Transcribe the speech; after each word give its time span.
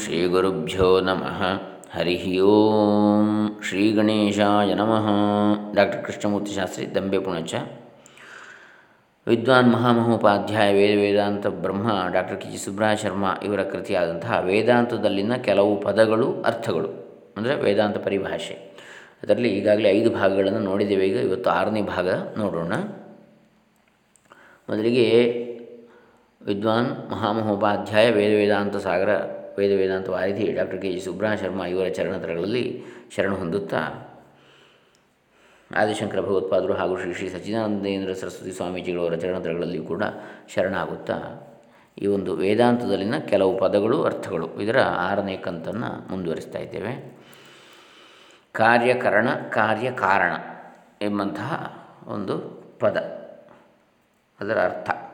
ಶ್ರೀಗುರುಭ್ಯೋ 0.00 1.00
ನಮಃ. 1.00 1.40
ಹರಿ 1.94 2.40
ಓಂ. 2.40 3.60
ಶ್ರೀ 3.68 3.92
ಗಣೇಶಾಯ 3.92 4.74
ನಮಃ. 4.74 5.06
ಡಾಕ್ಟರ್ 5.74 6.04
ಕೃಷ್ಣಮೂರ್ತಿ 6.04 6.52
ಶಾಸ್ತ್ರಿ 6.52 6.94
ದಂಬೆ 6.94 7.18
ಪುಣಚ. 7.18 7.54
ವಿದ್ವಾನ್ 9.26 9.72
ಮಹಾಮಹೋಪಾಧ್ಯಾಯ 9.72 10.72
ವೇದ 10.74 10.94
ವೇದಾಂತ 10.98 11.46
ಬ್ರಹ್ಮ 11.46 11.88
ಡಾಕ್ಟರ್ 12.12 12.40
ಕೆ 12.40 12.48
ಜಿ 12.50 12.58
ಸುಬ್ರಹ 12.58 12.94
ಶರ್ಮಾ 12.94 13.32
ಇವರ 13.42 13.62
ಕೃತಿಯಾದಂತಹ 13.62 14.40
ವೇದಾಂತದಲ್ಲಿನ 14.44 15.34
ಕೆಲವು 15.36 15.80
ಪದಗಳು 15.80 16.42
ಅರ್ಥಗಳು, 16.42 16.90
ಅಂದರೆ 17.36 17.56
ವೇದಾಂತ 17.60 17.96
ಪರಿಭಾಷೆ. 17.96 18.56
ಅದರಲ್ಲಿ 19.22 19.48
ಈಗಾಗಲೇ 19.48 19.90
ಐದು 19.90 20.10
ಭಾಗಗಳನ್ನು 20.10 20.58
ನೋಡಿದ್ದೇವೆ. 20.58 21.04
ಈಗ 21.06 21.16
ಇವತ್ತು 21.16 21.50
ಆರನೇ 21.50 21.82
ಭಾಗ 21.82 22.08
ನೋಡೋಣ. 22.38 22.72
ಮೊದಲಿಗೆ 24.68 25.08
ವಿದ್ವಾನ್ 26.46 27.10
ಮಹಾಮಹೋಪಾಧ್ಯಾಯ 27.10 28.10
ವೇದ 28.10 28.32
ವೇದಾಂತ 28.36 28.76
ಸಾಗರ 28.76 29.39
ವೇದ 29.60 29.76
ವೇದಾಂತ 29.76 30.08
ವಾರಿಧಿ 30.08 30.52
ಡಾಕ್ಟರ್ 30.52 30.82
ಕೆ 30.82 30.92
ಜಿ 30.92 31.00
ಸುಬ್ರಹ 31.00 31.34
ಶರ್ಮಾ 31.34 31.66
ಇವರ 31.66 31.88
ಚರಣತರಗಳಲ್ಲಿ 31.88 32.82
ಶರಣ 33.16 33.32
ಹೊಂದುತ್ತಾ 33.32 33.78
ಆದಿಶಂಕರ 35.76 36.20
ಭಗವತ್ಪಾದರು 36.20 36.72
ಹಾಗೂ 36.72 37.00
ಶ್ರೀ 37.00 37.12
ಶ್ರೀ 37.14 37.28
ಸಚ್ಚಿದಾನಂದೇಂದ್ರ 37.28 38.12
ಸರಸ್ವತಿ 38.12 38.52
ಸ್ವಾಮೀಜಿಗಳವರ 38.52 39.14
ಚರಣತರಗಳಲ್ಲಿಯೂ 39.14 39.84
ಕೂಡ 39.84 40.02
ಶರಣಾಗುತ್ತಾ. 40.54 41.18
ಈ 41.98 42.06
ಒಂದು 42.06 42.36
ವೇದಾಂತದಲ್ಲಿನ 42.36 43.18
ಕೆಲವು 43.18 43.58
ಪದಗಳು, 43.58 44.04
ಅರ್ಥಗಳು 44.04 44.60
ಇದರ 44.60 44.80
ಆರನೇ 44.80 45.36
ಕಂತನ್ನು 45.36 46.10
ಮುಂದುವರಿಸ್ತಾ 46.10 46.58
ಇದ್ದೇವೆ. 46.58 47.18
ಕಾರ್ಯಕರಣ, 48.52 49.28
ಕಾರ್ಯಕಾರಣ 49.28 50.32
ಎಂಬಂತಹ 51.02 51.78
ಒಂದು 52.06 52.38
ಪದ. 52.80 52.96
ಅದರ 54.40 54.58
ಅರ್ಥ. 54.58 55.09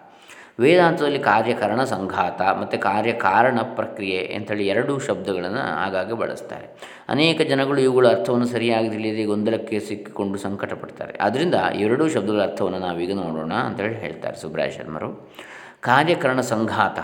ವೇದಾಂತದಲ್ಲಿ 0.60 1.18
ಕಾರ್ಯಕರಣ 1.18 1.84
ಸಂಘಾತ 1.84 2.42
ಮತ್ತು 2.42 2.78
ಕಾರ್ಯಕಾರಣ 2.78 3.60
ಪ್ರಕ್ರಿಯೆ 3.60 4.34
ಅಂಥೇಳಿ 4.36 4.66
ಎರಡೂ 4.66 4.98
ಶಬ್ದಗಳನ್ನು 4.98 5.58
ಆಗಾಗ 5.58 6.12
ಬಳಸ್ತಾರೆ. 6.12 6.66
ಅನೇಕ 7.08 7.40
ಜನಗಳು 7.40 7.80
ಇವುಗಳ 7.80 8.08
ಅರ್ಥವನ್ನು 8.08 8.46
ಸರಿಯಾಗಿ 8.46 8.88
ತಿಳಿಯದೆ 8.90 9.24
ಗೊಂದಲಕ್ಕೆ 9.24 9.80
ಸಿಕ್ಕಿಕೊಂಡು 9.80 10.38
ಸಂಕಟ 10.38 10.72
ಪಡ್ತಾರೆ 10.72 11.18
ಆದ್ದರಿಂದ 11.18 11.54
ಎರಡೂ 11.74 12.08
ಶಬ್ದಗಳ 12.08 12.42
ಅರ್ಥವನ್ನು 12.42 12.78
ನಾವೀಗ 12.78 13.14
ನೋಡೋಣ 13.14 13.54
ಅಂತೇಳಿ 13.54 13.94
ಹೇಳ್ತಾರೆ 13.94 14.36
ಸುಬ್ರಾಯ 14.36 14.70
ಶರ್ಮರು. 14.70 15.34
ಕಾರ್ಯಕರಣ 15.80 16.40
ಸಂಘಾತ. 16.40 16.98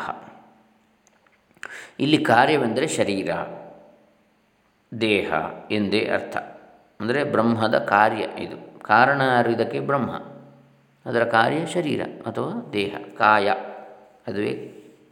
ಇಲ್ಲಿ 2.00 2.18
ಕಾರ್ಯವೆಂದರೆ 2.18 2.88
ಶರೀರ, 2.88 3.30
ದೇಹ 5.00 5.32
ಎಂದೇ 5.70 6.00
ಅರ್ಥ. 6.00 6.36
ಅಂದರೆ 7.00 7.24
ಬ್ರಹ್ಮದ 7.24 7.78
ಕಾರ್ಯ 7.78 8.26
ಇದು. 8.38 8.80
ಕಾರಣ 8.80 9.20
ಇದಕ್ಕೆ? 9.52 9.80
ಬ್ರಹ್ಮ. 9.80 10.31
ಅದರ 11.06 11.24
ಕಾರ್ಯ 11.24 11.66
ಶರೀರ 11.66 12.00
ಅಥವಾ 12.26 12.70
ದೇಹ, 12.72 12.96
ಕಾಯ. 13.18 13.50
ಅದುವೇ 14.26 14.52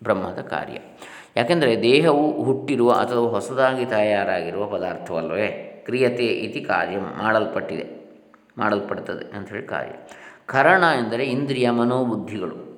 ಬ್ರಹ್ಮದ 0.03 0.39
ಕಾರ್ಯ. 0.41 0.79
ಯಾಕೆಂದರೆ 1.37 1.83
ದೇಹವು 1.83 2.43
ಹುಟ್ಟಿರುವ 2.43 2.93
ಅಥವಾ 2.93 3.29
ಹೊಸದಾಗಿ 3.29 3.87
ತಯಾರಾಗಿರುವ 3.87 4.67
ಪದಾರ್ಥವಲ್ಲವೇ? 4.67 5.83
ಕ್ರಿಯತೆ 5.85 6.27
ಇತಿ 6.27 6.61
ಕಾರ್ಯ, 6.61 6.99
ಮಾಡಲ್ಪಟ್ಟಿದೆ, 6.99 8.11
ಮಾಡಲ್ಪಡ್ತದೆ 8.59 9.37
ಅಂಥೇಳಿ 9.37 9.67
ಕಾರ್ಯ. 9.67 9.93
ಕರಣ 10.47 10.85
ಎಂದರೆ 11.05 11.25
ಇಂದ್ರಿಯ 11.25 11.71
ಮನೋಬುದ್ಧಿಗಳು. 11.71 12.71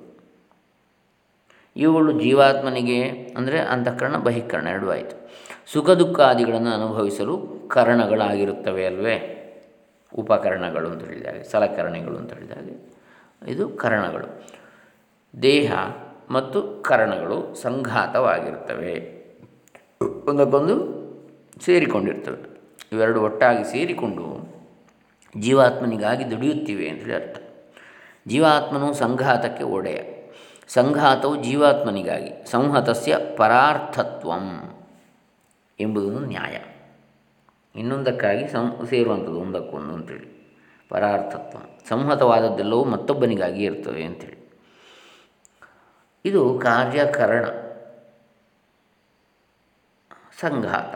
ಇವುಗಳು 1.75 2.21
ಜೀವಾತ್ಮನಿಗೆ 2.21 3.01
ಅಂದರೆ 3.37 3.59
ಅಂತಃಕರಣ, 3.59 4.17
ಬಹಿಕರಣ 4.17 4.67
ಎರಡೂ 4.67 4.89
ಆಯಿತು. 4.89 5.31
ಸುಖ 5.71 5.89
ದುಃಖಾದಿಗಳನ್ನು 5.89 6.69
ಅನುಭವಿಸಲು 6.69 7.37
ಕರಣಗಳಾಗಿರುತ್ತವೆ 7.67 8.85
ಅಲ್ವೇ? 8.85 9.39
ಉಪಕರಣಗಳು 10.15 10.89
ಅಂತ 10.89 11.03
ಹೇಳಿದಾಗೆ, 11.03 11.43
ಸಲಕರಣೆಗಳು 11.43 12.17
ಅಂತ 12.17 12.33
ಹೇಳಿದಾಗ. 12.33 12.92
ಇದು 13.47 13.69
ಕರಣಗಳು. 13.69 14.43
ದೇಹ 15.41 15.73
ಮತ್ತು 16.29 16.81
ಕರಣಗಳು 16.81 17.55
ಸಂಘಾತವಾಗಿರುತ್ತವೆ 17.55 19.23
ಒಂದಕ್ಕೊಂದು 20.25 21.03
ಸೇರಿಕೊಂಡಿರ್ತವೆ. 21.65 22.61
ಇವೆರಡು 22.91 23.21
ಒಟ್ಟಾಗಿ 23.21 23.71
ಸೇರಿಕೊಂಡು 23.71 24.53
ಜೀವಾತ್ಮನಿಗಾಗಿ 25.39 26.31
ದುಡಿಯುತ್ತಿವೆ 26.31 26.89
ಅಂತೇಳಿ 26.89 27.13
ಅರ್ಥ. 27.13 27.39
ಜೀವಾತ್ಮನು 28.27 28.93
ಸಂಘಾತಕ್ಕೆ 28.93 29.63
ಒಡೆಯ. 29.63 29.99
ಸಂಘಾತವು 30.67 31.43
ಜೀವಾತ್ಮನಿಗಾಗಿ, 31.43 32.51
ಸಂಹತಸ್ಯ 32.51 33.17
ಪರಾರ್ಥತ್ವಂ 33.37 34.75
ಎಂಬುದನ್ನು 35.79 36.19
ನ್ಯಾಯ. 36.19 36.57
ಇನ್ನೊಂದಕ್ಕಾಗಿ 37.79 38.47
ಸಂ 38.47 38.87
ಸೇರುವಂಥದ್ದು 38.89 39.39
ಒಂದಕ್ಕೊಂದು 39.41 39.93
ಅಂತೇಳಿ. 39.93 40.42
ಪರಾರ್ಥತ್ವ. 40.93 41.57
ಸಂಹತವಾದದ್ದೆಲ್ಲವೂ 41.89 42.83
ಮತ್ತೊಬ್ಬನಿಗಾಗಿ 42.83 43.63
ಇರ್ತವೆ 43.63 44.03
ಅಂಥೇಳಿ 44.03 44.37
ಇದು 46.25 46.59
ಕಾರ್ಯಕರಣ. 46.59 47.45
ಸಂಘಾತ. 50.39 50.93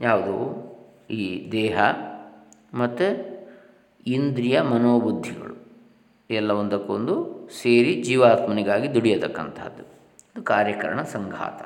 ಯಾವುದು? 0.00 0.36
ಈ 1.10 1.52
ದೇಹ 1.52 1.80
ಮತ್ತು 2.74 3.06
ಇಂದ್ರಿಯ 4.06 4.60
ಮನೋಬುದ್ಧಿಗಳು. 4.60 5.56
ಎಲ್ಲ 6.30 6.50
ಒಂದಕ್ಕೊಂದು 6.50 7.14
ಸೇರಿ 7.62 8.02
ಜೀವಾತ್ಮನಿಗಾಗಿ 8.02 8.94
ದುಡಿಯತಕ್ಕಂಥದ್ದು 8.94 9.82
ಇದು 10.32 10.42
ಕಾರ್ಯಕರಣ, 10.42 11.02
ಸಂಘಾತ. 11.02 11.60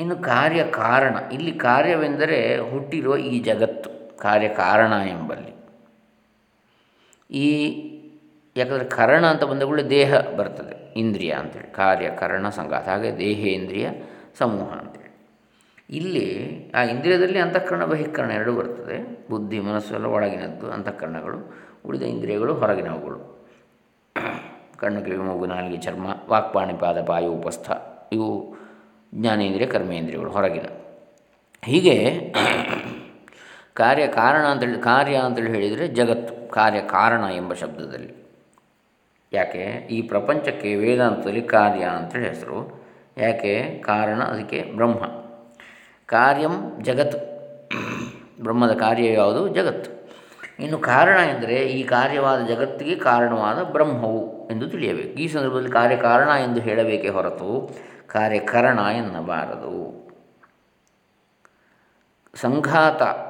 ಇನ್ನು 0.00 0.16
ಕಾರ್ಯಕಾರಣ. 0.16 1.16
ಇಲ್ಲಿ 1.32 1.52
ಕಾರ್ಯವೆಂದರೆ 1.52 2.58
ಹುಟ್ಟಿರುವ 2.58 3.16
ಈ 3.16 3.40
ಜಗತ್ತು. 3.40 3.89
ಕಾರ್ಯಕಾರಣ 4.20 4.92
ಎಂಬಲ್ಲಿ. 5.08 5.52
ಈ 7.30 7.46
ಯಾಕಂದರೆ 8.56 8.84
ಕರಣ 8.84 9.24
ಅಂತ 9.26 9.42
ಬಂದ 9.44 9.62
ಕೂಡಲೇ 9.62 9.88
ದೇಹ 9.90 10.20
ಬರ್ತದೆ, 10.36 10.76
ಇಂದ್ರಿಯ 10.94 11.32
ಅಂತೇಳಿ. 11.32 11.68
ಕಾರ್ಯ, 11.74 12.10
ಕರಣ, 12.10 12.48
ಸಂಘಾತ, 12.48 12.88
ಹಾಗೆ 12.88 13.10
ದೇಹೇಂದ್ರಿಯ 13.18 13.88
ಸಮೂಹ 14.38 14.70
ಅಂತೇಳಿ. 14.72 15.10
ಇಲ್ಲಿ 15.90 16.26
ಆ 16.74 16.82
ಇಂದ್ರಿಯದಲ್ಲಿ 16.82 17.38
ಅಂತಃಕರಣ, 17.38 17.84
ಬಹಿಕರಣ 17.84 18.30
ಎರಡೂ 18.30 18.52
ಬರ್ತದೆ. 18.52 18.96
ಬುದ್ಧಿ, 19.30 19.58
ಮನಸ್ಸು 19.60 19.94
ಎಲ್ಲ 19.94 20.06
ಒಳಗಿನದ್ದು, 20.06 20.66
ಅಂತಃಕರಣಗಳು, 20.70 21.38
ಉಳಿದ 21.86 22.02
ಇಂದ್ರಿಯಗಳು 22.02 22.54
ಹೊರಗಿನವುಗಳು 22.54 23.18
ಕಣ್ಣು 24.76 25.00
ಕಿವಿ, 25.04 25.16
ಮೂಗು, 25.16 25.46
ನಾಲಿಗೆ, 25.46 25.76
ಚರ್ಮ, 25.76 26.06
ವಾಕ್ಪಾಣಿ, 26.28 26.72
ಪಾದ, 26.72 26.98
ಪಾಯು, 27.04 27.30
ಉಪಸ್ಥ, 27.32 27.70
ಇವು 28.12 28.28
ಜ್ಞಾನೇಂದ್ರಿಯ, 29.14 29.66
ಕರ್ಮೇಂದ್ರಿಯಗಳು 29.66 30.30
ಹೊರಗಿನ. 30.30 30.68
ಹೀಗೆ 31.64 31.96
ಕಾರ್ಯ 33.74 34.06
ಕಾರಣ 34.06 34.44
ಅಂತೇಳಿ, 34.44 34.78
ಕಾರ್ಯ 34.78 35.16
ಅಂತೇಳಿ 35.16 35.50
ಹೇಳಿದರೆ 35.50 35.88
ಜಗತ್ತು 35.88 36.50
ಕಾರ್ಯ 36.50 36.80
ಕಾರಣ 36.80 37.24
ಎಂಬ 37.34 37.54
ಶಬ್ದದಲ್ಲಿ. 37.54 38.20
ಯಾಕೆ? 39.32 39.88
ಈ 39.90 40.02
ಪ್ರಪಂಚಕ್ಕೆ 40.02 40.74
ವೇದಾಂತದಲ್ಲಿ 40.74 41.42
ಕಾರ್ಯ 41.42 41.84
ಅಂತೇಳಿ 41.84 42.28
ಹೆಸರು. 42.28 42.84
ಯಾಕೆ? 43.18 43.82
ಕಾರಣ 43.86 44.22
ಅದಕ್ಕೆ 44.22 44.62
ಬ್ರಹ್ಮ. 44.62 45.04
ಕಾರ್ಯಂ 46.06 46.82
ಜಗತ್ತು 46.82 47.18
ಬ್ರಹ್ಮದ 48.42 48.72
ಕಾರ್ಯ 48.72 49.12
ಯಾವುದು? 49.12 49.48
ಜಗತ್ತು 49.48 50.00
ಇನ್ನು 50.62 50.78
ಕಾರಣ 50.78 51.18
ಎಂದರೆ 51.18 51.54
ಈ 51.54 51.82
ಕಾರ್ಯವಾದ 51.82 52.46
ಜಗತ್ತಿಗೆ 52.46 52.96
ಕಾರಣವಾದ 52.96 53.62
ಬ್ರಹ್ಮವು 53.62 54.50
ಎಂದು 54.50 54.68
ತಿಳಿಯಬೇಕು. 54.68 55.08
ಈ 55.08 55.28
ಸಂದರ್ಭದಲ್ಲಿ 55.28 55.70
ಕಾರ್ಯಕಾರಣ 55.70 56.28
ಎಂದು 56.28 56.60
ಹೇಳಬೇಕೇ 56.60 57.08
ಹೊರತು 57.08 57.70
ಕಾರ್ಯಕರಣ 58.06 58.78
ಎನ್ನಬಾರದು. 58.78 60.00
ಸಂಘಾತ 62.34 63.29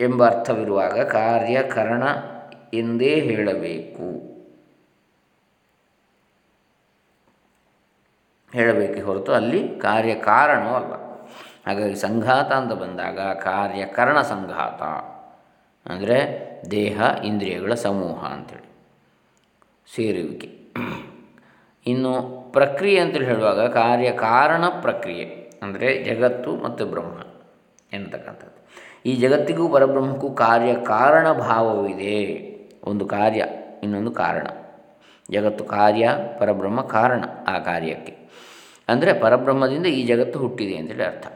ಎಂಬ 0.00 0.26
ಅರ್ಥವಿರುವಾಗ 0.26 1.02
ಕಾರ್ಯಕರಣ 1.02 2.02
ಎಂದೇ 2.74 3.14
ಹೇಳಬೇಕು. 3.20 4.08
ಹೇಳಬೇಕೆ 8.54 9.00
ಹೊರತು 9.00 9.32
ಅಲ್ಲಿ 9.32 9.78
ಕಾರ್ಯಕಾರಣವೂ 9.78 10.74
ಅಲ್ಲ. 10.74 10.94
ಹಾಗಾಗಿ 11.66 11.94
ಸಂಘಾತ 11.94 12.52
ಅಂತ 12.52 12.72
ಬಂದಾಗ 12.72 13.20
ಕಾರ್ಯಕರಣ 13.20 14.20
ಸಂಘಾತ 14.22 14.82
ಅಂದರೆ 15.92 16.18
ದೇಹ, 16.70 17.00
ಇಂದ್ರಿಯಗಳ 17.24 17.74
ಸಮೂಹ 17.74 18.24
ಅಂಥೇಳಿ 18.24 18.68
ಸೇರುವಿಕೆ. 19.96 20.48
ಇನ್ನು 21.86 22.12
ಪ್ರಕ್ರಿಯೆ 22.52 23.00
ಅಂತೇಳಿ 23.00 23.24
ಹೇಳುವಾಗ 23.24 23.60
ಕಾರ್ಯಕಾರಣ 23.66 24.64
ಪ್ರಕ್ರಿಯೆ 24.80 25.24
ಅಂದರೆ 25.62 26.04
ಜಗತ್ತು 26.04 26.56
ಮತ್ತು 26.56 26.86
ಬ್ರಹ್ಮ 26.86 27.18
ಎನ್ನತಕ್ಕಂಥದ್ದು. 27.92 28.59
ಈ 29.06 29.16
ಜಗತ್ತಿಗೂ 29.16 29.68
ಪರಬ್ರಹ್ಮಕ್ಕೂ 29.68 30.30
ಕಾರ್ಯ 30.30 30.74
ಕಾರಣ 30.74 31.32
ಭಾವವಿದೆ. 31.32 32.16
ಒಂದು 32.84 33.04
ಕಾರ್ಯ, 33.06 33.46
ಇನ್ನೊಂದು 33.82 34.10
ಕಾರಣ. 34.10 34.46
ಜಗತ್ತು 35.30 35.64
ಕಾರ್ಯ, 35.64 36.10
ಪರಬ್ರಹ್ಮ 36.38 36.80
ಕಾರಣ 36.80 37.24
ಆ 37.48 37.58
ಕಾರ್ಯಕ್ಕೆ. 37.58 38.16
ಅಂದರೆ 38.88 39.12
ಪರಬ್ರಹ್ಮದಿಂದ 39.12 39.86
ಈ 39.86 40.06
ಜಗತ್ತು 40.06 40.38
ಹುಟ್ಟಿದೆ 40.38 40.76
ಅಂತೇಳಿ 40.76 41.02
ಅರ್ಥ. 41.02 41.26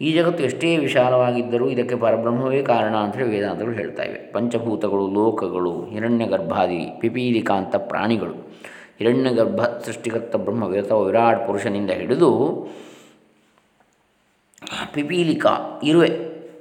ಈ 0.00 0.12
ಜಗತ್ತು 0.12 0.44
ಎಷ್ಟೇ 0.44 0.76
ವಿಶಾಲವಾಗಿದ್ದರೂ 0.76 1.68
ಇದಕ್ಕೆ 1.68 1.96
ಪರಬ್ರಹ್ಮವೇ 1.96 2.62
ಕಾರಣ 2.62 2.94
ಅಂತೇಳಿ 2.96 3.28
ವೇದಾಂತಗಳು 3.28 3.72
ಹೇಳ್ತಾ 3.72 4.02
ಇವೆ. 4.02 4.32
ಪಂಚಭೂತಗಳು, 4.32 5.08
ಲೋಕಗಳು, 5.08 5.84
ಹಿರಣ್ಯ 5.84 6.26
ಗರ್ಭಾದಿ, 6.26 6.86
ಪಿಪೀಲಿಕಾಂತ 7.00 7.76
ಪ್ರಾಣಿಗಳು. 7.76 8.34
ಹಿರಣ್ಯ 8.98 9.30
ಗರ್ಭ 9.30 9.60
ಸೃಷ್ಟಿಕರ್ತ 9.62 10.36
ಬ್ರಹ್ಮ 10.36 10.76
ಅಥವಾ 10.76 11.02
ವಿರಾಟ್ 11.02 11.46
ಪುರುಷನಿಂದ 11.46 11.90
ಹಿಡಿದು 11.90 12.30
ಪಿಪೀಲಿಕಾ 14.92 15.80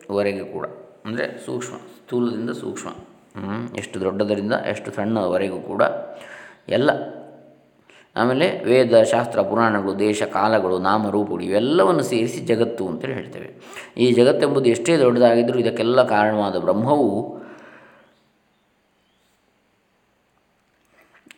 ಇರುವೆವರೆಗೆ 0.06 0.44
ಕೂಡ. 0.44 0.66
ಅಂದರೆ 1.06 1.46
ಸೂಕ್ಷ್ಮ, 1.46 1.78
ಸ್ಥೂಲದಿಂದ 1.78 2.50
ಸೂಕ್ಷ್ಮ. 2.50 2.90
ಎಷ್ಟು 3.76 4.02
ದೊಡ್ಡದರಿಂದ 4.02 4.54
ಎಷ್ಟು 4.54 4.92
ಸಣ್ಣವರೆಗೂ 4.92 5.60
ಕೂಡ 5.60 5.84
ಎಲ್ಲ. 6.70 6.90
ಆಮೇಲೆ 8.16 8.64
ವೇದ, 8.64 9.04
ಶಾಸ್ತ್ರ, 9.04 9.42
ಪುರಾಣಗಳು, 9.42 10.00
ದೇಶ, 10.00 10.24
ಕಾಲಗಳು 10.24 10.80
ನಾಮರೂಪಗಳು 10.80 11.44
ಇವೆಲ್ಲವನ್ನು 11.44 12.04
ಸೇರಿಸಿ 12.04 12.40
ಜಗತ್ತು 12.40 12.88
ಅಂತೇಳಿ 12.88 13.14
ಹೇಳ್ತೇವೆ. 13.14 13.56
ಈ 13.98 14.12
ಜಗತ್ತೆಂಬುದು 14.12 14.70
ಎಷ್ಟೇ 14.70 14.98
ದೊಡ್ಡದಾಗಿದ್ದರೂ 14.98 15.60
ಇದಕ್ಕೆಲ್ಲ 15.60 16.08
ಕಾರಣವಾದ 16.08 16.56
ಬ್ರಹ್ಮವು 16.56 17.42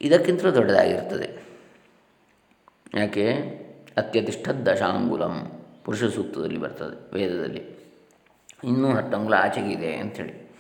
ಇದಕ್ಕಿಂತಲೂ 0.01 0.53
ದೊಡ್ಡದಾಗಿರ್ತದೆ. 0.53 1.43
ಯಾಕೆ? 2.95 3.31
ಅತ್ಯತಿಷ್ಠ 3.97 4.49
ದಶಾಂಗುಲಂ. 4.49 5.51
ಪುರುಷ 5.85 6.03
ಸೂಕ್ತದಲ್ಲಿ 6.03 6.57
ಬರ್ತದೆ 6.57 7.11
ವೇದದಲ್ಲಿ. 7.13 7.76
ಇನ್ನೂ 8.63 8.91
ಹತ್ತಂಗುಲ 8.91 9.33
ಆಚೆಗಿದೆ 9.33 9.95
ಅಂಥೇಳಿ. 9.95 10.51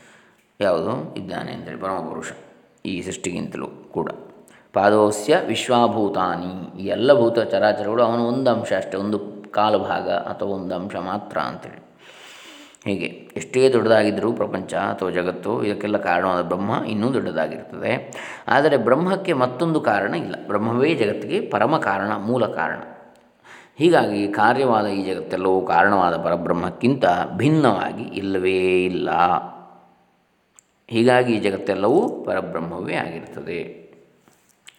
ಯಾವುದು? 0.61 1.15
ಇದ್ದಾನೆ 1.15 1.51
ಅಂತೇಳಿ 1.51 1.79
ಪರಮಪುರುಷ. 1.79 2.31
ಈ 2.85 3.01
ಸೃಷ್ಟಿಗಿಂತಲೂ 3.01 3.67
ಕೂಡ. 3.67 4.11
ಪಾದೋಸ್ಯ 4.73 5.41
ವಿಶ್ವಾಭೂತಾನಿ. 5.47 6.81
ಈ 6.81 6.85
ಎಲ್ಲ 6.85 7.19
ಭೂತ 7.19 7.39
ಚರಾಚರಗಳು 7.39 8.03
ಅವನು 8.03 8.27
ಒಂದು 8.27 8.51
ಅಂಶ 8.51 8.73
ಅಷ್ಟೇ, 8.77 8.97
ಒಂದು 8.97 9.19
ಕಾಲು 9.51 9.79
ಭಾಗ 9.79 10.09
ಅಥವಾ 10.09 10.49
ಒಂದು 10.49 10.75
ಅಂಶ 10.75 10.95
ಮಾತ್ರ 10.95 11.37
ಅಂಥೇಳಿ. 11.37 11.87
ಹೀಗೆ 12.85 13.05
ಎಷ್ಟೇ 13.05 13.69
ದೊಡ್ಡದಾಗಿದ್ದರೂ 13.69 14.33
ಪ್ರಪಂಚ 14.33 14.73
ಅಥವಾ 14.73 15.09
ಜಗತ್ತು 15.09 15.63
ಇದಕ್ಕೆಲ್ಲ 15.63 15.97
ಕಾರಣವಾದ 15.97 16.41
ಬ್ರಹ್ಮ 16.41 16.85
ಇನ್ನೂ 16.85 17.13
ದೊಡ್ಡದಾಗಿರ್ತದೆ. 17.13 18.13
ಆದರೆ 18.47 18.77
ಬ್ರಹ್ಮಕ್ಕೆ 18.77 19.33
ಮತ್ತೊಂದು 19.33 19.81
ಕಾರಣ 19.81 20.13
ಇಲ್ಲ. 20.13 20.35
ಬ್ರಹ್ಮವೇ 20.47 20.93
ಜಗತ್ತಿಗೆ 20.93 21.41
ಪರಮ 21.41 21.77
ಕಾರಣ, 21.77 22.15
ಮೂಲ 22.17 22.45
ಕಾರಣ. 22.45 22.79
ಹೀಗಾಗಿ 23.77 24.27
ಕಾರ್ಯವಾದ 24.27 24.85
ಈ 24.85 25.13
ಜಗತ್ತೆಲ್ಲವೂ 25.13 25.61
ಕಾರಣವಾದ 25.61 26.17
ಪರಬ್ರಹ್ಮಕ್ಕಿಂತ 26.23 27.03
ಭಿನ್ನವಾಗಿ 27.35 28.03
ಇಲ್ಲವೇ 28.03 28.85
ಇಲ್ಲ. 28.85 29.09
ಹೀಗಾಗಿ 30.87 31.33
ಈ 31.33 31.39
ಜಗತ್ತೆಲ್ಲವೂ 31.39 32.23
ಪರಬ್ರಹ್ಮವೇ 32.23 32.95
ಆಗಿರ್ತದೆ 32.95 33.87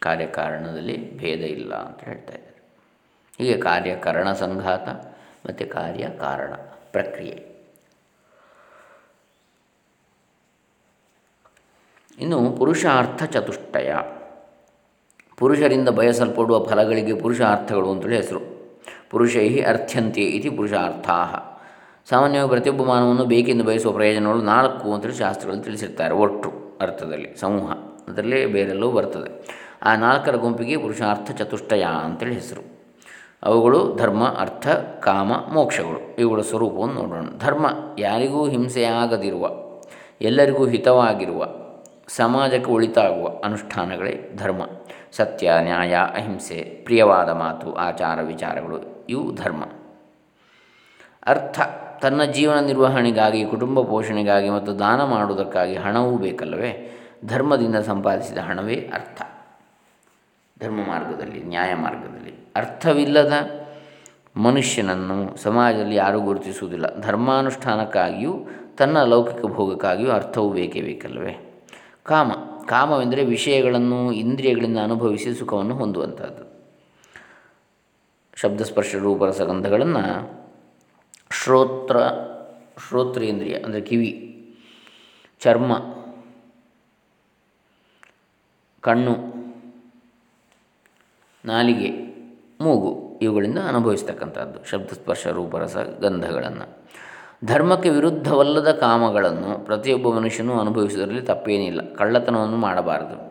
ಕಾರ್ಯಕಾರಣದಲ್ಲಿ 0.01 1.19
ಭೇದ 1.19 1.39
ಇಲ್ಲ 1.39 1.75
ಅಂತ 1.75 2.01
ಹೇಳ್ತಾ 2.01 2.33
ಇದ್ದಾರೆ. 2.33 2.63
ಹೀಗೆ 3.39 3.57
ಕಾರ್ಯಕರಣ 3.57 4.33
ಸಂಘಾತ 4.33 4.89
ಮತ್ತು 5.47 5.71
ಕಾರ್ಯಕಾರಣ 5.71 6.55
ಪ್ರಕ್ರಿಯೆ. 6.93 7.59
ಇನ್ನು 12.19 12.51
ಪುರುಷಾರ್ಥ 12.51 13.23
ಚತುಷ್ಟಯ. 13.23 13.95
ಪುರುಷರಿಂದ 15.37 15.89
ಬಯಸಲ್ಪಡುವ 15.89 16.65
ಫಲಗಳಿಗೆ 16.65 17.15
ಪುರುಷಾರ್ಥಗಳು 17.15 17.91
ಅಂತೇಳಿ 17.91 18.17
ಹೆಸರು. 18.17 18.58
ಪುರುಷೈ 19.11 19.61
ಅರ್ಥ್ಯಂತೆ 19.61 20.21
ಇತಿ 20.21 20.51
ಪುರುಷಾರ್ಥಾ. 20.51 21.45
ಸಾಮಾನ್ಯವಾಗಿ 22.09 22.51
ಪ್ರತಿಯೊಬ್ಬ 22.51 22.83
ಮಾನವನ್ನು 22.83 23.25
ಬೇಕೆಂದು 23.25 23.65
ಬಯಸುವ 23.65 23.93
ಪ್ರಯೋಜನಗಳು 23.93 24.43
ನಾಲ್ಕು 24.43 24.95
ಅಂತೇಳಿ 24.95 25.15
ಶಾಸ್ತ್ರಗಳಲ್ಲಿ 25.15 25.65
ತಿಳಿಸಿರ್ತಾರೆ 25.65 26.15
ಒಟ್ಟು 26.15 26.53
ಅರ್ಥದಲ್ಲಿ, 26.81 27.37
ಸಮೂಹ. 27.41 27.73
ಅದರಲ್ಲೇ 28.11 28.47
ಬೇರೆಲ್ಲವೂ 28.47 28.91
ಬರ್ತದೆ. 28.91 29.59
ಆ 29.83 29.97
ನಾಲ್ಕರ 29.97 30.37
ಗುಂಪಿಗೆ 30.37 30.77
ಪುರುಷಾರ್ಥ 30.77 31.31
ಚತುಷ್ಟಯ 31.31 31.85
ಅಂತೇಳಿ 32.05 32.35
ಹೆಸರು. 32.35 32.79
ಅವುಗಳು 33.43 33.97
ಧರ್ಮ, 33.97 34.25
ಅರ್ಥ, 34.25 34.69
ಕಾಮ, 35.01 35.33
ಮೋಕ್ಷಗಳು. 35.53 36.17
ಇವುಗಳ 36.19 36.41
ಸ್ವರೂಪವನ್ನು 36.41 36.95
ನೋಡೋಣ. 36.95 37.25
ಧರ್ಮ 37.39 37.67
ಯಾರಿಗೂ 37.99 38.49
ಹಿಂಸೆಯಾಗದಿರುವ, 38.49 39.51
ಎಲ್ಲರಿಗೂ 40.21 40.67
ಹಿತವಾಗಿರುವ, 40.67 41.47
ಸಮಾಜಕ್ಕೆ 42.09 42.71
ಒಳಿತಾಗುವ 42.71 43.29
ಅನುಷ್ಠಾನಗಳೇ 43.45 44.33
ಧರ್ಮ. 44.37 44.63
ಸತ್ಯ, 45.13 45.53
ನ್ಯಾಯ, 45.61 45.95
ಅಹಿಂಸೆ, 45.95 46.83
ಪ್ರಿಯವಾದ 46.85 47.29
ಮಾತು, 47.29 47.75
ಆಚಾರ, 47.75 48.23
ವಿಚಾರಗಳು 48.23 48.98
ಇವು 49.09 49.35
ಧರ್ಮ. 49.35 49.65
ಅರ್ಥ, 51.27 51.61
ತನ್ನ 52.03 52.25
ಜೀವನ 52.25 52.59
ನಿರ್ವಹಣೆಗಾಗಿ, 52.59 53.47
ಕುಟುಂಬ 53.47 53.81
ಪೋಷಣೆಗಾಗಿ 53.81 54.51
ಮತ್ತು 54.51 54.79
ದಾನ 54.79 55.05
ಮಾಡುವುದಕ್ಕಾಗಿ 55.05 55.75
ಹಣವೂ 55.75 56.17
ಬೇಕಲ್ಲವೇ? 56.17 57.01
ಧರ್ಮದಿಂದ 57.27 57.77
ಸಂಪಾದಿಸಿದ 57.77 58.39
ಹಣವೇ 58.39 58.91
ಅರ್ಥ. 58.95 59.23
ಧರ್ಮ 60.63 60.77
ಮಾರ್ಗದಲ್ಲಿ, 60.77 61.45
ನ್ಯಾಯ 61.45 61.75
ಮಾರ್ಗದಲ್ಲಿ. 61.75 62.35
ಅರ್ಥವಿಲ್ಲದ 62.57 63.33
ಮನುಷ್ಯನನ್ನು 64.37 65.43
ಸಮಾಜದಲ್ಲಿ 65.43 65.95
ಯಾರೂ 65.95 66.21
ಗುರುತಿಸುವುದಿಲ್ಲ. 66.21 67.01
ಧರ್ಮಾನುಷ್ಠಾನಕ್ಕಾಗಿಯೂ, 67.01 68.33
ತನ್ನ 68.79 69.03
ಲೌಕಿಕ 69.03 69.47
ಭೋಗಕ್ಕಾಗಿಯೂ 69.47 70.11
ಅರ್ಥವೂ 70.11 70.53
ಬೇಕೇ 70.53 70.81
ಬೇಕಲ್ಲವೇ? 70.81 71.65
ಕಾಮ. 72.03 72.33
ಕಾಮವೆಂದರೆ 72.67 73.25
ವಿಷಯಗಳನ್ನು, 73.25 74.13
ಇಂದ್ರಿಯಗಳಿಂದ 74.13 74.79
ಅನುಭವಿಸಿ 74.79 75.35
ಸುಖವನ್ನು 75.35 75.75
ಹೊಂದುವಂಥದ್ದು. 75.75 76.48
ಶಬ್ದಸ್ಪರ್ಶ 78.41 78.97
ರೂಪರಸಗಂಧಗಳನ್ನು 78.97 80.03
ಶ್ರೋತ್ರ, 81.31 81.97
ಶ್ರೋತ್ರೇಂದ್ರಿಯ 82.89 83.55
ಅಂದರೆ 83.55 83.81
ಕಿವಿ, 83.81 84.11
ಚರ್ಮ, 85.41 85.79
ಕಣ್ಣು, 88.81 89.15
ನಾಲಿಗೆ, 91.45 91.91
ಮೂಗು 92.61 93.19
ಇವುಗಳಿಂದ 93.23 93.59
ಅನುಭವಿಸ್ತಕ್ಕಂಥದ್ದು 93.59 94.65
ಶಬ್ದಸ್ಪರ್ಶ 94.65 95.27
ರೂಪರಸ 95.27 95.77
ಗಂಧಗಳನ್ನು 95.77 96.79
ಧರ್ಮಕ್ಕೆ 97.45 97.89
ವಿರುದ್ಧವಲ್ಲದ 97.89 98.73
ಕಾಮಗಳನ್ನು 98.73 99.65
ಪ್ರತಿಯೊಬ್ಬ 99.65 100.09
ಮನುಷ್ಯನೂ 100.09 100.61
ಅನುಭವಿಸುವುದರಲ್ಲಿ 100.61 101.23
ತಪ್ಪೇನಿಲ್ಲ. 101.23 101.95
ಕಳ್ಳತನವನ್ನು 101.95 102.57
ಮಾಡಬಾರದು. 102.57 103.28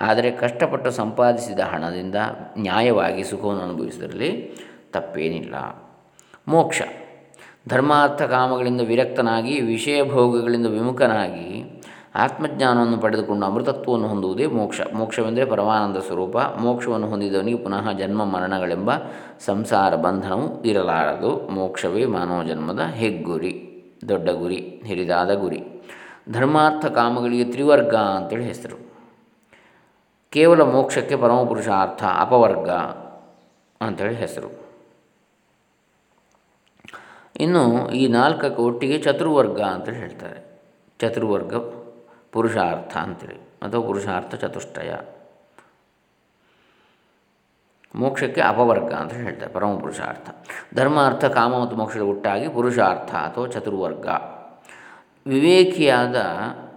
ಆದರೆ 0.00 0.30
ಕಷ್ಟಪಟ್ಟು 0.30 0.90
ಸಂಪಾದಿಸಿದ 0.90 1.60
ಹಣದಿಂದ 1.60 2.14
ನ್ಯಾಯವಾಗಿ 2.58 3.24
ಸುಖವನ್ನು 3.24 3.62
ಅನುಭವಿಸುವುದರಲ್ಲಿ 3.62 4.56
ತಪ್ಪೇನಿಲ್ಲ. 4.92 5.54
ಮೋಕ್ಷ. 6.48 6.82
ಧರ್ಮಾರ್ಥ 7.68 8.22
ಕಾಮಗಳಿಂದ 8.22 8.80
ವಿರಕ್ತನಾಗಿ, 8.80 9.60
ವಿಷಯ 9.60 10.10
ಭೋಗಗಳಿಂದ 10.10 10.66
ವಿಮುಖನಾಗಿ, 10.66 11.80
ಆತ್ಮಜ್ಞಾನವನ್ನು 12.14 12.98
ಪಡೆದುಕೊಂಡು 12.98 13.46
ಅಮೃತತ್ವವನ್ನು 13.46 14.08
ಹೊಂದುವುದೇ 14.08 14.46
ಮೋಕ್ಷ. 14.46 14.80
ಮೋಕ್ಷವೆಂದರೆ 14.94 15.44
ಪರಮಾನಂದ 15.44 15.96
ಸ್ವರೂಪ. 15.96 16.38
ಮೋಕ್ಷವನ್ನು 16.38 17.06
ಹೊಂದಿದವನಿಗೆ 17.06 17.58
ಪುನಃ 17.58 17.92
ಜನ್ಮ 17.92 18.24
ಮರಣಗಳೆಂಬ 18.24 18.90
ಸಂಸಾರ 19.46 19.96
ಬಂಧನವು 19.96 20.62
ಇರಲಾರದು. 20.62 21.48
ಮೋಕ್ಷವೇ 21.48 22.04
ಮಾನವ 22.04 22.42
ಜನ್ಮದ 22.42 22.80
ಹೆಗ್ಗುರಿ, 22.80 23.70
ದೊಡ್ಡ 24.08 24.30
ಗುರಿ, 24.30 24.82
ಹಿರಿದಾದ 24.84 25.34
ಗುರಿ. 25.34 25.62
ಧರ್ಮಾರ್ಥ 26.32 26.86
ಕಾಮಗಳಿಗೆ 26.86 27.44
ತ್ರಿವರ್ಗ 27.44 27.94
ಅಂತೇಳಿ 27.94 28.44
ಹೆಸರು. 28.44 28.83
ಕೇವಲ 30.34 30.62
ಮೋಕ್ಷಕ್ಕೆ 30.74 31.16
ಪರಮಪುರುಷಾರ್ಥ, 31.16 32.02
ಅಪವರ್ಗ 32.24 32.70
ಅಂಥೇಳಿ 33.86 34.16
ಹೆಸರು. 34.24 34.50
ಇನ್ನು 37.44 37.62
ಈ 38.00 38.02
ನಾಲ್ಕಕ್ಕೆ 38.08 38.62
ಒಟ್ಟಿಗೆ 38.62 38.96
ಚತುರ್ವರ್ಗ 38.98 39.60
ಅಂತೇಳಿ 39.74 39.98
ಹೇಳ್ತಾರೆ. 39.98 40.38
ಚತುರ್ವರ್ಗ 41.00 41.54
ಪುರುಷಾರ್ಥ 42.34 42.96
ಅಂತೇಳಿ, 42.96 43.38
ಅಥವಾ 43.64 43.82
ಪುರುಷಾರ್ಥ 43.86 44.34
ಚತುಷ್ಟಯ. 44.34 44.92
ಮೋಕ್ಷಕ್ಕೆ 47.94 48.40
ಅಪವರ್ಗ 48.40 48.92
ಅಂತ 48.92 49.12
ಹೇಳ್ತಾರೆ 49.24 49.52
ಪರಮ 49.52 49.74
ಪುರುಷಾರ್ಥ 49.78 50.28
ಧರ್ಮಾರ್ಥ, 50.74 51.24
ಕಾಮ 51.24 51.52
ಮತ್ತು 51.62 51.76
ಮೋಕ್ಷದ 51.76 52.04
ಒಟ್ಟಾಗಿ 52.12 52.48
ಪುರುಷಾರ್ಥ 52.48 53.12
ಅಥವಾ 53.28 53.46
ಚತುರ್ವರ್ಗ. 53.46 54.06
ವಿವೇಕಿಯಾದ 55.26 56.16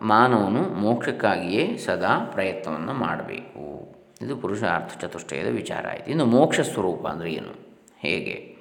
ಮಾನವನು 0.02 0.62
ಮೋಕ್ಷಕ್ಕಾಗಿಯೇ 0.62 1.78
ಸದಾ 1.78 2.30
ಪ್ರಯತ್ನವನ್ನು 2.32 2.94
ಮಾಡಬೇಕು. 2.94 3.94
ಇದು 4.22 4.38
ಪುರುಷಾರ್ಥ 4.38 5.02
ಚತುಷ್ಟಯದ 5.02 5.48
ವಿಚಾರ 5.48 5.86
ಆಯಿತು. 5.90 6.12
ಇನ್ನು 6.12 6.26
ಮೋಕ್ಷ 6.26 6.60
ಸ್ವರೂಪ 6.60 7.08
ಅಂದರೆ 7.08 7.32
ಏನು? 7.32 7.56
ಹೇಗೆ? 8.00 8.58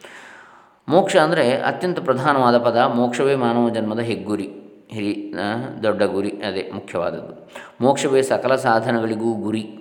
ಮೋಕ್ಷ 0.88 1.16
ಅಂದರೆ 1.16 1.56
ಅತ್ಯಂತ 1.56 1.98
ಪ್ರಧಾನವಾದ 1.98 2.58
ಪದ. 2.58 2.76
ಮೋಕ್ಷವೇ 2.76 3.34
ಮಾನವ 3.34 3.68
ಜನ್ಮದ 3.68 3.98
ಹೆಗ್ಗುರಿ. 3.98 4.48
ಹಿರಿ 4.90 5.34
ದೊಡ್ಡ 5.82 6.02
ಗುರಿ, 6.02 6.28
ಅದೇ 6.28 6.70
ಮುಖ್ಯವಾದದ್ದು. 6.74 7.50
ಮೋಕ್ಷವೇ 7.80 8.22
ಸಕಲ 8.22 8.56
ಸಾಧನಗಳಿಗೂ 8.56 9.34
ಗುರಿ. 9.34 9.78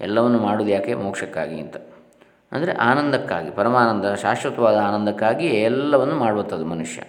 ಎಲ್ಲವನ್ನು 0.00 0.38
ಮಾಡೋದು 0.38 0.68
ಯಾಕೆ? 0.68 0.94
ಮೋಕ್ಷಕ್ಕಾಗಿ 0.94 1.60
ಅಂತ. 1.60 1.76
ಅಂದರೆ 2.52 2.72
ಆನಂದಕ್ಕಾಗಿ, 2.72 3.50
ಪರಮಾನಂದ, 3.50 4.14
ಶಾಶ್ವತವಾದ 4.14 4.76
ಆನಂದಕ್ಕಾಗಿ 4.76 5.46
ಎಲ್ಲವನ್ನು 5.46 6.14
ಮಾಡುವಂಥದ್ದು 6.14 6.66
ಮನುಷ್ಯ. 6.66 7.02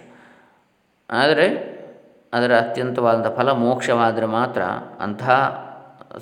ಆದರೆ 1.10 1.73
ಅದರ 2.34 2.58
ಅತ್ಯಂತವಾದಂಥ 2.58 3.36
ಫಲ 3.36 3.52
ಮೋಕ್ಷವಾದರೆ 3.52 4.26
ಮಾತ್ರ, 4.26 4.62
ಅಂತಹ 5.00 5.64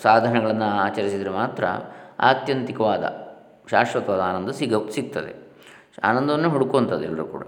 ಸಾಧನೆಗಳನ್ನು 0.02 0.64
ಆಚರಿಸಿದರೆ 0.64 1.30
ಮಾತ್ರ 1.30 1.64
ಆತ್ಯಂತಿಕವಾದ 2.20 3.04
ಶಾಶ್ವತವಾದ 3.70 4.20
ಆನಂದ 4.20 4.50
ಸಿಗ, 4.50 4.88
ಸಿಗ್ತದೆ. 4.90 5.32
ಆನಂದವನ್ನು 6.04 6.48
ಹುಡುಕುವಂಥದ್ದು 6.50 7.04
ಎಲ್ಲರೂ 7.04 7.24
ಕೂಡ. 7.24 7.42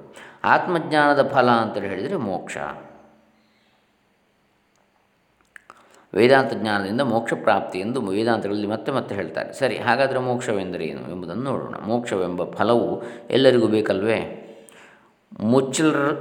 ಆತ್ಮಜ್ಞಾನದ 0.44 1.28
ಫಲ 1.28 1.50
ಅಂತೇಳಿ 1.50 1.88
ಹೇಳಿದರೆ 1.88 2.16
ಮೋಕ್ಷ. 2.16 2.56
ವೇದಾಂತ 6.14 6.52
ಜ್ಞಾನದಿಂದ 6.54 7.00
ಮೋಕ್ಷ 7.00 7.33
ಪ್ರಾಪ್ತಿ 7.42 7.78
ಎಂದು 7.80 8.00
ವೇದಾಂತಗಳಲ್ಲಿ 8.00 8.66
ಮತ್ತೆ 8.66 8.92
ಮತ್ತೆ 8.92 9.14
ಹೇಳ್ತಾರೆ. 9.14 9.52
ಸರಿ, 9.52 9.76
ಹಾಗಾದರೆ 9.78 10.18
ಮೋಕ್ಷವೆಂದರೆ 10.18 10.85
ಏನು 10.85 11.11
ಎಂಬುದನ್ನು 11.11 11.42
ನೋಡೋಣ. 11.42 11.75
ಮೋಕ್ಷವೆಂಬ 11.87 12.50
ಫಲವು 12.50 13.02
ಎಲ್ಲರಿಗೂ 13.30 13.66
ಬೇಕಲ್ವೇ? 13.66 14.40
ಮುಚ್ಚಲ್ರ 15.40 16.12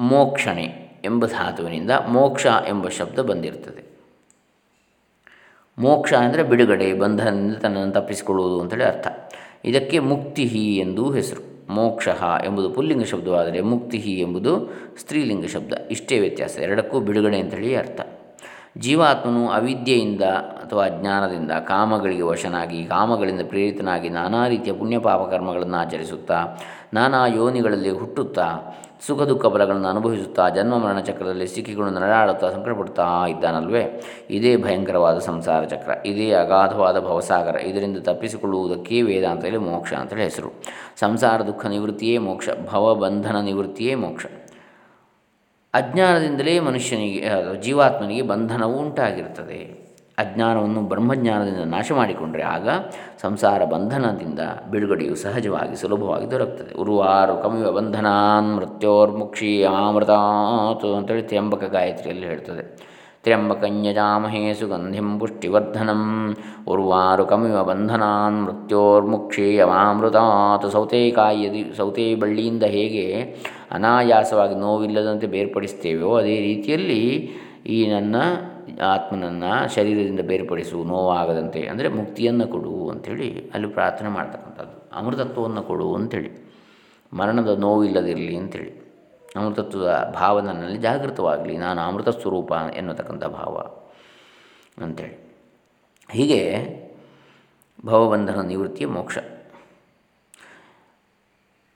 ಮೋಕ್ಷಣೆ. 0.00 0.87
ಎಂಬ 1.04 1.26
ಧಾತುವಿನಿಂದ 1.26 1.90
ಮೋಕ್ಷ 2.08 2.46
ಎಂಬ 2.68 2.88
ಶಬ್ದ 2.88 3.18
ಬಂದಿರ್ತದೆ. 3.18 3.98
ಮೋಕ್ಷ 5.78 6.14
ಅಂದರೆ 6.14 6.42
ಬಿಡುಗಡೆ, 6.42 6.92
ಬಂಧನದಿಂದ 6.92 7.56
ತನ್ನನ್ನು 7.56 7.92
ತಪ್ಪಿಸಿಕೊಳ್ಳುವುದು 7.92 8.60
ಅಂತೇಳಿ 8.60 8.84
ಅರ್ಥ. 8.84 9.06
ಇದಕ್ಕೆ 9.64 9.98
ಮುಕ್ತಿ 9.98 10.42
ಎಂದೂ 10.76 11.12
ಹೆಸರು. 11.12 11.72
ಮೋಕ್ಷ 11.72 12.08
ಎಂಬುದು 12.44 12.70
ಪುಲ್ಲಿಂಗ 12.70 13.02
ಶಬ್ದವಾದರೆ 13.02 13.60
ಮುಕ್ತಿ 13.60 13.98
ಎಂಬುದು 13.98 14.72
ಸ್ತ್ರೀಲಿಂಗ 15.00 15.46
ಶಬ್ದ. 15.46 15.72
ಇಷ್ಟೇ 15.90 16.18
ವ್ಯತ್ಯಾಸ. 16.18 16.58
ಎರಡಕ್ಕೂ 16.58 17.00
ಬಿಡುಗಡೆ 17.00 17.40
ಅಂತೇಳಿ 17.40 17.76
ಅರ್ಥ. 17.76 18.00
ಜೀವಾತ್ಮನು 18.78 19.48
ಅವಿದ್ಯೆಯಿಂದ 19.48 20.22
ಅಥವಾ 20.22 20.84
ಅಜ್ಞಾನದಿಂದ 20.84 21.50
ಕಾಮಗಳಿಗೆ 21.50 22.22
ವಶನಾಗಿ, 22.22 22.84
ಕಾಮಗಳಿಂದ 22.84 23.40
ಪ್ರೇರಿತನಾಗಿ 23.48 24.08
ನಾನಾ 24.08 24.48
ರೀತಿಯ 24.48 24.72
ಪುಣ್ಯ 24.72 24.98
ಪಾಪ 24.98 25.30
ಕರ್ಮಗಳನ್ನು 25.30 25.76
ಆಚರಿಸುತ್ತಾ, 25.76 26.46
ನಾನಾ 26.94 27.26
ಯೋನಿಗಳಲ್ಲಿ 27.26 27.90
ಹುಟ್ಟುತ್ತಾ 27.90 28.46
ಸುಖ 29.06 29.22
ದುಃಖ 29.22 29.46
ಫಲಗಳನ್ನು 29.46 29.88
ಅನುಭವಿಸುತ್ತಾ 29.88 30.48
ಜನ್ಮ 30.48 30.78
ಮರಣ 30.78 31.00
ಚಕ್ರದಲ್ಲಿ 31.00 31.48
ಸಿಕ್ಕಿಕೊಂಡು 31.48 31.92
ನರಳಾಡುತ್ತಾ 31.92 32.50
ಸಂಕಟಪಡುತ್ತಾ 32.50 33.26
ಇದ್ದಾನಲ್ವೇ? 33.28 34.02
ಇದೇ 34.30 34.56
ಭಯಂಕರವಾದ 34.56 35.18
ಸಂಸಾರ 35.18 35.64
ಚಕ್ರ. 35.64 35.90
ಇದೇ 36.06 36.32
ಅಗಾಧವಾದ 36.32 37.00
ಭವಸಾಗರ. 37.00 37.56
ಇದರಿಂದ 37.56 37.98
ತಪ್ಪಿಸಿಕೊಳ್ಳುವುದಕ್ಕೆ 37.98 39.02
ವೇದಾಂತದಲ್ಲಿ 39.02 39.56
ಮೋಕ್ಷ 39.56 39.94
ಅಂತೇಳಿ 39.94 40.22
ಹೆಸರು. 40.22 40.62
ಸಂಸಾರ 41.00 41.42
ದುಃಖ 41.42 41.66
ನಿವೃತ್ತಿಯೇ 41.66 42.18
ಮೋಕ್ಷ. 42.18 42.48
ಭವಬಂಧನ 42.72 43.40
ನಿವೃತ್ತಿಯೇ 43.40 43.94
ಮೋಕ್ಷ. 43.94 44.26
ಅಜ್ಞಾನದಿಂದಲೇ 45.74 46.60
ಮನುಷ್ಯನಿಗೆ 46.60 47.28
ಜೀವಾತ್ಮನಿಗೆ 47.62 48.22
ಬಂಧನವು 48.22 48.76
ಉಂಟಾಗಿರುತ್ತದೆ. 48.78 49.87
ಅಜ್ಞಾನವನ್ನು 50.18 50.80
ಬ್ರಹ್ಮಜ್ಞಾನದಿಂದ 50.82 51.64
ನಾಶ 51.74 51.92
ಮಾಡಿಕೊಂಡರೆ 51.92 52.42
ಆಗ 52.42 52.68
ಸಂಸಾರ 53.22 53.64
ಬಂಧನದಿಂದ 53.64 54.40
ಬಿಡುಗಡೆಯು 54.70 55.14
ಸಹಜವಾಗಿ 55.14 55.76
ಸುಲಭವಾಗಿ 55.76 56.30
ದೊರಕುತ್ತದೆ 56.30 56.74
ಉರುವಾರು 56.74 57.42
ಕಮಿವ 57.42 57.70
ಬಂಧನಾನ್ 57.72 58.56
ಮೃತ್ಯೋರ್ಮುಕ್ಷಿ 58.56 59.64
ಅಮಾಮೃತಾತ್ 59.64 60.86
ಅಂತೇಳಿ 60.96 61.22
ತ್ರ್ಯಂಬಕ 61.22 61.64
ಗಾಯತ್ರಿಯಲ್ಲಿ 61.64 62.26
ಹೇಳ್ತದೆ. 62.26 62.64
ತ್ರ್ಯಂಬಕನ್ಯಜಾಮಹೇ 63.22 64.54
ಸುಗಂಧಿಂ 64.54 65.18
ಪುಷ್ಟಿವರ್ಧನಂ. 65.18 66.02
ಉರ್ವಾರು 66.68 67.24
ಕಮಿವ 67.26 67.64
ಬಂಧನಾನ್ 67.64 68.38
ಮೃತ್ಯೋರ್ಮುಕ್ಷಿ 68.44 69.60
ಅಮಾಮೃತಾತ್ 69.60 70.66
ಸೌತೆಕಾಯಿ 70.72 71.48
ಸೌತೆ 71.76 72.14
ಬಳ್ಳಿಯಿಂದ 72.14 72.64
ಹೇಗೆ 72.76 73.06
ಅನಾಯಾಸವಾಗಿ 73.72 74.54
ನೋವಿಲ್ಲದಂತೆ 74.54 75.26
ಬೇರ್ಪಡಿಸ್ತೇವೆಯೋ 75.26 76.12
ಅದೇ 76.14 76.36
ರೀತಿಯಲ್ಲಿ 76.40 77.02
ಈ 77.66 77.78
ನನ್ನ 77.86 78.16
ಆತ್ಮನನ್ನು 78.80 79.74
ಶರೀರದಿಂದ 79.74 80.20
ಬೇರ್ಪಡಿಸು 80.20 80.84
ನೋವಾಗದಂತೆ, 80.84 81.66
ಅಂದರೆ 81.66 81.88
ಮುಕ್ತಿಯನ್ನು 81.88 82.46
ಕೊಡು 82.46 82.90
ಅಂಥೇಳಿ 82.90 83.50
ಅಲ್ಲಿ 83.54 83.68
ಪ್ರಾರ್ಥನೆ 83.68 84.08
ಮಾಡ್ತಕ್ಕಂಥದ್ದು. 84.08 84.76
ಅಮೃತತ್ವವನ್ನು 84.98 85.62
ಕೊಡು 85.62 85.94
ಅಂಥೇಳಿ. 85.94 86.30
ಮರಣದ 87.12 87.48
ನೋವಿಲ್ಲದಿರಲಿ 87.58 88.36
ಅಂಥೇಳಿ. 88.36 88.70
ಅಮೃತತ್ವದ 89.36 90.12
ಭಾವ 90.14 90.40
ನನ್ನಲ್ಲಿ 90.40 90.78
ಜಾಗೃತವಾಗಲಿ, 90.78 91.56
ನಾನು 91.56 91.80
ಅಮೃತ 91.80 92.08
ಸ್ವರೂಪ 92.08 92.52
ಎನ್ನುತಕ್ಕಂಥ 92.76 93.24
ಭಾವ 93.24 93.56
ಅಂಥೇಳಿ. 94.82 95.16
ಹೀಗೆ 96.10 96.42
ಭವಬಂಧನ 97.86 98.40
ನಿವೃತ್ತಿಯ 98.40 98.86
ಮೋಕ್ಷ. 98.86 99.18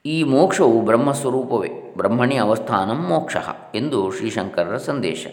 ಈ 0.07 0.23
ಮೋಕ್ಷವು 0.23 0.81
ಬ್ರಹ್ಮಸ್ವರೂಪವೇ 0.81 1.71
ಬ್ರಹ್ಮಣಿ 1.97 2.37
ಅವಸ್ಥಾನಂ 2.37 3.01
ಮೋಕ್ಷ 3.09 3.37
ಎಂದು 3.75 4.11
ಶ್ರೀಶಂಕರರ 4.11 4.77
ಸಂದೇಶ. 4.77 5.27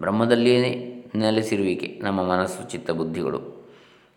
ಬ್ರಹ್ಮದಲ್ಲಿಯೇ 0.00 0.89
ನೆಲೆಸಿರುವಿಕೆ, 1.14 2.00
ನಮ್ಮ 2.02 2.22
ಮನಸ್ಸು, 2.22 2.70
ಚಿತ್ತ, 2.70 2.90
ಬುದ್ಧಿಗಳು. 2.90 3.60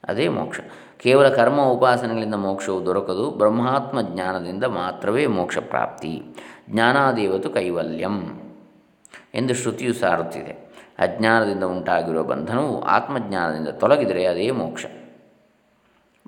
ಅದೇ 0.08 0.28
ಮೋಕ್ಷ. 0.28 0.60
ಕೇವಲ 0.98 1.30
ಕರ್ಮ, 1.30 1.62
ಉಪಾಸನೆಗಳಿಂದ 1.62 2.36
ಮೋಕ್ಷವು 2.36 2.86
ದೊರಕದು, 2.86 3.32
ಬ್ರಹ್ಮಾತ್ಮ 3.32 4.02
ಜ್ಞಾನದಿಂದ 4.02 4.64
ಮಾತ್ರವೇ 4.64 5.28
ಮೋಕ್ಷ 5.28 5.58
ಪ್ರಾಪ್ತಿ. 5.58 6.22
ಜ್ಞಾನಾದೇವತು 6.70 7.50
ಕೈವಲ್ಯಂ 7.50 8.42
ಎಂದು 9.34 9.54
ಶ್ರುತಿಯು 9.54 9.94
ಸಾರುತ್ತಿದೆ. 9.94 10.74
ಅಜ್ಞಾನದಿಂದ 11.00 11.64
ಉಂಟಾಗಿರುವ 11.64 12.24
ಬಂಧನವು 12.24 12.82
ಆತ್ಮಜ್ಞಾನದಿಂದ 12.82 13.68
ತೊಲಗಿದರೆ 13.68 14.26
ಅದೇ 14.26 14.52
ಮೋಕ್ಷ. 14.52 14.86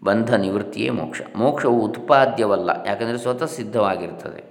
ಬಂಧ 0.03 0.33
ನಿವೃತ್ತಿಯೇ 0.33 0.89
ಮೋಕ್ಷ. 0.89 1.21
ಮೋಕ್ಷವು 1.35 1.81
ಉತ್ಪಾದ್ಯವಲ್ಲ, 1.81 2.69
ಯಾಕಂದರೆ 2.85 3.17
ಸ್ವತಃ 3.17 3.45
ಸಿದ್ಧವಾಗಿರ್ತದೆ. 3.45 4.43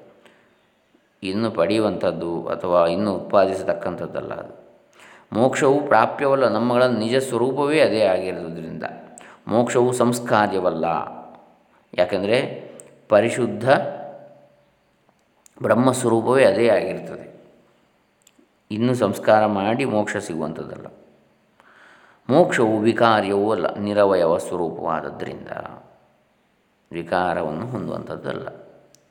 ಇನ್ನು 1.22 1.50
ಪಡೆಯುವಂಥದ್ದು 1.50 2.46
ಅಥವಾ 2.46 2.86
ಇನ್ನು 2.86 3.14
ಉತ್ಪಾದಿಸತಕ್ಕಂಥದ್ದಲ್ಲ 3.14 4.34
ಅದು. 4.34 4.63
ಮೋಕ್ಷವು 5.34 5.86
ಪ್ರಾಪ್ಯವಲ್ಲ 5.86 6.48
ನಮ್ಮಗಳ 6.48 6.82
ನಿಜ 6.82 7.16
ಸ್ವರೂಪವೇ 7.16 7.80
ಅದೇ 7.80 8.02
ಆಗಿರುವುದರಿಂದ. 8.02 8.82
ಮೋಕ್ಷವು 9.48 9.92
ಸಂಸ್ಕಾರ್ಯವಲ್ಲ. 9.92 10.84
ಯಾಕೆಂದರೆ 11.94 12.70
ಪರಿಶುದ್ಧ 13.08 13.70
ಬ್ರಹ್ಮ 15.62 15.92
ಸ್ವರೂಪವೇ 15.92 16.44
ಅದೇ 16.44 16.68
ಆಗಿರ್ತದೆ 16.68 17.34
ಇನ್ನು 18.70 18.94
ಸಂಸ್ಕಾರ 18.94 19.46
ಮಾಡಿ 19.46 19.84
ಮೋಕ್ಷ 19.84 20.16
ಸಿಗುವಂಥದ್ದಲ್ಲ. 20.16 20.86
ಮೋಕ್ಷವು 22.30 22.78
ವಿಕಾರ್ಯವೂ 22.78 23.52
ಅಲ್ಲ, 23.52 23.74
ನಿರವಯವ 23.74 24.38
ಸ್ವರೂಪವಾದದ್ದರಿಂದ 24.38 25.48
ವಿಕಾರವನ್ನು 26.92 27.66
ಹೊಂದುವಂಥದ್ದಲ್ಲ. 27.66 28.48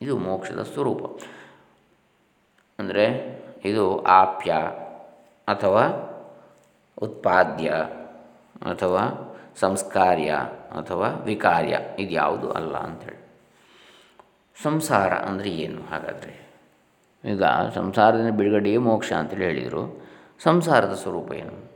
ಇದು 0.02 0.18
ಮೋಕ್ಷದ 0.18 0.64
ಸ್ವರೂಪ. 0.64 1.22
ಅಂದರೆ 2.80 3.06
ಇದು 3.66 4.02
ಆಪ್ಯ 4.02 4.52
ಅಥವಾ 5.48 6.10
ಉತ್ಪಾದ್ಯ 7.02 7.70
ಅಥವಾ 8.70 9.34
ಸಂಸ್ಕಾರ್ಯ 9.60 10.30
ಅಥವಾ 10.72 11.24
ವಿಕಾರ್ಯ, 11.26 11.80
ಇದು 12.00 12.12
ಯಾವುದು 12.12 12.52
ಅಲ್ಲ 12.52 12.76
ಅಂಥೇಳಿ 12.76 13.24
ಸಂಸಾರ 14.64 15.14
ಅಂದರೆ 15.14 15.50
ಏನು 15.50 15.82
ಹಾಗಾದರೆ? 15.82 16.50
ಈಗ 17.26 17.44
ಸಂಸಾರದಿಂದ 17.74 18.38
ಬಿಡುಗಡೆಯೇ 18.38 18.78
ಮೋಕ್ಷ 18.78 19.14
ಅಂತೇಳಿ 19.14 19.44
ಹೇಳಿದರು. 19.44 20.04
ಸಂಸಾರದ 20.44 20.94
ಸ್ವರೂಪ 20.94 21.34
ಏನು? 21.34 21.74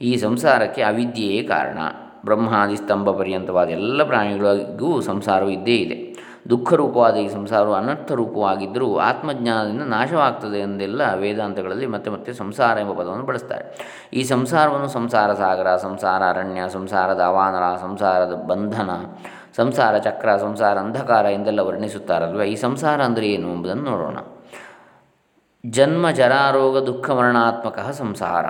ಈ 0.00 0.16
ಸಂಸಾರಕ್ಕೆ 0.16 0.82
ಅವಿದ್ಯೆಯೇ 0.82 1.42
ಕಾರಣ. 1.42 1.78
ಬ್ರಹ್ಮಾದಿ 2.24 2.76
ಸ್ತಂಭ 2.76 3.10
ಪರ್ಯಂತವಾದ 3.10 3.68
ಎಲ್ಲ 3.68 4.02
ಪ್ರಾಣಿಗಳಿಗೂ 4.02 5.00
ಸಂಸಾರವು 5.00 5.50
ಇದ್ದೇ 5.50 5.76
ಇದೆ. 5.76 6.07
ದುಃಖ 6.50 6.72
ರೂಪವಾದ 6.72 7.14
ಈ 7.14 7.28
ಸಂಸಾರವು 7.28 7.74
ಅನರ್ಥ 7.74 8.12
ರೂಪವಾಗಿದ್ದರೂ 8.12 8.98
ಆತ್ಮಜ್ಞಾನದಿಂದ 8.98 9.82
ನಾಶವಾಗ್ತದೆ 9.82 10.58
ಎಂದೆಲ್ಲ 10.58 11.14
ವೇದಾಂತಗಳಲ್ಲಿ 11.14 11.86
ಮತ್ತೆ 11.86 12.10
ಮತ್ತೆ 12.10 12.32
ಸಂಸಾರ 12.32 12.78
ಎಂಬ 12.78 12.92
ಪದವನ್ನು 12.92 13.24
ಬಳಸ್ತಾರೆ. 13.24 13.64
ಈ 14.12 14.22
ಸಂಸಾರವನ್ನು 14.22 14.88
ಸಂಸಾರ 14.88 15.32
ಸಾಗರ, 15.32 15.76
ಸಂಸಾರ 15.76 16.22
ಅರಣ್ಯ, 16.28 16.68
ಸಂಸಾರದ 16.68 17.20
ಅವಾನರ 17.20 17.76
ಸಂಸಾರದ 17.76 18.34
ಬಂಧನ, 18.34 18.90
ಸಂಸಾರ 19.56 19.98
ಚಕ್ರ, 19.98 20.36
ಸಂಸಾರ 20.36 20.78
ಅಂಧಕಾರ 20.78 21.26
ಎಂದೆಲ್ಲ 21.26 21.60
ವರ್ಣಿಸುತ್ತಾರಲ್ವ? 21.60 22.42
ಈ 22.42 22.56
ಸಂಸಾರ 22.56 23.02
ಅಂದರೆ 23.02 23.28
ಏನು 23.28 23.52
ಎಂಬುದನ್ನು 23.52 23.84
ನೋಡೋಣ. 23.84 24.18
ಜನ್ಮ 25.66 26.10
ಜರಾರೋಗ 26.10 26.78
ದುಃಖ 26.78 27.10
ಮರಣಾತ್ಮಕ 27.10 27.78
ಸಂಸಾರ. 27.92 28.46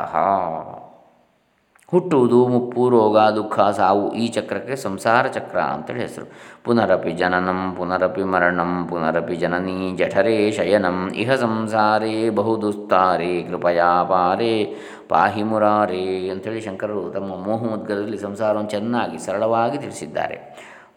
ಹುಟ್ಟುವುದು, 1.91 2.47
ಮುಪ್ಪು, 2.49 2.91
ರೋಗ, 2.91 3.19
ದುಃಖ, 3.19 3.61
ಸಾವು, 3.61 4.13
ಈ 4.13 4.29
ಚಕ್ರಕ್ಕೆ 4.29 4.77
ಸಂಸಾರ 4.77 5.27
ಚಕ್ರ 5.27 5.59
ಅಂತೇಳಿ 5.59 6.01
ಹೆಸರು. 6.01 6.27
ಪುನರಪಿ 6.65 7.13
ಜನನಂ, 7.13 7.75
ಪುನರಪಿ 7.77 8.23
ಮರಣಂ, 8.23 8.87
ಪುನರಪಿ 8.87 9.37
ಜನನೀ 9.37 9.97
ಜಠರೇ 9.97 10.51
ಶಯನಂ. 10.51 11.11
ಇಹ 11.15 11.35
ಸಂಸಾರೇ 11.35 12.31
ಬಹುದುಸ್ತಾರೆ, 12.31 13.43
ಕೃಪಯಾ 13.43 14.05
ಪಾರೇ, 14.05 14.75
ಪಾಹಿ 15.09 15.43
ಮುರಾರೇ 15.43 16.29
ಅಂಥೇಳಿ 16.29 16.61
ಶಂಕರರು 16.61 17.11
ತಮ್ಮ 17.11 17.37
ಮೋಹಮುದ್ಗದಲ್ಲಿ 17.45 18.19
ಸಂಸಾರವನ್ನು 18.19 18.71
ಚೆನ್ನಾಗಿ 18.71 19.19
ಸರಳವಾಗಿ 19.19 19.79
ತಿಳಿಸಿದ್ದಾರೆ. 19.79 20.37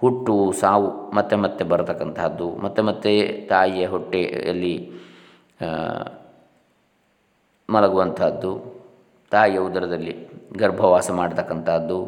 ಹುಟ್ಟು, 0.01 0.51
ಸಾವು, 0.51 1.12
ಮತ್ತೆ 1.15 1.36
ಮತ್ತೆ 1.36 1.63
ಬರತಕ್ಕಂತಹದ್ದು, 1.63 2.55
ಮತ್ತೆ 2.55 2.81
ಮತ್ತೆ 2.81 3.31
ತಾಯಿಯ 3.50 3.86
ಹೊಟ್ಟೆಯಲ್ಲಿ 3.86 4.91
ಮಲಗುವಂತಹದ್ದು 7.69 8.70
ತಾಯಿಯ 9.31 9.59
ಉದರದಲ್ಲಿ 9.59 10.13
ಗರ್ಭವಾಸ 10.57 11.11
ಮಾಡತಕ್ಕಂಥದ್ದು. 11.11 12.00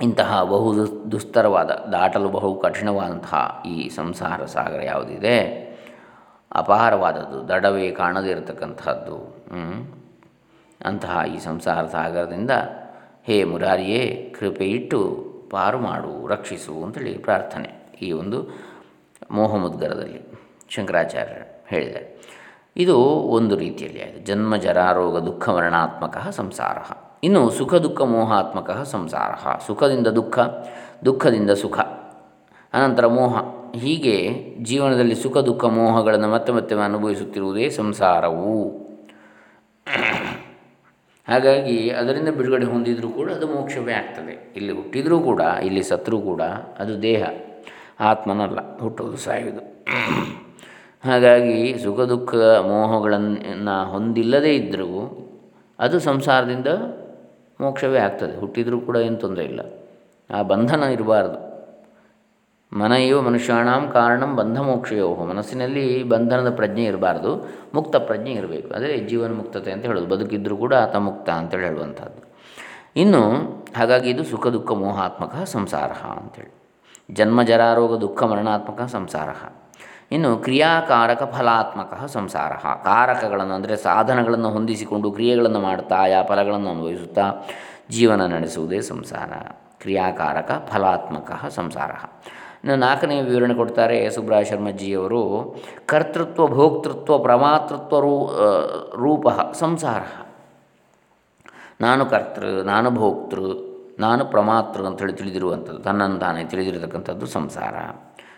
ಇಂತಹ 0.00 0.42
ಬಹು 0.42 0.70
ದುಸ್ತರವಾದ, 1.10 1.70
ದಾಟಲು 1.92 2.28
ಬಹು 2.28 2.54
ಕಠಿಣವಾದಂತಹ 2.54 3.62
ಈ 3.66 3.88
ಸಂಸಾರ 3.88 4.44
ಸಾಗರ 4.44 4.80
ಯಾವುದಿದೆ? 4.82 5.36
ಅಪಾರವಾದದ್ದು, 6.52 7.38
ದಡವೇ 7.48 7.90
ಕಾಣದೇ 7.90 8.30
ಇರತಕ್ಕಂತಹದ್ದು 8.30 9.18
ಅಂತಹ 10.84 11.22
ಈ 11.34 11.38
ಸಂಸಾರ 11.38 11.86
ಸಾಗರದಿಂದ 11.86 12.50
ಹೇ 13.26 13.44
ಮುರಾರಿಯೇ 13.44 14.02
ಕೃಪೆ 14.38 14.64
ಇಟ್ಟು 14.64 15.00
ಪಾರು 15.50 15.78
ಮಾಡು, 15.78 16.26
ರಕ್ಷಿಸು 16.26 16.72
ಅಂತೇಳಿ 16.84 17.18
ಪ್ರಾರ್ಥನೆ 17.18 17.70
ಈ 18.02 18.12
ಒಂದು 18.12 18.38
ಮೋಹಮುದ್ಗರದಲ್ಲಿ 19.30 20.20
ಶಂಕರಾಚಾರ್ಯರು 20.74 21.46
ಹೇಳಿದ್ದಾರೆ. 21.66 22.08
ಇದು 22.76 22.98
ಒಂದು 23.36 23.56
ರೀತಿಯಲ್ಲಿ 23.56 24.02
ಆಯಿತು. 24.02 24.26
ಜನ್ಮ 24.26 24.56
ಜರಾರೋಗ 24.56 25.18
ದುಃಖ 25.18 25.48
ಮರಣಾತ್ಮಕ 25.48 26.18
ಸಂಸಾರ. 26.30 26.78
ಇನ್ನು 27.24 27.50
ಸುಖ 27.50 27.74
ದುಃಖ 27.74 28.02
ಮೋಹಾತ್ಮಕ 28.02 28.70
ಸಂಸಾರ. 28.70 29.60
ಸುಖದಿಂದ 29.66 30.06
ದುಃಖ, 30.06 30.38
ದುಃಖದಿಂದ 31.04 31.50
ಸುಖ. 31.50 31.78
ಅನಂತರ 32.74 33.06
ಮೋಹ. 33.06 33.36
ಹೀಗೆ 33.74 34.44
ಜೀವನದಲ್ಲಿ 34.62 35.14
ಸುಖ, 35.14 35.38
ದುಃಖ, 35.38 35.64
ಮೋಹಗಳನ್ನು 35.64 36.28
ಮತ್ತೆ 36.28 36.52
ಮತ್ತೆ 36.52 36.74
ಅನುಭವಿಸುತ್ತಿರುವುದೇ 36.74 37.70
ಸಂಸಾರವು. 37.70 38.70
ಹಾಗಾಗಿ 41.28 41.90
ಅದರಿಂದ 41.90 42.28
ಬಿಡುಗಡೆ 42.28 42.64
ಹೊಂದಿದರೂ 42.64 43.08
ಕೂಡ 43.08 43.30
ಅದು 43.30 43.46
ಮೋಕ್ಷವೇ 43.46 43.92
ಆಗ್ತದೆ. 43.92 44.52
ಇಲ್ಲಿ 44.56 44.72
ಹುಟ್ಟಿದರೂ 44.72 45.20
ಕೂಡ, 45.20 45.40
ಇಲ್ಲಿ 45.40 45.82
ಸತ್ರು 45.82 46.20
ಕೂಡ 46.20 46.42
ಅದು 46.78 47.02
ದೇಹ. 47.02 47.26
ಆತ್ಮನಲ್ಲ, 48.00 48.78
ಹುಟ್ಟೋದು 48.78 49.16
ಸಾಯುವುದು. 49.16 49.76
ಹಾಗಾಗಿ 51.06 51.78
ಸುಖ 51.78 52.00
ದುಃಖ 52.00 52.34
ಮೋಹಗಳನ್ನು 52.60 53.90
ಹೊಂದಿಲ್ಲದೇ 53.90 54.54
ಇದ್ದರೂ 54.54 55.22
ಅದು 55.78 56.00
ಸಂಸಾರದಿಂದ 56.00 56.66
ಮೋಕ್ಷವೇ 57.60 57.98
ಆಗ್ತದೆ. 57.98 58.40
ಹುಟ್ಟಿದರೂ 58.40 58.80
ಕೂಡ 58.80 58.96
ಏನು 58.96 59.16
ತೊಂದರೆ 59.16 59.44
ಇಲ್ಲ. 59.44 59.60
ಆ 60.34 60.42
ಬಂಧನ 60.42 60.82
ಇರಬಾರ್ದು. 60.82 61.46
ಮನೆಯೋ 62.78 63.22
ಮನುಷ್ಯಾಣಾಂ 63.22 63.90
ಕಾರಣಂ 63.90 64.36
ಬಂಧ 64.36 64.58
ಮೋಕ್ಷಯೋ 64.58 65.14
ಮನಸ್ಸಿನಲ್ಲಿ 65.14 66.02
ಬಂಧನದ 66.02 66.54
ಪ್ರಜ್ಞೆ 66.54 66.84
ಇರಬಾರ್ದು. 66.84 67.48
ಮುಕ್ತ 67.74 67.96
ಪ್ರಜ್ಞೆ 67.96 68.32
ಇರಬೇಕು. 68.32 68.74
ಅದೇ 68.74 68.98
ಜೀವನ 68.98 69.32
ಮುಕ್ತತೆ 69.32 69.72
ಅಂತ 69.72 69.86
ಹೇಳೋದು. 69.86 70.06
ಬದುಕಿದ್ದರೂ 70.06 70.56
ಕೂಡ 70.56 70.74
ಆತ 70.74 70.96
ಮುಕ್ತ 70.96 71.30
ಅಂತೇಳಿ 71.30 71.64
ಹೇಳುವಂಥದ್ದು. 71.64 72.26
ಇನ್ನು 72.96 73.22
ಹಾಗಾಗಿ 73.76 74.10
ಇದು 74.10 74.24
ಸುಖ 74.24 74.46
ದುಃಖ 74.46 74.72
ಮೋಹಾತ್ಮಕ 74.72 75.34
ಸಂಸಾರ 75.44 75.90
ಅಂಥೇಳಿ 75.90 76.52
ಜನ್ಮ 77.14 77.42
ಜರಾರೋಗ 77.42 78.00
ದುಃಖ 78.00 78.22
ಮರಣಾತ್ಮಕ 78.22 78.82
ಸಂಸಾರ 78.82 79.28
ಇನ್ನು 80.12 80.36
ಕ್ರಿಯಾಕಾರಕ 80.36 81.22
ಫಲಾತ್ಮಕ 81.38 82.06
ಸಂಸಾರ. 82.06 82.52
ಕಾರಕಗಳನ್ನು 82.84 83.54
ಅಂದರೆ 83.54 83.76
ಸಾಧನಗಳನ್ನು 83.76 84.50
ಹೊಂದಿಸಿಕೊಂಡು 84.50 85.10
ಕ್ರಿಯೆಗಳನ್ನು 85.10 85.60
ಮಾಡ್ತಾ 85.60 85.94
ಆಯಾ 85.94 86.22
ಫಲಗಳನ್ನು 86.22 86.70
ಅನುಭವಿಸುತ್ತಾ 86.70 87.32
ಜೀವನ 87.90 88.26
ನಡೆಸುವುದೇ 88.26 88.80
ಸಂಸಾರ. 88.80 89.32
ಕ್ರಿಯಾಕಾರಕ 89.80 90.68
ಫಲಾತ್ಮಕ 90.72 91.30
ಸಂಸಾರ. 91.48 91.90
ಇನ್ನು 92.64 92.76
ನಾಲ್ಕನೇ 92.76 93.22
ವಿವರಣೆ 93.22 93.54
ಕೊಡ್ತಾರೆ 93.54 94.10
ಸುಬ್ರಾಯ 94.10 94.44
ಶರ್ಮಜ್ಜಿಯವರು 94.44 95.56
ಕರ್ತೃತ್ವ, 95.86 96.46
ಭೋಕ್ತೃತ್ವ, 96.46 97.18
ಪ್ರಮಾತೃತ್ವ 97.18 98.00
ರೂ 98.00 98.14
ರೂಪ 98.94 99.28
ಸಂಸಾರ. 99.52 100.02
ನಾನು 101.80 102.06
ಕರ್ತೃ, 102.06 102.62
ನಾನು 102.62 102.90
ಭೋಕ್ತೃ, 102.90 103.44
ನಾನು 103.98 104.24
ಪ್ರಮಾತೃ 104.24 104.82
ಅಂತೇಳಿ 104.82 105.12
ತಿಳಿದಿರುವಂಥದ್ದು, 105.12 105.78
ತನ್ನನ್ನು 105.78 106.18
ತಾನೇ 106.18 106.44
ತಿಳಿದಿರತಕ್ಕಂಥದ್ದು 106.44 107.26
ಸಂಸಾರ. 107.26 107.74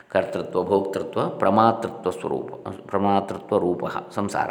ಕರ್ತೃತ್ವ, 0.08 0.64
ಭೋಕ್ತೃತ್ವ, 0.64 1.28
ಪ್ರಮಾತೃತ್ವ 1.28 2.10
ಸ್ವರೂಪ, 2.10 2.68
ಪ್ರಮಾತೃತ್ವ 2.68 3.58
ರೂಪ, 3.58 3.84
ಸಂಸಾರ. 4.14 4.50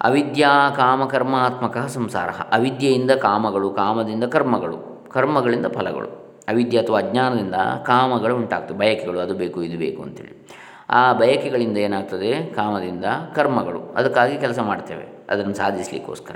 ಅವಿದ್ಯಾ 0.00 0.70
ಕಾಮಕರ್ಮಾತ್ಮಕ 0.70 1.78
ಸಂಸಾರ. 1.78 2.28
ಅವಿದ್ಯೆಯಿಂದ 2.28 3.10
ಕಾಮಗಳು, 3.10 3.70
ಕಾಮದಿಂದ 3.70 4.24
ಕರ್ಮಗಳು, 4.24 5.08
ಕರ್ಮಗಳಿಂದ 5.10 5.66
ಫಲಗಳು. 5.66 6.08
ಅವಿದ್ಯೆ 6.48 6.80
ಅಥವಾ 6.80 6.98
ಅಜ್ಞಾನದಿಂದ 6.98 7.54
ಕಾಮಗಳು 7.86 8.36
ಉಂಟಾಗ್ತವೆ. 8.36 8.78
ಬಯಕೆಗಳು, 8.78 9.20
ಅದು 9.20 9.34
ಬೇಕು, 9.34 9.62
ಇದು 9.62 9.78
ಬೇಕು 9.78 10.02
ಅಂತೇಳಿ. 10.02 10.48
ಆ 10.90 11.12
ಬಯಕೆಗಳಿಂದ 11.12 11.78
ಏನಾಗ್ತದೆ? 11.78 12.46
ಕಾಮದಿಂದ 12.46 13.04
ಕರ್ಮಗಳು. 13.34 13.80
ಅದಕ್ಕಾಗಿ 13.80 14.38
ಕೆಲಸ 14.38 14.58
ಮಾಡ್ತೇವೆ. 14.58 15.26
ಅದನ್ನು 15.30 15.54
ಸಾಧಿಸಲಿಕ್ಕೋಸ್ಕರ. 15.54 16.34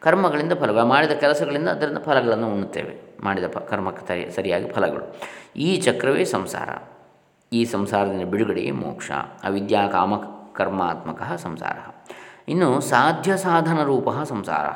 ಕರ್ಮಗಳಿಂದ 0.00 0.52
ಫಲ 0.52 0.82
ಮಾಡಿದ 0.82 1.10
ಕೆಲಸಗಳಿಂದ 1.10 1.68
ಅದರಿಂದ 1.68 1.98
ಫಲಗಳನ್ನು 1.98 2.52
ಉಣ್ಣುತ್ತೇವೆ. 2.52 3.16
ಮಾಡಿದ 3.22 3.44
ಕರ್ಮಕ್ಕೆ 3.44 4.30
ಸರಿಯಾಗಿ 4.30 4.68
ಫಲಗಳು. 4.68 5.16
ಈ 5.56 5.80
ಚಕ್ರವೇ 5.80 6.24
ಸಂಸಾರ. 6.24 6.68
ಈ 7.54 7.64
ಸಂಸಾರದಿಂದ 7.64 8.30
ಬಿಡುಗಡೆ 8.30 8.70
ಮೋಕ್ಷ, 8.70 9.10
ಅವಿದ್ಯಾ 9.44 9.88
ಕಾಮ 9.88 10.16
ಕರ್ಮಾತ್ಮಕ 10.52 11.22
ಸಂಸಾರ. 11.36 12.06
ಇನ್ನು 12.48 12.80
ಸಾಧ್ಯ 12.80 13.36
ಸಾಧನ 13.36 13.82
ರೂಪ 13.82 14.08
ಸಂಸಾರ. 14.24 14.66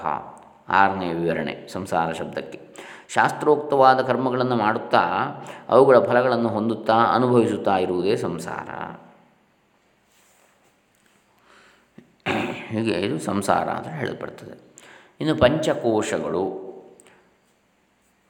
ಆರನೇ 0.69 1.13
ವಿವರಣೆ, 1.13 1.69
ಸಂಸಾರ 1.73 2.13
ಶಬ್ದಕ್ಕೆ. 2.13 2.61
ಶಾಸ್ತ್ರೋಕ್ತವಾದ 3.09 4.03
ಕರ್ಮಗಳನ್ನು 4.03 4.57
ಮಾಡುತ್ತಾ, 4.57 5.01
ಅವುಗಳ 5.69 5.99
ಫಲಗಳನ್ನು 5.99 6.49
ಹೊಂದುತ್ತಾ, 6.49 6.93
ಅನುಭವಿಸುತ್ತಾ 6.93 7.79
ಇರುವುದೇ 7.79 8.17
ಸಂಸಾರ. 8.17 8.71
ಹೀಗೆ 12.69 12.91
ಇದು 12.91 13.19
ಸಂಸಾರ 13.19 13.69
ಅಂತ 13.69 13.87
ಹೇಳಲ್ಪಡ್ತದೆ. 13.87 14.61
ಇನ್ನು 15.21 15.37
ಪಂಚಕೋಶಗಳು. 15.37 16.69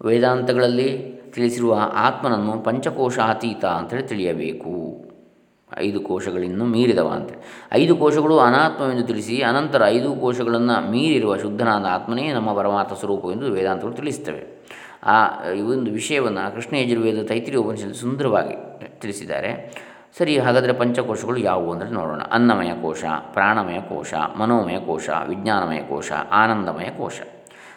ವೇದಾಂತಗಳಲ್ಲಿ 0.05 1.18
ತಿಳಿಸಿರುವ 1.33 1.81
ಆತ್ಮನನ್ನು 1.95 2.61
ಪಂಚಕೋಶಾತೀತ 2.61 3.65
ಅಂತೇಳಿ 3.65 4.03
ತಿಳಿಯಬೇಕು. 4.03 5.09
ಐದು 5.79 6.01
ಕೋಶಗಳಿನ್ನು 6.01 6.65
ಮೀರಿದವ 6.65 7.09
ಅಂತೇಳಿ 7.09 7.41
ಐದು 7.73 7.97
ಕೋಶಗಳು 7.97 8.39
ಅನಾತ್ಮವೆಂದು 8.39 9.03
ತಿಳಿಸಿ 9.03 9.43
ಅನಂತರ 9.43 9.83
ಐದು 9.87 10.17
ಕೋಶಗಳನ್ನು 10.17 10.91
ಮೀರಿರುವ 10.91 11.37
ಶುದ್ಧನಾದ 11.37 11.87
ಆತ್ಮನೇ 11.91 12.33
ನಮ್ಮ 12.33 12.57
ಪರಮಾರ್ಥ 12.57 12.93
ಸ್ವರೂಪವೆಂದು 12.93 13.53
ವೇದಾಂತಗಳು 13.53 13.93
ತಿಳಿಸ್ತವೆ. 13.93 14.67
ಆ, 15.03 15.45
ಈ 15.53 15.61
ಒಂದು 15.61 15.91
ವಿಷಯವನ್ನು 15.91 16.55
ಕೃಷ್ಣ 16.55 16.77
ಯಜುರ್ವೇದ 16.77 17.27
ತೈತಿರಿ 17.27 17.57
ಉಪನಿಷತ್ತು 17.57 17.95
ಸುಂದರವಾಗಿ 17.95 18.81
ತಿಳಿಸಿದ್ದಾರೆ. 19.01 19.75
ಸರಿ, 20.19 20.39
ಹಾಗಾದರೆ 20.39 20.73
ಪಂಚಕೋಶಗಳು 20.73 21.37
ಯಾವುವು 21.37 21.73
ಅಂದರೆ 21.73 21.91
ನೋಡೋಣ. 21.91 22.21
ಅನ್ನಮಯ 22.21 22.73
ಕೋಶ, 22.83 23.05
ಪ್ರಾಣಮಯ 23.33 23.81
ಕೋಶ, 23.81 24.15
ಮನೋಮಯ 24.39 24.79
ಕೋಶ, 24.79 25.09
ವಿಜ್ಞಾನಮಯ 25.29 25.79
ಕೋಶ, 25.79 26.13
ಆನಂದಮಯ 26.33 26.91
ಕೋಶ. 26.91 27.21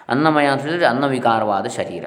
ಅನ್ನಮಯ 0.10 0.46
ಅಂತ 0.46 0.62
ಹೇಳಿದರೆ 0.62 0.86
ಅನ್ನವಿಕಾರವಾದ 0.86 1.65
ಶರೀರ. 1.65 2.05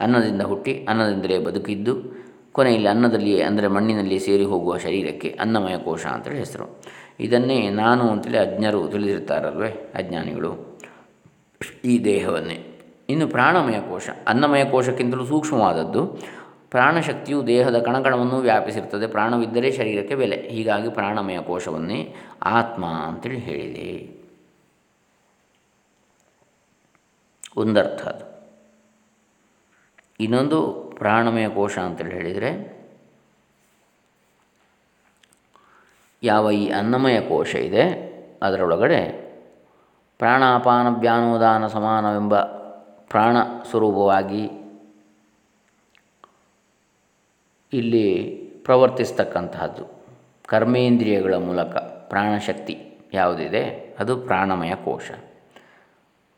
ಅನ್ನದಿಂದ 0.00 0.42
ಹುಟ್ಟಿ 0.42 0.84
ಅನ್ನದಿಂದಲೇ 0.84 1.38
ಬದುಕಿದ್ದು, 1.38 2.20
ಕೊನೆಯಲ್ಲಿ 2.52 2.88
ಅನ್ನದಲ್ಲಿಯೇ, 2.88 3.42
ಅಂದರೆ 3.42 3.68
ಮಣ್ಣಿನಲ್ಲಿ 3.68 4.18
ಸೇರಿ 4.18 4.44
ಹೋಗುವ 4.44 4.78
ಶರೀರಕ್ಕೆ 4.78 5.38
ಅನ್ನಮಯ 5.40 5.78
ಕೋಶ 5.78 6.06
ಅಂತೇಳಿ 6.06 6.38
ಹೆಸರು. 6.38 6.80
ಇದನ್ನೇ 7.20 7.70
ನಾನು 7.70 8.10
ಅಂತೇಳಿ 8.10 8.38
ಅಜ್ಞರು 8.38 8.88
ತಿಳಿದಿರ್ತಾರಲ್ವೇ 8.88 9.92
ಅಜ್ಞಾನಿಗಳು? 9.94 10.78
ಈ 11.84 12.04
ದೇಹವನ್ನೇ. 12.04 12.66
ಇನ್ನು 13.08 13.28
ಪ್ರಾಣಮಯ 13.28 13.80
ಕೋಶ. 13.80 14.08
ಅನ್ನಮಯ 14.26 14.64
ಕೋಶಕ್ಕಿಂತಲೂ 14.64 15.24
ಸೂಕ್ಷ್ಮವಾದದ್ದು. 15.24 16.06
ಪ್ರಾಣಶಕ್ತಿಯು 16.70 17.46
ದೇಹದ 17.46 17.78
ಕಣಕಣವನ್ನು 17.78 18.38
ವ್ಯಾಪಿಸಿರ್ತದೆ. 18.38 19.06
ಪ್ರಾಣವಿದ್ದರೆ 19.06 19.72
ಶರೀರಕ್ಕೆ 19.72 20.14
ಬೆಲೆ. 20.14 20.36
ಹೀಗಾಗಿ 20.36 20.90
ಪ್ರಾಣಮಯ 20.90 21.38
ಕೋಶವನ್ನೇ 21.38 22.14
ಆತ್ಮ 22.42 22.84
ಅಂತೇಳಿ 22.86 23.38
ಹೇಳಿದೆ. 23.38 24.20
ಒಂದರ್ಥ 27.56 28.02
ಅದು. 28.08 28.29
ಇನ್ನೊಂದು 30.20 30.72
ಪ್ರಾಣಮಯ 30.98 31.48
ಕೋಶ 31.48 31.78
ಅಂತೇಳಿ 31.78 32.10
ಹೇಳಿದರೆ, 32.10 32.80
ಯಾವ 36.22 36.50
ಈ 36.50 36.68
ಅನ್ನಮಯ 36.68 37.20
ಕೋಶ 37.20 37.54
ಇದೆ, 37.54 37.84
ಅದರೊಳಗಡೆ 38.42 39.30
ಪ್ರಾಣಾಪಾನ 40.18 40.86
ವ್ಯಾನೋದಾನ 41.00 41.66
ಸಮಾನವೆಂಬ 41.66 42.40
ಪ್ರಾಣ 43.10 43.36
ಸ್ವರೂಪವಾಗಿ 43.70 44.44
ಇಲ್ಲಿ 47.72 48.36
ಪ್ರವರ್ತಿಸ್ತಕ್ಕಂತಹದ್ದು. 48.64 49.86
ಕರ್ಮೇಂದ್ರಿಯಗಳ 50.46 51.34
ಮೂಲಕ 51.34 51.76
ಪ್ರಾಣಶಕ್ತಿ 52.08 53.00
ಯಾವುದಿದೆ, 53.12 53.94
ಅದು 53.98 54.16
ಪ್ರಾಣಮಯ 54.16 54.74
ಕೋಶ. 54.74 55.10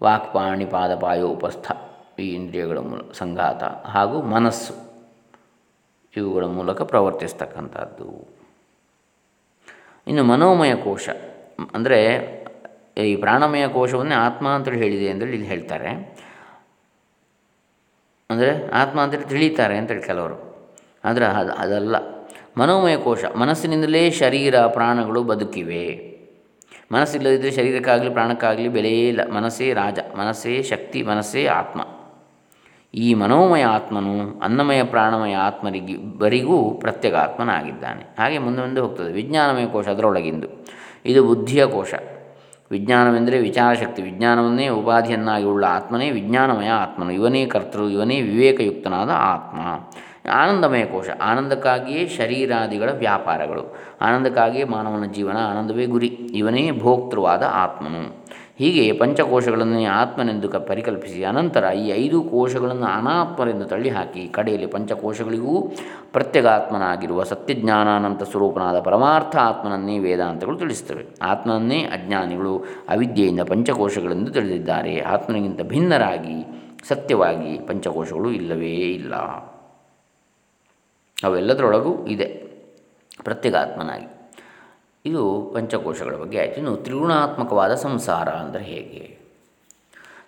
ವಾಕ್ಪಾಣಿ, 0.03 0.64
ಪಾದಪಾಯ, 0.64 1.21
ಉಪಸ್ಥ. 1.21 1.73
ಈ 2.23 2.29
ಇಂದ್ರಿಯಗಳ 2.35 2.79
ಮೂಲ 2.79 3.01
ಸಂಘಾತ 3.13 3.63
ಹಾಗೂ 3.87 4.17
ಮನಸ್ಸು 4.23 4.75
ಇವುಗಳ 6.15 6.45
ಮೂಲಕ 6.45 6.83
ಪ್ರವರ್ತಿಸ್ತಕ್ಕಂಥದ್ದು. 6.83 8.09
ಇನ್ನು 10.07 10.25
ಮನೋಮಯ 10.25 10.75
ಕೋಶ, 10.75 11.09
ಅಂದರೆ 11.75 11.99
ಈ 13.05 13.17
ಪ್ರಾಣಮಯ 13.17 13.65
ಕೋಶವನ್ನೇ 13.69 14.15
ಆತ್ಮ 14.15 14.47
ಅಂತೇಳಿ 14.49 14.79
ಹೇಳಿದೆ 14.79 15.07
ಅಂತೇಳಿ 15.11 15.33
ಇಲ್ಲಿ 15.33 15.49
ಹೇಳ್ತಾರೆ. 15.49 15.91
ಅಂದರೆ 18.31 18.51
ಆತ್ಮ 18.71 18.99
ಅಂತೇಳಿ 19.01 19.25
ತಿಳಿತಾರೆ 19.25 19.77
ಅಂತೇಳಿ 19.79 20.03
ಕೆಲವರು. 20.03 20.37
ಆದರೆ 21.05 21.25
ಅದು, 21.25 21.53
ಅದಲ್ಲ. 21.53 21.97
ಮನೋಮಯ 22.59 22.97
ಕೋಶ, 22.97 23.25
ಮನಸ್ಸಿನಿಂದಲೇ 23.37 24.03
ಶರೀರ, 24.11 24.57
ಪ್ರಾಣಗಳು 24.67 25.23
ಬದುಕಿವೆ. 25.23 25.85
ಮನಸ್ಸಿಲ್ಲದಿದ್ದರೆ 26.93 27.51
ಶರೀರಕ್ಕಾಗಲಿ, 27.51 28.11
ಪ್ರಾಣಕ್ಕಾಗಲಿ 28.11 28.69
ಬೆಲೆಯೇ 28.69 29.05
ಇಲ್ಲ. 29.09 29.23
ಮನಸ್ಸೇ 29.31 29.69
ರಾಜ, 29.73 29.99
ಮನಸ್ಸೇ 30.19 30.55
ಶಕ್ತಿ, 30.63 31.01
ಮನಸ್ಸೇ 31.03 31.43
ಆತ್ಮ. 31.47 31.81
ಈ 32.95 33.15
ಮನೋಮಯ 33.15 33.65
ಆತ್ಮನು 33.65 34.41
ಅನ್ನಮಯ 34.41 34.83
ಪ್ರಾಣಮಯ 34.83 35.35
ಆತ್ಮರಿಗೆ 35.35 36.19
ಬರಿಗೂ 36.19 36.71
ಪ್ರತ್ಯೇಕಾತ್ಮನಾಗಿದ್ದಾನೆ 36.71 38.17
ಹಾಗೆ 38.19 38.39
ಮುಂದೆ 38.39 38.61
ಮುಂದೆ 38.61 38.81
ಹೋಗ್ತದೆ. 38.81 39.13
ವಿಜ್ಞಾನಮಯ 39.13 39.67
ಕೋಶ 39.67 39.89
ಅದರೊಳಗಿಂದು. 39.89 40.47
ಇದು 41.07 41.25
ಬುದ್ಧಿಯ 41.25 41.67
ಕೋಶ. 41.67 41.95
ವಿಜ್ಞಾನವೆಂದರೆ 42.71 43.39
ವಿಚಾರಶಕ್ತಿ. 43.39 44.03
ವಿಜ್ಞಾನವನ್ನೇ 44.03 44.69
ಉಪಾಧಿಯನ್ನಾಗಿ 44.69 45.45
ಉಳ್ಳ 45.45 45.65
ಆತ್ಮನೇ 45.69 46.11
ವಿಜ್ಞಾನಮಯ 46.11 46.69
ಆತ್ಮನು. 46.69 47.11
ಇವನೇ 47.11 47.47
ಕರ್ತೃ, 47.47 47.83
ಇವನೇ 47.83 48.21
ವಿವೇಕಯುಕ್ತನಾದ 48.21 49.11
ಆತ್ಮ. 49.15 49.61
ಆನಂದಮಯ 50.31 50.85
ಕೋಶ. 50.85 51.09
ಆನಂದಕ್ಕಾಗಿಯೇ 51.23 52.09
ಶರೀರಾದಿಗಳ 52.09 52.91
ವ್ಯಾಪಾರಗಳು. 52.91 53.79
ಆನಂದಕ್ಕಾಗಿಯೇ 54.01 54.65
ಮಾನವನ 54.65 55.05
ಜೀವನ. 55.05 55.37
ಆನಂದವೇ 55.37 55.87
ಗುರಿ. 55.87 56.07
ಇವನೇ 56.07 56.71
ಭೋಕ್ತೃವಾದ 56.71 57.43
ಆತ್ಮನು. 57.53 58.23
ಹೀಗೆ 58.59 58.93
ಪಂಚಕೋಶಗಳನ್ನು 58.93 59.91
ಆತ್ಮನೆಂದು 59.91 60.49
ಕ 60.49 60.57
ಪರಿಕಲ್ಪಿಸಿ 60.57 61.25
ಅನಂತರ 61.25 61.65
ಈ 61.65 61.88
ಐದು 61.88 62.23
ಕೋಶಗಳನ್ನು 62.23 62.85
ಅನಾತ್ಮರೆಂದು 62.85 63.65
ತಳ್ಳಿಹಾಕಿ 63.65 64.29
ಕಡೆಯಲ್ಲಿ 64.29 64.67
ಪಂಚಕೋಶಗಳಿಗೂ 64.67 65.73
ಪ್ರತ್ಯಗಾತ್ಮನಾಗಿರುವ 66.12 67.23
ಸತ್ಯಜ್ಞಾನಾನಂತ 67.23 68.23
ಸ್ವರೂಪನಾದ 68.23 68.81
ಪರಮಾರ್ಥ 68.81 69.37
ಆತ್ಮನನ್ನೇ 69.37 69.99
ವೇದಾಂತಗಳು 69.99 70.59
ತಿಳಿಸುತ್ತವೆ. 70.59 71.07
ಆತ್ಮನನ್ನೇ 71.23 71.83
ಅಜ್ಞಾನಿಗಳು 71.83 72.65
ಅವಿದ್ಯೆಯಿಂದ 72.88 73.41
ಪಂಚಕೋಶಗಳೆಂದು 73.41 74.31
ತಿಳಿದಿದ್ದಾರೆ. 74.31 75.01
ಆತ್ಮನಿಗಿಂತ 75.01 75.62
ಭಿನ್ನರಾಗಿ, 75.62 76.47
ಸತ್ಯವಾಗಿ 76.88 77.59
ಪಂಚಕೋಶಗಳು 77.69 78.31
ಇಲ್ಲವೇ 78.31 78.75
ಇಲ್ಲ. 78.75 79.15
ಅವೆಲ್ಲದರೊಳಗೂ 81.25 82.07
ಇದೆ. 82.07 82.27
ಪ್ರತ್ಯೇಗಾತ್ಮನಾಗಿ. 83.25 84.22
ಇದು 85.05 85.51
ಪಂಚಕೋಶಗಳ 85.55 86.15
ಬಗ್ಗೆ 86.15 86.38
ಆಯಿತು. 86.38 86.55
ಇನ್ನು 86.55 86.77
ತ್ರಿಗುಣಾತ್ಮಕವಾದ 86.77 87.75
ಸಂಸಾರ 87.75 88.29
ಅಂದರೆ 88.29 88.65
ಹೇಗೆ? 88.65 89.19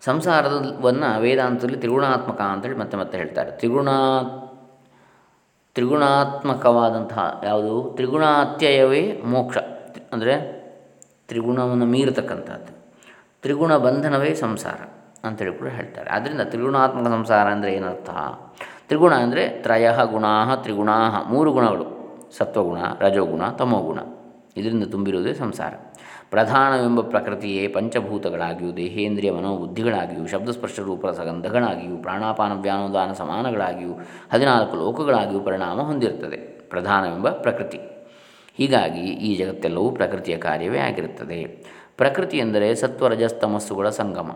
ಸಂಸಾರವನ್ನು 0.01 1.21
ವೇದಾಂತದಲ್ಲಿ 1.21 1.77
ತ್ರಿಗುಣಾತ್ಮಕ 1.77 2.41
ಅಂತೇಳಿ 2.41 2.77
ಮತ್ತೆ 2.77 2.97
ಮತ್ತೆ 2.97 3.19
ಹೇಳ್ತಾರೆ. 3.19 3.51
ತ್ರಿಗುಣ, 3.51 3.89
ತ್ರಿಗುಣಾತ್ಮಕವಾದಂತಹ 5.75 7.41
ಯಾವುದು? 7.45 7.93
ತ್ರಿಗುಣಾತ್ಯಯವೇ 7.95 9.23
ಮೋಕ್ಷ. 9.25 9.59
ಅಂದರೆ 10.13 10.65
ತ್ರಿಗುಣವನ್ನು 11.29 11.85
ಮೀರತಕ್ಕಂಥದ್ದು. 11.85 12.73
ತ್ರಿಗುಣ 13.43 13.77
ಬಂಧನವೇ 13.77 14.35
ಸಂಸಾರ 14.35 14.81
ಅಂತೇಳಿ 15.27 15.55
ಕೂಡ 15.55 15.69
ಹೇಳ್ತಾರೆ. 15.69 16.11
ಆದ್ದರಿಂದ 16.11 16.41
ತ್ರಿಗುಣಾತ್ಮಕ 16.41 17.07
ಸಂಸಾರ 17.07 17.49
ಅಂದರೆ 17.49 17.75
ಏನರ್ಥ? 17.75 18.11
ತ್ರಿಗುಣ 18.89 19.15
ಅಂದರೆ 19.15 19.49
ತ್ರಯ 19.49 19.91
ಗುಣಾ 20.05 20.57
ತ್ರಿಗುಣಾ 20.57 21.23
ಮೂರು 21.29 21.53
ಗುಣಗಳು. 21.53 21.87
ಸತ್ವಗುಣ, 22.37 22.79
ರಜೋಗುಣ, 23.01 23.49
ತಮೋಗುಣ. 23.49 23.99
ಇದರಿಂದ 24.57 24.85
ತುಂಬಿರುವುದೇ 24.85 25.35
ಸಂಸಾರ. 25.35 25.75
ಪ್ರಧಾನವೆಂಬ 26.31 27.01
ಪ್ರಕೃತಿಯೇ 27.01 27.69
ಪಂಚಭೂತಗಳಾಗಿಯೂ, 27.69 28.73
ದೇಹೇಂದ್ರಿಯ 28.73 29.31
ಮನೋಬುದ್ಧಿಗಳಾಗಿಯೂ 29.31 30.27
ಶಬ್ದಸ್ಪರ್ಶ 30.27 30.81
ರೂಪ 30.81 31.07
ಸಗಂಧಗಳಾಗಿಯೂ 31.07 31.97
ಪ್ರಾಣಾಪಾನ 31.97 32.61
ವ್ಯಾನೋದಾನ 32.61 33.13
ಸಮಾನಗಳಾಗಿಯೂ, 33.13 33.91
ಹದಿನಾಲ್ಕು 34.33 34.77
ಲೋಕಗಳಾಗಿಯೂ 34.77 35.41
ಪರಿಣಾಮ 35.41 35.81
ಹೊಂದಿರುತ್ತದೆ. 35.81 36.37
ಪ್ರಧಾನವೆಂಬ 36.71 37.29
ಪ್ರಕೃತಿ. 37.29 37.79
ಹೀಗಾಗಿ 38.59 39.01
ಈ 39.01 39.37
ಜಗತ್ತೆಲ್ಲವೂ 39.37 39.91
ಪ್ರಕೃತಿಯ 39.91 40.37
ಕಾರ್ಯವೇ 40.37 40.79
ಆಗಿರುತ್ತದೆ. 40.79 41.45
ಪ್ರಕೃತಿ 41.97 42.39
ಎಂದರೆ 42.39 42.75
ಸತ್ವರಜಸ್ತಮಸ್ಸುಗಳ 42.75 43.89
ಸಂಗಮ. 43.89 44.31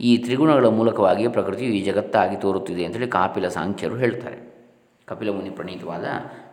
ಈ 0.00 0.18
ತ್ರಿಗುಣಗಳ 0.18 0.66
ಮೂಲಕವಾಗಿ 0.66 1.28
ಪ್ರಕೃತಿಯು 1.28 1.72
ಈ 1.72 1.82
ಜಗತ್ತಾಗಿ 1.82 2.36
ತೋರುತ್ತಿದೆ 2.36 2.84
ಅಂತೇಳಿ 2.84 3.06
ಕಾಪಿಲ 3.06 3.48
ಸಾಂಖ್ಯರು 3.48 3.96
ಹೇಳ್ತಾರೆ. 3.96 4.51
ಕಪಿಲ 5.12 5.30
ಮುನಿ 5.30 5.50
ಪ್ರಣೀತವಾದ 5.50 6.04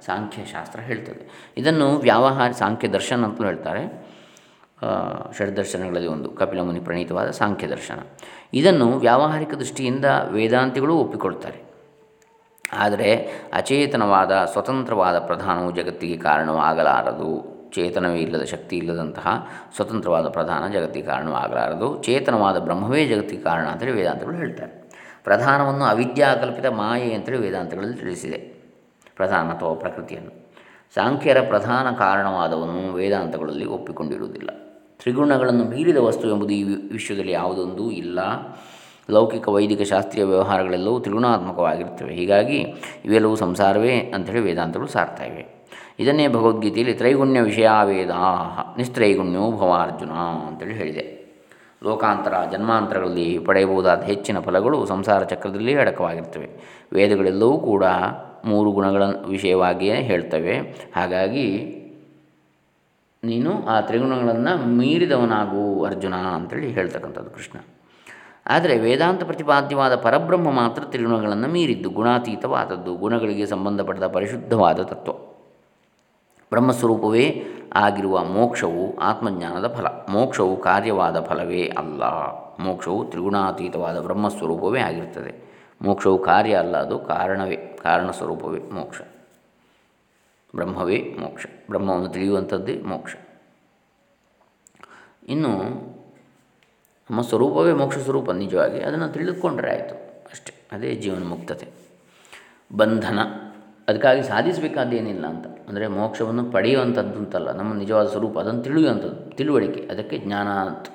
ಸಾಂಖ್ಯಶಾಸ್ತ್ರ 0.05 0.79
ಹೇಳ್ತದೆ. 0.79 1.53
ಇದನ್ನು 1.57 1.97
ವ್ಯಾವಹಾರ 1.97 2.51
ಸಾಂಖ್ಯ 2.51 2.87
ದರ್ಶನ 2.87 3.25
ಅಂತಲೂ 3.25 3.47
ಹೇಳ್ತಾರೆ. 3.47 3.83
ಷಡ್ದರ್ಶನಗಳಲ್ಲಿ 5.37 6.07
ಒಂದು 6.07 6.29
ಕಪಿಲಮುನಿ 6.31 6.79
ಪ್ರಣೀತವಾದ 6.79 7.29
ಸಾಂಖ್ಯ 7.29 7.67
ದರ್ಶನ. 7.67 7.99
ಇದನ್ನು 8.53 8.97
ವ್ಯಾವಹಾರಿಕ 8.97 9.53
ದೃಷ್ಟಿಯಿಂದ 9.53 10.05
ವೇದಾಂತಿಗಳು 10.29 10.97
ಒಪ್ಪಿಕೊಳ್ತಾರೆ. 10.97 11.59
ಆದರೆ 12.73 13.09
ಅಚೇತನವಾದ, 13.53 14.45
ಸ್ವತಂತ್ರವಾದ 14.45 15.19
ಪ್ರಧಾನವು 15.19 15.71
ಜಗತ್ತಿಗೆ 15.71 16.17
ಕಾರಣವಾಗಲಾರದು. 16.17 17.31
ಚೇತನವೇ 17.71 18.19
ಇಲ್ಲದ 18.19 18.43
ಶಕ್ತಿ 18.43 18.77
ಇಲ್ಲದಂತಹ 18.77 19.47
ಸ್ವತಂತ್ರವಾದ 19.75 20.29
ಪ್ರಧಾನ 20.29 20.71
ಜಗತ್ತಿಗೆ 20.71 21.05
ಕಾರಣವಾಗಲಾರದು. 21.05 22.03
ಚೇತನವಾದ 22.03 22.57
ಬ್ರಹ್ಮವೇ 22.59 23.05
ಜಗತ್ತಿಗೆ 23.05 23.43
ಕಾರಣ 23.43 23.67
ಅಂತೇಳಿ 23.67 23.91
ವೇದಾಂತಗಳು 23.91 24.35
ಹೇಳ್ತಾರೆ. 24.35 24.78
ಪ್ರಧಾನವನ್ನು 25.23 25.85
ಅವಿದ್ಯಾಕಲ್ಪಿತ 25.85 26.65
ಮಾಯೆ 26.65 27.13
ಅಂತೇಳಿ 27.13 27.37
ವೇದಾಂತಗಳಲ್ಲಿ 27.37 27.97
ತಿಳಿಸಿದೆ. 27.97 28.37
ಪ್ರಧಾನ 29.15 29.49
ಅಥವಾ 29.49 29.73
ಪ್ರಕೃತಿಯನ್ನು. 29.73 30.53
ಸಾಂಖ್ಯರ 30.95 31.41
ಪ್ರಧಾನ 31.47 31.95
ಕಾರಣವಾದವನ್ನು 31.95 32.93
ವೇದಾಂತಗಳಲ್ಲಿ 32.93 33.65
ಒಪ್ಪಿಕೊಂಡಿರುವುದಿಲ್ಲ. 33.65 34.49
ತ್ರಿಗುಣಗಳನ್ನು 34.99 35.63
ಮೀರಿದ 35.63 35.97
ವಸ್ತು 35.97 36.29
ಎಂಬುದು 36.29 36.53
ಈ 36.53 36.63
ವಿಶ್ವದಲ್ಲಿ 36.63 37.31
ಯಾವುದೊಂದು 37.31 37.91
ಇಲ್ಲ. 37.91 38.19
ಲೌಕಿಕ 39.11 39.49
ವೈದಿಕ 39.49 39.81
ಶಾಸ್ತ್ರೀಯ 39.81 40.23
ವ್ಯವಹಾರಗಳೆಲ್ಲವೂ 40.23 40.99
ತ್ರಿಗುಣಾತ್ಮಕವಾಗಿರುತ್ತವೆ. 40.99 42.13
ಹೀಗಾಗಿ 42.13 42.57
ಇವೆಲ್ಲವೂ 43.05 43.35
ಸಂಸಾರವೇ 43.35 43.99
ಅಂಥೇಳಿ 43.99 44.39
ವೇದಾಂತಗಳು 44.39 44.87
ಸಾರ್ತಾ 44.87 45.23
ಇವೆ. 45.23 45.59
ಇದನ್ನೇ 45.99 46.27
ಭಗವದ್ಗೀತೆಯಲ್ಲಿ 46.27 46.95
ತ್ರೈಗುಣ್ಯ 46.95 47.41
ವಿಷಯಾವೇದಾ 47.41 48.75
ನಿಸ್ತ್ರೈಗುಣ್ಯೋ 48.77 49.51
ಭವಾರ್ಜುನ 49.51 50.11
ಅಂತೇಳಿ 50.47 50.73
ಹೇಳಿದೆ. 50.73 51.18
ಲೋಕಾಂತರ 51.83 52.33
ಜನ್ಮಾಂತರಗಳಲ್ಲಿ 52.51 53.39
ಪಡೆಯಬಹುದಾದ 53.39 54.01
ಹೆಚ್ಚಿನ 54.01 54.39
ಫಲಗಳು 54.39 54.85
ಸಂಸಾರ 54.85 55.23
ಚಕ್ರದಲ್ಲಿ 55.23 55.75
ಅಡಕವಾಗಿರ್ತವೆ. 55.75 56.49
ವೇದಗಳೆಲ್ಲವೂ 56.93 57.57
ಕೂಡ 57.57 57.83
ಮೂರು 58.45 58.71
ಗುಣಗಳ 58.71 59.03
ವಿಷಯವಾಗಿಯೇ 59.03 60.01
ಹೇಳ್ತವೆ. 60.01 60.59
ಹಾಗಾಗಿ 60.95 61.75
ನೀನು 63.23 63.67
ಆ 63.67 63.81
ತ್ರಿಗುಣಗಳನ್ನು 63.81 64.67
ಮೀರಿದವನಾಗು 64.67 65.85
ಅರ್ಜುನ 65.85 66.15
ಅಂತೇಳಿ 66.15 66.67
ಹೇಳ್ತಕ್ಕಂಥದ್ದು 66.67 67.29
ಕೃಷ್ಣ. 67.29 67.59
ಆದರೆ 68.47 68.79
ವೇದಾಂತ 68.79 69.23
ಪ್ರತಿಪಾದ್ಯವಾದ 69.23 69.95
ಪರಬ್ರಹ್ಮ 69.95 70.51
ಮಾತ್ರ 70.51 70.83
ತ್ರಿಗುಣಗಳನ್ನು 70.83 71.47
ಮೀರಿದ್ದು, 71.47 71.89
ಗುಣಾತೀತವಾದದ್ದು, 71.89 72.95
ಗುಣಗಳಿಗೆ 72.95 73.45
ಸಂಬಂಧಪಟ್ಟ 73.45 74.03
ಪರಿಶುದ್ಧವಾದ 74.03 74.79
ತತ್ವ. 74.81 75.38
ಬ್ರಹ್ಮಸ್ವರೂಪವೇ 76.51 77.45
ಆಗಿರುವ 77.73 78.23
ಮೋಕ್ಷವು 78.23 78.97
ಆತ್ಮಜ್ಞಾನದ 78.97 79.73
ಫಲ. 79.73 79.87
ಮೋಕ್ಷವು 80.09 80.57
ಕಾರ್ಯವಾದ 80.57 81.21
ಫಲವೇ 81.21 81.67
ಅಲ್ಲ. 81.77 82.03
ಮೋಕ್ಷವು 82.59 83.05
ತ್ರಿಗುಣಾತೀತವಾದ 83.05 83.99
ಬ್ರಹ್ಮಸ್ವರೂಪವೇ 83.99 84.79
ಆಗಿರ್ತದೆ 84.79 85.49
ಮೋಕ್ಷವು 85.81 86.23
ಕಾರ್ಯ 86.23 86.55
ಅಲ್ಲ, 86.55 86.77
ಅದು 86.77 86.99
ಕಾರಣವೇ, 86.99 87.55
ಕಾರಣ 87.83 88.11
ಸ್ವರೂಪವೇ 88.11 88.59
ಮೋಕ್ಷ. 88.59 89.01
ಬ್ರಹ್ಮವೇ 90.55 91.15
ಮೋಕ್ಷ. 91.19 91.45
ಬ್ರಹ್ಮವನ್ನು 91.69 92.09
ತಿಳಿಯುವಂಥದ್ದೇ 92.09 92.81
ಮೋಕ್ಷ. 92.81 93.15
ಇನ್ನು 95.27 95.49
ನಮ್ಮ 97.11 97.21
ಸ್ವರೂಪವೇ 97.21 97.73
ಮೋಕ್ಷ 97.73 97.97
ಸ್ವರೂಪ 97.97 98.31
ನಿಜವಾಗಿ 98.31 98.79
ಅದನ್ನು 98.79 99.09
ತಿಳಿದುಕೊಂಡ್ರೆ 99.09 99.71
ಆಯಿತು 99.71 99.95
ಅಷ್ಟೇ. 100.31 100.53
ಅದೇ 100.71 100.95
ಜೀವನ 100.95 101.27
ಮುಕ್ತತೆ. 101.27 101.67
ಬಂಧನ, 102.77 103.19
ಅದಕ್ಕಾಗಿ 103.87 104.23
ಸಾಧಿಸಬೇಕಾದ್ದೇನಿಲ್ಲ 104.23 105.27
ಅಂತ. 105.27 105.58
ಅಂದರೆ 105.69 105.85
ಮೋಕ್ಷವನ್ನು 105.97 106.43
ಪಡೆಯುವಂಥದ್ದು 106.53 107.17
ಅಂತಲ್ಲ 107.21 107.49
ನಮ್ಮ 107.59 107.71
ನಿಜವಾದ 107.81 108.07
ಸ್ವರೂಪ, 108.13 108.35
ಅದನ್ನು 108.43 108.61
ತಿಳಿಯುವಂಥದ್ದು 108.67 109.17
ತಿಳುವಳಿಕೆ, 109.39 109.81
ಅದಕ್ಕೆ 109.93 110.17
ಜ್ಞಾನ 110.25 110.47
ಅಂತ. 110.63 110.87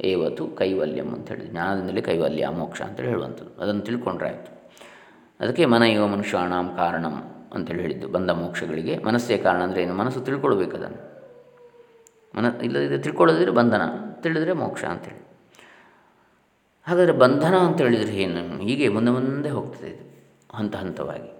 ಏವತ್ತು 0.00 0.42
ಕೈವಲ್ಯಂ 0.58 1.08
ಅಂತೇಳಿ 1.16 1.44
ಜ್ಞಾನದಿಂದಲೇ 1.52 2.02
ಕೈವಲ್ಯ, 2.08 2.48
ಮೋಕ್ಷ 2.58 2.80
ಅಂತೇಳಿ 2.86 3.10
ಹೇಳುವಂಥದ್ದು. 3.12 3.52
ಅದನ್ನು 3.62 3.82
ತಿಳ್ಕೊಂಡ್ರೆ 3.88 4.28
ಆಯಿತು 4.30 4.50
ಅದಕ್ಕೆ 5.40 5.64
ಮನ 5.72 5.82
ಮನುಷ್ಯಾಣಾಂ 5.82 6.12
ಮನುಷ್ಯಾಣಂ 6.14 6.68
ಕಾರಣಂ 6.78 7.14
ಅಂತೇಳಿ 7.56 7.82
ಹೇಳಿದ್ದು, 7.84 8.06
ಬಂದ 8.16 8.30
ಮೋಕ್ಷಗಳಿಗೆ. 8.40 8.94
ಮನಸ್ಸೇ 9.08 9.36
ಕಾರಣ 9.46 9.60
ಅಂದರೆ 9.66 9.80
ಏನು? 9.84 9.94
ಮನಸ್ಸು 10.02 10.20
ತಿಳ್ಕೊಳ್ಬೇಕು 10.28 10.74
ಅದನ್ನು. 10.80 11.00
ಮನ 12.34 12.46
ಇಲ್ಲದಿದ್ದರೆ 12.66 13.00
ತಿಳ್ಕೊಳ್ಳೋದಿದ್ರೆ 13.06 13.54
ಬಂಧನ, 13.60 13.82
ತಿಳಿದ್ರೆ 14.24 14.54
ಮೋಕ್ಷ 14.62 14.84
ಅಂತೇಳಿ 14.94 15.22
ಹಾಗಾದರೆ 16.86 17.14
ಬಂಧನ 17.22 17.54
ಅಂತ 17.68 17.78
ಹೇಳಿದರೆ 17.84 18.16
ಏನು? 18.24 18.42
ಹೀಗೆ 18.66 18.88
ಮುಂದೆ 18.96 19.12
ಮುಂದೆ 19.16 19.50
ಹೋಗ್ತದೆ 19.58 19.88
ಇದು, 19.94 20.04
ಹಂತ 20.58 20.74
ಹಂತವಾಗಿ. 20.82 21.30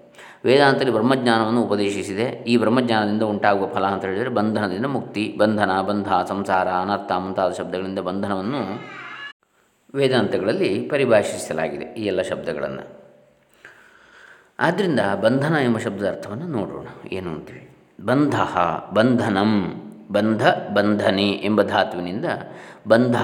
ವೇದಾಂತದಲ್ಲಿ 0.45 0.93
ಬ್ರಹ್ಮಜ್ಞಾನವನ್ನು 0.93 1.63
ಉಪದೇಶಿಸಿದೆ. 1.63 2.25
ಈ 2.25 2.57
ಬ್ರಹ್ಮಜ್ಞಾನದಿಂದ 2.57 3.23
ಉಂಟಾಗುವ 3.23 3.69
ಫಲ 3.69 3.85
ಅಂತ 3.85 4.05
ಹೇಳಿದರೆ 4.05 4.29
ಬಂಧನದಿಂದ 4.29 4.87
ಮುಕ್ತಿ, 4.87 5.35
ಬಂಧನ, 5.39 5.83
ಬಂಧ, 5.83 6.09
ಸಂಸಾರ, 6.29 6.69
ಅನರ್ಥ 6.69 7.13
ಮುಂತಾದ 7.13 7.53
ಶಬ್ದಗಳಿಂದ 7.53 7.99
ಬಂಧನವನ್ನು 7.99 8.81
ವೇದಾಂತಗಳಲ್ಲಿ 9.95 10.89
ಪರಿಭಾಷಿಸಲಾಗಿದೆ 10.91 11.85
ಈ 11.85 12.05
ಎಲ್ಲ 12.05 12.23
ಶಬ್ದಗಳನ್ನು. 12.23 13.07
ಆದ್ದರಿಂದ 14.59 15.01
ಬಂಧನ 15.23 15.55
ಎಂಬ 15.65 15.79
ಶಬ್ದದ 15.79 16.09
ಅರ್ಥವನ್ನು 16.09 16.47
ನೋಡೋಣ. 16.47 16.87
ಏನು 17.13 17.31
ಅಂತೀವಿ? 17.31 17.77
ಬಂಧ, 18.05 18.41
ಬಂಧನಂ, 18.95 19.83
ಬಂಧ, 20.13 20.49
ಬಂಧನೆ 20.49 21.31
ಎಂಬ 21.31 21.63
ಧಾತುವಿನಿಂದ 21.63 22.25
ಬಂಧ 22.89 23.17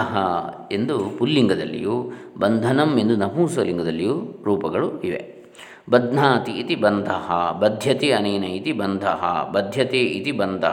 ಎಂದು 0.73 1.11
ಪುಲ್ಲಿಂಗದಲ್ಲಿಯೂ, 1.19 2.13
ಬಂಧನಂ 2.39 2.99
ಎಂದು 2.99 3.17
ನಪುಂಸಲಿಂಗದಲ್ಲಿಯೂ 3.17 4.43
ರೂಪಗಳು 4.45 5.01
ಇವೆ. 5.01 5.42
ಬಧ್ನಾತಿ 5.91 6.53
ಇತಿ 6.53 6.75
ಬಂಧ 6.75 7.11
ಬದ್ಧತೆ 7.59 8.13
ಅನೇನ 8.13 8.45
ಇತಿ 8.45 8.73
ಬಂಧ 8.73 9.05
ಬಧ್ಯತೆ 9.53 9.99
ಇತಿ 9.99 10.33
ಬಂಧ, 10.33 10.65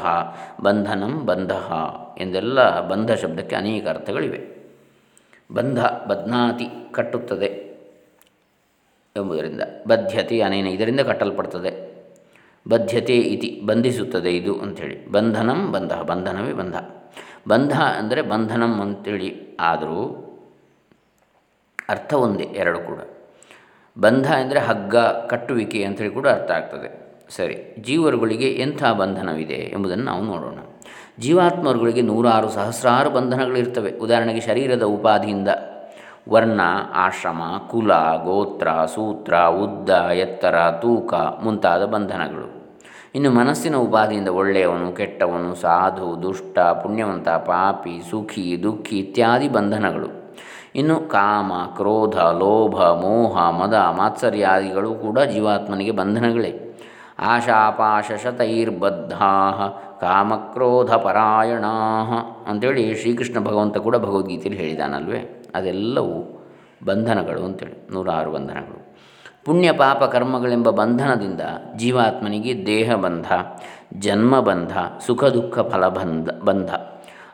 ಬಂಧನಂ 0.61 1.25
ಬಂಧ 1.25 1.51
ಎಂದೆಲ್ಲ 2.17 2.87
ಬಂಧ 2.87 3.11
ಶಬ್ದಕ್ಕೆ 3.11 3.55
ಅನೇಕ 3.55 3.87
ಅರ್ಥಗಳಿವೆ. 3.87 4.41
ಬಂಧ 5.51 5.79
ಬಧ್ನಾತಿ 5.79 6.67
ಕಟ್ಟುತ್ತದೆ 6.91 7.69
ಎಂಬುದರಿಂದ 9.17 9.61
ಬದ್ಧತೆ 9.87 10.41
ಅನೇನ 10.41 10.67
ಇದರಿಂದ 10.67 10.99
ಕಟ್ಟಲ್ಪಡ್ತದೆ. 10.99 11.89
ಬಧ್ಯತೆ 12.67 13.17
ಇತಿ 13.17 13.61
ಬಂಧಿಸುತ್ತದೆ 13.65 14.31
ಇದು 14.37 14.59
ಅಂಥೇಳಿ. 14.59 15.11
ಬಂಧನಂ 15.11 15.71
ಬಂಧ, 15.71 15.93
ಬಂಧನವೇ 15.93 16.53
ಬಂಧ. 16.53 16.75
ಬಂಧ 17.47 17.73
ಅಂದರೆ 17.73 18.21
ಬಂಧನಂ 18.21 18.81
ಅಂತೇಳಿ 18.81 19.57
ಆದರೂ 19.59 20.25
ಅರ್ಥ 21.89 22.13
ಒಂದೇ, 22.13 22.43
ಎರಡು 22.43 22.79
ಕೂಡ. 22.79 22.99
ಬಂಧ 23.99 24.31
ಎಂದರೆ 24.31 24.59
ಹಗ್ಗ, 24.59 24.95
ಕಟ್ಟುವಿಕೆ 24.95 25.83
ಅಂಥೇಳಿ 25.83 26.09
ಕೂಡ 26.09 26.27
ಅರ್ಥ 26.27 26.51
ಆಗ್ತದೆ. 26.51 27.09
ಸರಿ, 27.35 27.75
ಜೀವರುಗಳಿಗೆ 27.81 28.47
ಎಂಥ 28.47 28.83
ಬಂಧನವಿದೆ 28.83 29.53
ಎಂಬುದನ್ನು 29.53 30.03
ನಾವು 30.03 30.23
ನೋಡೋಣ. 30.23 30.57
ಜೀವಾತ್ಮರುಗಳಿಗೆ 31.19 32.01
ನೂರಾರು 32.01 32.49
ಸಹಸ್ರಾರು 32.49 33.09
ಬಂಧನಗಳಿರ್ತವೆ. 33.09 33.91
ಉದಾಹರಣೆಗೆ 33.91 34.39
ಶರೀರದ 34.39 34.83
ಉಪಾಧಿಯಿಂದ 34.83 35.47
ವರ್ಣ, 36.29 36.61
ಆಶ್ರಮ, 36.93 37.41
ಕುಲ, 37.71 37.93
ಗೋತ್ರ, 38.23 38.67
ಸೂತ್ರ, 38.85 39.35
ಉದ್ದ, 39.35 39.89
ಎತ್ತರ, 39.89 40.71
ತೂಕ 40.81 41.13
ಮುಂತಾದ 41.13 41.85
ಬಂಧನಗಳು. 41.85 42.77
ಇನ್ನು 43.15 43.31
ಮನಸ್ಸಿನ 43.31 43.75
ಉಪಾಧಿಯಿಂದ 43.75 44.27
ಒಳ್ಳೆಯವನು, 44.27 44.91
ಕೆಟ್ಟವನು, 44.91 45.55
ಸಾಧು, 45.55 46.23
ದುಷ್ಟ, 46.23 46.59
ಪುಣ್ಯವಂತ, 46.59 47.29
ಪಾಪಿ, 47.29 48.01
ಸುಖಿ, 48.09 48.63
ದುಃಖಿ 48.63 48.97
ಇತ್ಯಾದಿ 48.97 49.49
ಬಂಧನಗಳು. 49.49 50.18
ಇನ್ನು 50.79 50.99
ಕಾಮ, 50.99 51.51
ಕ್ರೋಧ, 51.75 52.15
ಲೋಭ, 52.15 52.81
ಮೋಹ, 52.81 53.49
ಮದ, 53.49 53.73
ಮಾತ್ಸರ್ಯಾದಿಗಳು 53.73 54.93
ಕೂಡ 54.93 55.19
ಜೀವಾತ್ಮನಿಗೆ 55.19 55.91
ಬಂಧನಗಳೇ. 55.91 56.65
ಆಶಾಪಾಶತೈರ್ಬದ್ಧಾ 57.19 58.37
ಕಾಮಕ್ರೋಧ 60.01 60.93
ಪರಾಯಣಾ 60.93 61.73
ಅಂಥೇಳಿ 62.47 62.95
ಶ್ರೀಕೃಷ್ಣ 62.95 63.39
ಭಗವಂತ 63.39 63.77
ಕೂಡ 63.77 63.97
ಭಗವದ್ಗೀತೆಯಲ್ಲಿ 63.97 64.61
ಹೇಳಿದಾನಲ್ವೇ. 64.61 65.45
ಅದೆಲ್ಲವೂ 65.55 66.45
ಬಂಧನಗಳು 66.85 67.43
ಅಂತೇಳಿ, 67.43 67.93
ನೂರಾರು 67.93 68.31
ಬಂಧನಗಳು. 68.31 68.95
ಪುಣ್ಯ 69.45 69.71
ಪಾಪ 69.71 70.03
ಕರ್ಮಗಳೆಂಬ 70.03 70.69
ಬಂಧನದಿಂದ 70.69 71.41
ಜೀವಾತ್ಮನಿಗೆ 71.75 72.65
ದೇಹ 72.65 72.95
ಬಂಧ, 72.95 73.25
ಜನ್ಮ 73.93 74.39
ಬಂಧ, 74.39 74.77
ಸುಖ 75.05 75.23
ದುಃಖ 75.23 75.59
ಫಲ 75.59 75.87
ಬಂಧ 75.87 76.29
ಬಂಧ. 76.43 76.69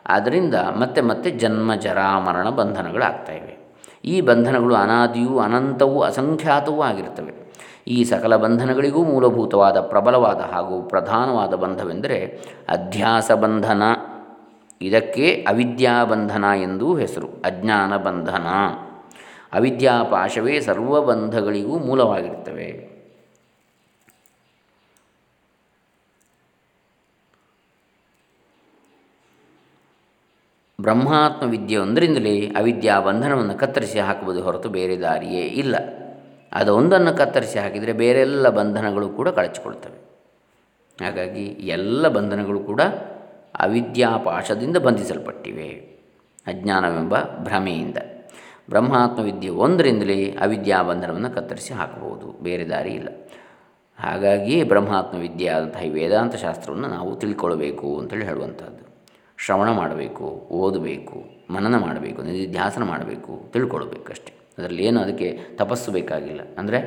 ಆದ್ದರಿಂದ 0.06 0.54
ಮತ್ತೆ 0.54 1.00
ಮತ್ತೆ 1.00 1.30
ಜನ್ಮ 1.30 1.74
ಜರಾಮರಣ 1.74 2.48
ಬಂಧನಗಳಾಗ್ತಾಯಿವೆ 2.48 3.66
ಈ 4.04 4.20
ಬಂಧನಗಳು 4.20 4.74
ಅನಾದಿಯೂ 4.74 5.38
ಅನಂತವೂ 5.38 6.00
ಅಸಂಖ್ಯಾತವೂ 6.00 6.82
ಆಗಿರ್ತವೆ. 6.82 7.46
ಈ 7.88 8.04
ಸಕಲ 8.04 8.36
ಬಂಧನಗಳಿಗೂ 8.36 9.04
ಮೂಲಭೂತವಾದ 9.04 9.80
ಪ್ರಬಲವಾದ 9.80 10.40
ಹಾಗೂ 10.40 10.82
ಪ್ರಧಾನವಾದ 10.82 11.54
ಬಂಧವೆಂದರೆ 11.54 12.40
ಅಧ್ಯಾಸ 12.68 13.32
ಬಂಧನ. 13.32 13.82
ಇದಕ್ಕೆ 14.82 15.46
ಅವಿದ್ಯಾಬಂಧನ 15.48 16.44
ಎಂದೂ 16.62 16.96
ಹೆಸರು, 16.96 17.26
ಅಜ್ಞಾನ 17.26 17.96
ಬಂಧನ. 17.96 18.46
ಅವಿದ್ಯಾಪಾಶವೇ 19.52 20.60
ಸರ್ವಬಂಧಗಳಿಗೂ 20.60 21.78
ಮೂಲವಾಗಿರ್ತವೆ. 21.78 22.95
ಬ್ರಹ್ಮಾತ್ಮ 30.80 31.50
ವಿದ್ಯೆ 31.50 31.76
ಒಂದರಿಂದಲೇ 31.76 32.46
ಅವಿದ್ಯಾ 32.46 33.00
ಬಂಧನವನ್ನು 33.00 33.54
ಕತ್ತರಿಸಿ 33.58 33.98
ಹಾಕುವುದು 33.98 34.42
ಹೊರತು 34.42 34.68
ಬೇರೆ 34.68 34.96
ದಾರಿಯೇ 34.96 35.40
ಇಲ್ಲ. 35.40 35.76
ಅದೊಂದನ್ನು 36.52 37.16
ಕತ್ತರಿಸಿ 37.16 37.58
ಹಾಕಿದರೆ 37.58 37.92
ಬೇರೆಲ್ಲ 37.92 38.48
ಬಂಧನಗಳು 38.48 39.08
ಕೂಡ 39.08 39.28
ಕಳಚಿಕೊಳ್ತವೆ. 39.28 40.06
ಹಾಗಾಗಿ 41.04 41.44
ಎಲ್ಲ 41.46 42.08
ಬಂಧನಗಳು 42.08 42.60
ಕೂಡ 42.60 42.80
ಅವಿದ್ಯಾಪಾಶದಿಂದ 43.54 44.76
ಬಂಧಿಸಲ್ಪಟ್ಟಿವೆ. 44.76 45.68
ಅಜ್ಞಾನವೆಂಬ 46.46 47.14
ಭ್ರಮೆಯಿಂದ. 47.42 47.96
ಬ್ರಹ್ಮಾತ್ಮ 48.70 49.22
ವಿದ್ಯೆ 49.22 49.50
ಒಂದರಿಂದಲೇ 49.50 50.36
ಅವಿದ್ಯಾ 50.40 50.82
ಬಂಧನವನ್ನು 50.82 51.30
ಕತ್ತರಿಸಿ 51.30 51.74
ಹಾಕಬಹುದು 51.74 52.42
ಬೇರೆ 52.42 52.68
ದಾರಿ 52.68 52.90
ಇಲ್ಲ. 52.90 53.08
ಹಾಗಾಗಿಯೇ 53.98 54.64
ಬ್ರಹ್ಮಾತ್ಮ 54.64 55.18
ವಿದ್ಯೆ 55.18 55.48
ಆದಂತಹ 55.48 55.82
ಈ 55.82 55.88
ವೇದಾಂತ 55.88 56.34
ಶಾಸ್ತ್ರವನ್ನು 56.34 56.88
ನಾವು 56.88 57.16
ತಿಳ್ಕೊಳ್ಬೇಕು 57.16 57.98
ಅಂತೇಳಿ 57.98 58.24
ಹೇಳುವಂಥದ್ದು. 58.24 58.85
ಶ್ರವಣ 59.38 59.70
ಮಾಡಬೇಕು, 59.70 60.24
ಓದಬೇಕು, 60.50 61.24
ಮನನ 61.50 61.76
ಮಾಡಬೇಕು, 61.78 62.22
ನಿಧಿಧ್ಯಾಸನ 62.22 62.82
ಮಾಡಬೇಕು, 62.82 63.52
ತಿಳ್ಕೊಳ್ಬೇಕಷ್ಟೆ. 63.52 64.32
ಅದರಲ್ಲಿ 64.58 64.84
ಏನು 64.84 65.00
ಅದಕ್ಕೆ 65.00 65.40
ತಪಸ್ಸು 65.56 65.92
ಬೇಕಾಗಿಲ್ಲ. 65.92 66.40
ಅಂದರೆ 66.58 66.78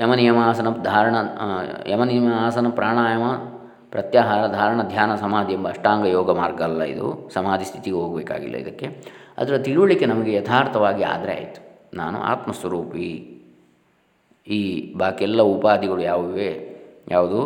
ಯಮನಿಯಮಾಸನ 0.00 0.82
ಧಾರಣ 0.82 1.14
ಯಮನಿಯಮಾಸನ 1.86 2.66
ಪ್ರಾಣಾಯಾಮ, 2.70 3.22
ಪ್ರತ್ಯಾಹಾರ, 3.90 4.46
ಧಾರಣ, 4.46 4.82
ಧ್ಯಾನ, 4.82 5.14
ಸಮಾಧಿ 5.14 5.52
ಎಂಬ 5.52 5.68
ಅಷ್ಟಾಂಗ 5.68 6.06
ಯೋಗ 6.06 6.38
ಮಾರ್ಗ 6.38 6.62
ಅಲ್ಲ 6.62 6.82
ಇದು. 6.82 7.30
ಸಮಾಧಿ 7.34 7.64
ಸ್ಥಿತಿಗೆ 7.64 7.96
ಹೋಗಬೇಕಾಗಿಲ್ಲ 7.96 8.56
ಇದಕ್ಕೆ. 8.56 8.86
ಅದರ 9.38 9.58
ತಿಳುವಳಿಕೆ 9.58 10.06
ನಮಗೆ 10.06 10.32
ಯಥಾರ್ಥವಾಗಿ 10.32 11.02
ಆದರೆ 11.02 11.32
ಆಯಿತು. 11.36 11.90
ನಾನು 11.96 12.18
ಆತ್ಮಸ್ವರೂಪಿ. 12.20 13.40
ಈ 14.46 14.92
ಬಾಕಿಯೆಲ್ಲ 14.94 15.42
ಉಪಾಧಿಗಳು 15.42 16.00
ಯಾವುವೆ? 16.00 16.48
ಯಾವುದು? 17.10 17.40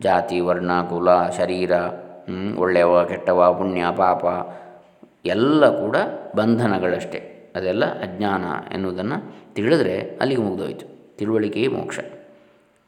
ಜಾತಿ, 0.00 0.40
ವರ್ಣ, 0.40 0.82
ಕುಲ, 0.82 1.28
ಶರೀರ 1.28 1.72
ಒಳ್ಳೆಯವ 2.56 3.04
ಕೆಟ್ಟವ, 3.04 3.54
ಪುಣ್ಯ, 3.54 3.84
ಪಾಪ, 3.96 4.24
ಎಲ್ಲ 5.26 5.80
ಕೂಡ 5.80 5.96
ಬಂಧನಗಳಷ್ಟೇ. 6.36 7.52
ಅದೆಲ್ಲ 7.56 7.84
ಅಜ್ಞಾನ 7.84 8.44
ಎನ್ನುವುದನ್ನು 8.74 9.54
ತಿಳಿದ್ರೆ 9.54 10.00
ಅಲ್ಲಿಗೆ 10.00 10.42
ಮುಗಿದೋಯ್ತು. 10.42 11.16
ತಿಳುವಳಿಕೆಯೇ 11.16 11.68
ಮೋಕ್ಷ. 11.68 11.98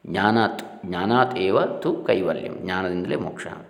ಜ್ಞಾನಾತ್ 0.06 0.62
ಜ್ಞಾನಾತ್ 0.86 1.38
ಏವ 1.38 1.64
ತು 1.64 2.04
ಕೈವಲ್ಯಂ. 2.04 2.58
ಜ್ಞಾನದಿಂದಲೇ 2.60 3.16
ಮೋಕ್ಷ 3.16 3.46
ಅಂತ 3.46 3.66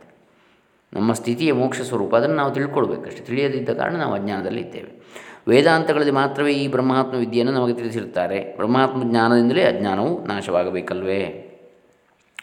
ನಮ್ಮ 0.92 1.12
ಸ್ಥಿತಿಯ 1.12 1.52
ಮೋಕ್ಷ 1.52 1.80
ಸ್ವರೂಪ 1.80 2.16
ಅದನ್ನು 2.16 2.37
ನಾವು 2.37 2.54
ತಿಳ್ಕೊಳ್ಬೇಕಷ್ಟೇ. 2.54 3.24
ತಿಳಿಯದಿದ್ದ 3.24 3.68
ಕಾರಣ 3.68 3.96
ನಾವು 3.96 4.14
ಅಜ್ಞಾನದಲ್ಲಿ 4.14 4.61
ಇದ್ದೇವೆ. 4.61 5.00
ವೇದಾಂತಗಳಲ್ಲಿ 5.48 6.12
ಮಾತ್ರವೇ 6.12 6.52
ಈ 6.52 6.68
ಬ್ರಹ್ಮಾತ್ಮ 6.68 7.18
ವಿದ್ಯೆಯನ್ನು 7.18 7.54
ನಮಗೆ 7.54 7.74
ತಿಳಿಸಿರ್ತಾರೆ 7.74 8.56
ಬ್ರಹ್ಮಾತ್ಮ 8.56 9.11
ಜ್ಞಾನದಿಂದಲೇ 9.11 9.62
ಅಜ್ಞಾನವು 9.64 10.26
ನಾಶವಾಗಬೇಕಲ್ವೇ? 10.26 11.24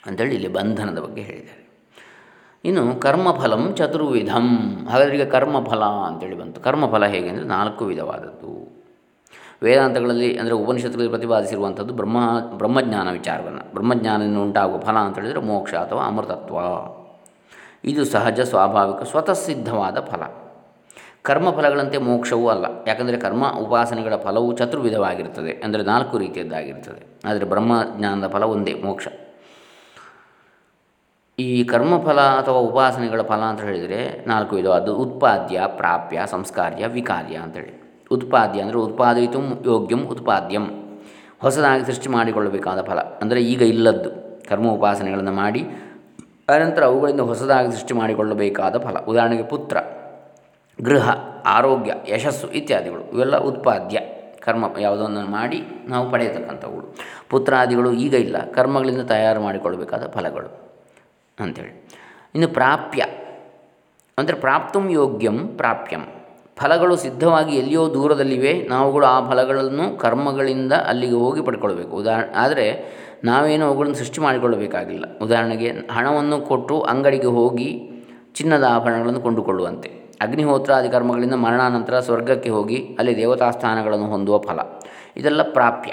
ಅಂತೇಳಿ 0.06 0.34
ಇಲ್ಲಿ 0.34 0.48
ಬಂಧನದ 0.48 1.00
ಬಗ್ಗೆ 1.00 1.22
ಹೇಳಿದ್ದಾರೆ. 1.22 1.67
ಇನ್ನು 2.66 2.96
ಕರ್ಮಫಲಂ 2.96 3.74
ಚತುರ್ವಿಧಂ. 3.76 4.48
ಹಾಗಾದರೆ 4.90 5.18
ಈಗ 5.18 5.30
ಕರ್ಮಫಲ 5.30 5.84
ಅಂತೇಳಿ 5.84 6.38
ಬಂತು. 6.38 6.62
ಕರ್ಮಫಲ 6.62 7.06
ಹೇಗೆ 7.06 7.30
ಅಂದರೆ 7.30 7.46
ನಾಲ್ಕು 7.46 7.86
ವಿಧವಾದದ್ದು. 7.86 8.78
ವೇದಾಂತಗಳಲ್ಲಿ 9.64 10.38
ಅಂದರೆ 10.38 10.54
ಉಪನಿಷತ್ತುಗಳಲ್ಲಿ 10.54 11.10
ಪ್ರತಿಪಾದಿಸಿರುವಂಥದ್ದು 11.10 11.94
ಬ್ರಹ್ಮ, 11.94 12.18
ಬ್ರಹ್ಮಜ್ಞಾನ 12.58 13.12
ವಿಚಾರವನ್ನು 13.12 13.74
ಬ್ರಹ್ಮಜ್ಞಾನದಿಂದ 13.74 14.38
ಉಂಟಾಗುವ 14.38 14.80
ಫಲ 14.80 14.98
ಅಂತ 14.98 15.20
ಹೇಳಿದರೆ 15.20 15.42
ಮೋಕ್ಷ 15.42 15.74
ಅಥವಾ 15.74 16.04
ಅಮೃತತ್ವ. 16.04 16.58
ಇದು 17.86 18.06
ಸಹಜ, 18.06 18.40
ಸ್ವಾಭಾವಿಕ, 18.42 19.04
ಸ್ವತಃ 19.04 19.34
ಸಿದ್ಧವಾದ 19.34 20.00
ಫಲ. 20.00 20.22
ಕರ್ಮಫಲಗಳಂತೆ 21.24 21.98
ಮೋಕ್ಷವೂ 21.98 22.48
ಅಲ್ಲ. 22.48 22.66
ಯಾಕಂದರೆ 22.88 23.18
ಕರ್ಮ 23.18 23.52
ಉಪಾಸನೆಗಳ 23.52 24.16
ಫಲವು 24.16 24.58
ಚತುರ್ವಿಧವಾಗಿರ್ತದೆ. 24.58 25.52
ಅಂದರೆ 25.64 25.84
ನಾಲ್ಕು 25.84 26.18
ರೀತಿಯದ್ದಾಗಿರ್ತದೆ. 26.18 27.30
ಆದರೆ 27.30 27.46
ಬ್ರಹ್ಮಜ್ಞಾನದ 27.46 28.28
ಫಲ 28.28 28.44
ಒಂದೇ, 28.44 28.74
ಮೋಕ್ಷ. 28.74 29.08
ಈ 31.40 31.64
ಕರ್ಮಫಲ 31.64 32.20
ಅಥವಾ 32.20 32.58
ಉಪಾಸನೆಗಳ 32.58 33.22
ಫಲ 33.22 33.42
ಅಂತ 33.42 33.62
ಹೇಳಿದರೆ 33.62 34.24
ನಾಲ್ಕು 34.28 34.56
ವಿಧ 34.56 34.68
ಅದು 34.68 34.96
ಉತ್ಪಾದ್ಯ, 34.96 35.64
ಪ್ರಾಪ್ಯ, 35.68 36.22
ಸಂಸ್ಕಾರ್ಯ, 36.26 36.88
ವಿಕಾರ್ಯ 36.88 37.36
ಅಂತೇಳಿ 37.36 37.82
ಉತ್ಪಾದ್ಯ 38.12 38.62
ಅಂದರೆ 38.62 38.78
ಉತ್ಪಾದಯಿತು 38.78 39.40
ಯೋಗ್ಯಂ 39.66 40.08
ಉತ್ಪಾದ್ಯಂ. 40.08 40.66
ಹೊಸದಾಗಿ 41.40 41.86
ಸೃಷ್ಟಿ 41.86 42.10
ಮಾಡಿಕೊಳ್ಳಬೇಕಾದ 42.10 42.82
ಫಲ. 42.82 43.00
ಅಂದರೆ 43.00 43.42
ಈಗ 43.42 43.62
ಇಲ್ಲದ್ದು. 43.62 44.40
ಕರ್ಮ 44.50 44.68
ಉಪಾಸನೆಗಳನ್ನು 44.68 45.32
ಮಾಡಿ, 45.32 45.62
ಅನಂತರ 46.50 46.84
ಅವುಗಳಿಂದ 46.84 47.20
ಹೊಸದಾಗಿ 47.20 47.72
ಸೃಷ್ಟಿ 47.72 47.94
ಮಾಡಿಕೊಳ್ಳಬೇಕಾದ 47.94 48.78
ಫಲ. 48.78 48.98
ಉದಾಹರಣೆಗೆ 49.00 49.44
ಪುತ್ರ, 49.44 49.78
ಗೃಹ, 50.82 51.10
ಆರೋಗ್ಯ, 51.46 51.94
ಯಶಸ್ಸು 52.10 52.48
ಇತ್ಯಾದಿಗಳು. 52.48 53.02
ಇವೆಲ್ಲ 53.02 53.38
ಉತ್ಪಾದ್ಯ. 53.38 54.00
ಕರ್ಮ 54.40 54.66
ಯಾವುದನ್ನು 54.80 55.32
ಮಾಡಿ 55.32 55.64
ನಾವು 55.88 56.12
ಪಡೆಯತಕ್ಕಂಥವುಗಳು. 56.12 56.96
ಪುತ್ರಾದಿಗಳು 57.30 57.94
ಈಗ 57.94 58.14
ಇಲ್ಲ. 58.14 58.38
ಕರ್ಮಗಳಿಂದ 58.52 59.02
ತಯಾರು 59.02 59.42
ಮಾಡಿಕೊಳ್ಳಬೇಕಾದ 59.42 60.08
ಫಲಗಳು. 60.08 60.67
ಅಂಥೇಳಿ 61.44 61.74
ಇನ್ನು 62.36 62.48
ಪ್ರಾಪ್ಯ, 62.58 63.02
ಅಂದರೆ 64.18 64.36
ಪ್ರಾಪ್ತಂ 64.46 64.86
ಯೋಗ್ಯಂ 65.00 65.38
ಪ್ರಾಪ್ಯಂ. 65.60 66.04
ಫಲಗಳು 66.58 66.94
ಸಿದ್ಧವಾಗಿ 67.04 67.54
ಎಲ್ಲಿಯೋ 67.62 67.84
ದೂರದಲ್ಲಿವೆ, 67.96 68.54
ನಾವುಗಳು 68.72 69.06
ಆ 69.16 69.18
ಫಲಗಳನ್ನು 69.28 69.86
ಕರ್ಮಗಳಿಂದ 70.04 70.74
ಅಲ್ಲಿಗೆ 70.92 71.18
ಹೋಗಿ 71.24 71.42
ಪಡ್ಕೊಳ್ಬೇಕು. 71.48 71.94
ಉದಾಹರಣೆ 72.02 72.32
ಆದರೆ 72.44 72.66
ನಾವೇನು 73.30 73.64
ಅವುಗಳನ್ನು 73.68 73.98
ಸೃಷ್ಟಿ 74.02 74.20
ಮಾಡಿಕೊಳ್ಳಬೇಕಾಗಿಲ್ಲ. 74.26 75.06
ಉದಾಹರಣೆಗೆ 75.26 75.70
ಹಣವನ್ನು 75.98 76.38
ಕೊಟ್ಟು 76.50 76.76
ಅಂಗಡಿಗೆ 76.94 77.32
ಹೋಗಿ 77.38 77.70
ಚಿನ್ನದ 78.38 78.66
ಆಭರಣಗಳನ್ನು 78.78 79.22
ಕೊಂಡುಕೊಳ್ಳುವಂತೆ. 79.26 79.90
ಅಗ್ನಿಹೋತ್ರಾದಿ 80.26 80.90
ಕರ್ಮಗಳಿಂದ 80.96 81.36
ಮರಣಾನಂತರ 81.46 81.96
ಸ್ವರ್ಗಕ್ಕೆ 82.08 82.52
ಹೋಗಿ 82.58 82.78
ಅಲ್ಲಿ 83.00 83.14
ದೇವತಾ 83.22 83.48
ಸ್ಥಾನಗಳನ್ನು 83.58 84.08
ಹೊಂದುವ 84.14 84.38
ಫಲ. 84.48 84.60
ಇದೆಲ್ಲ 85.20 85.44
ಪ್ರಾಪ್ಯ. 85.58 85.92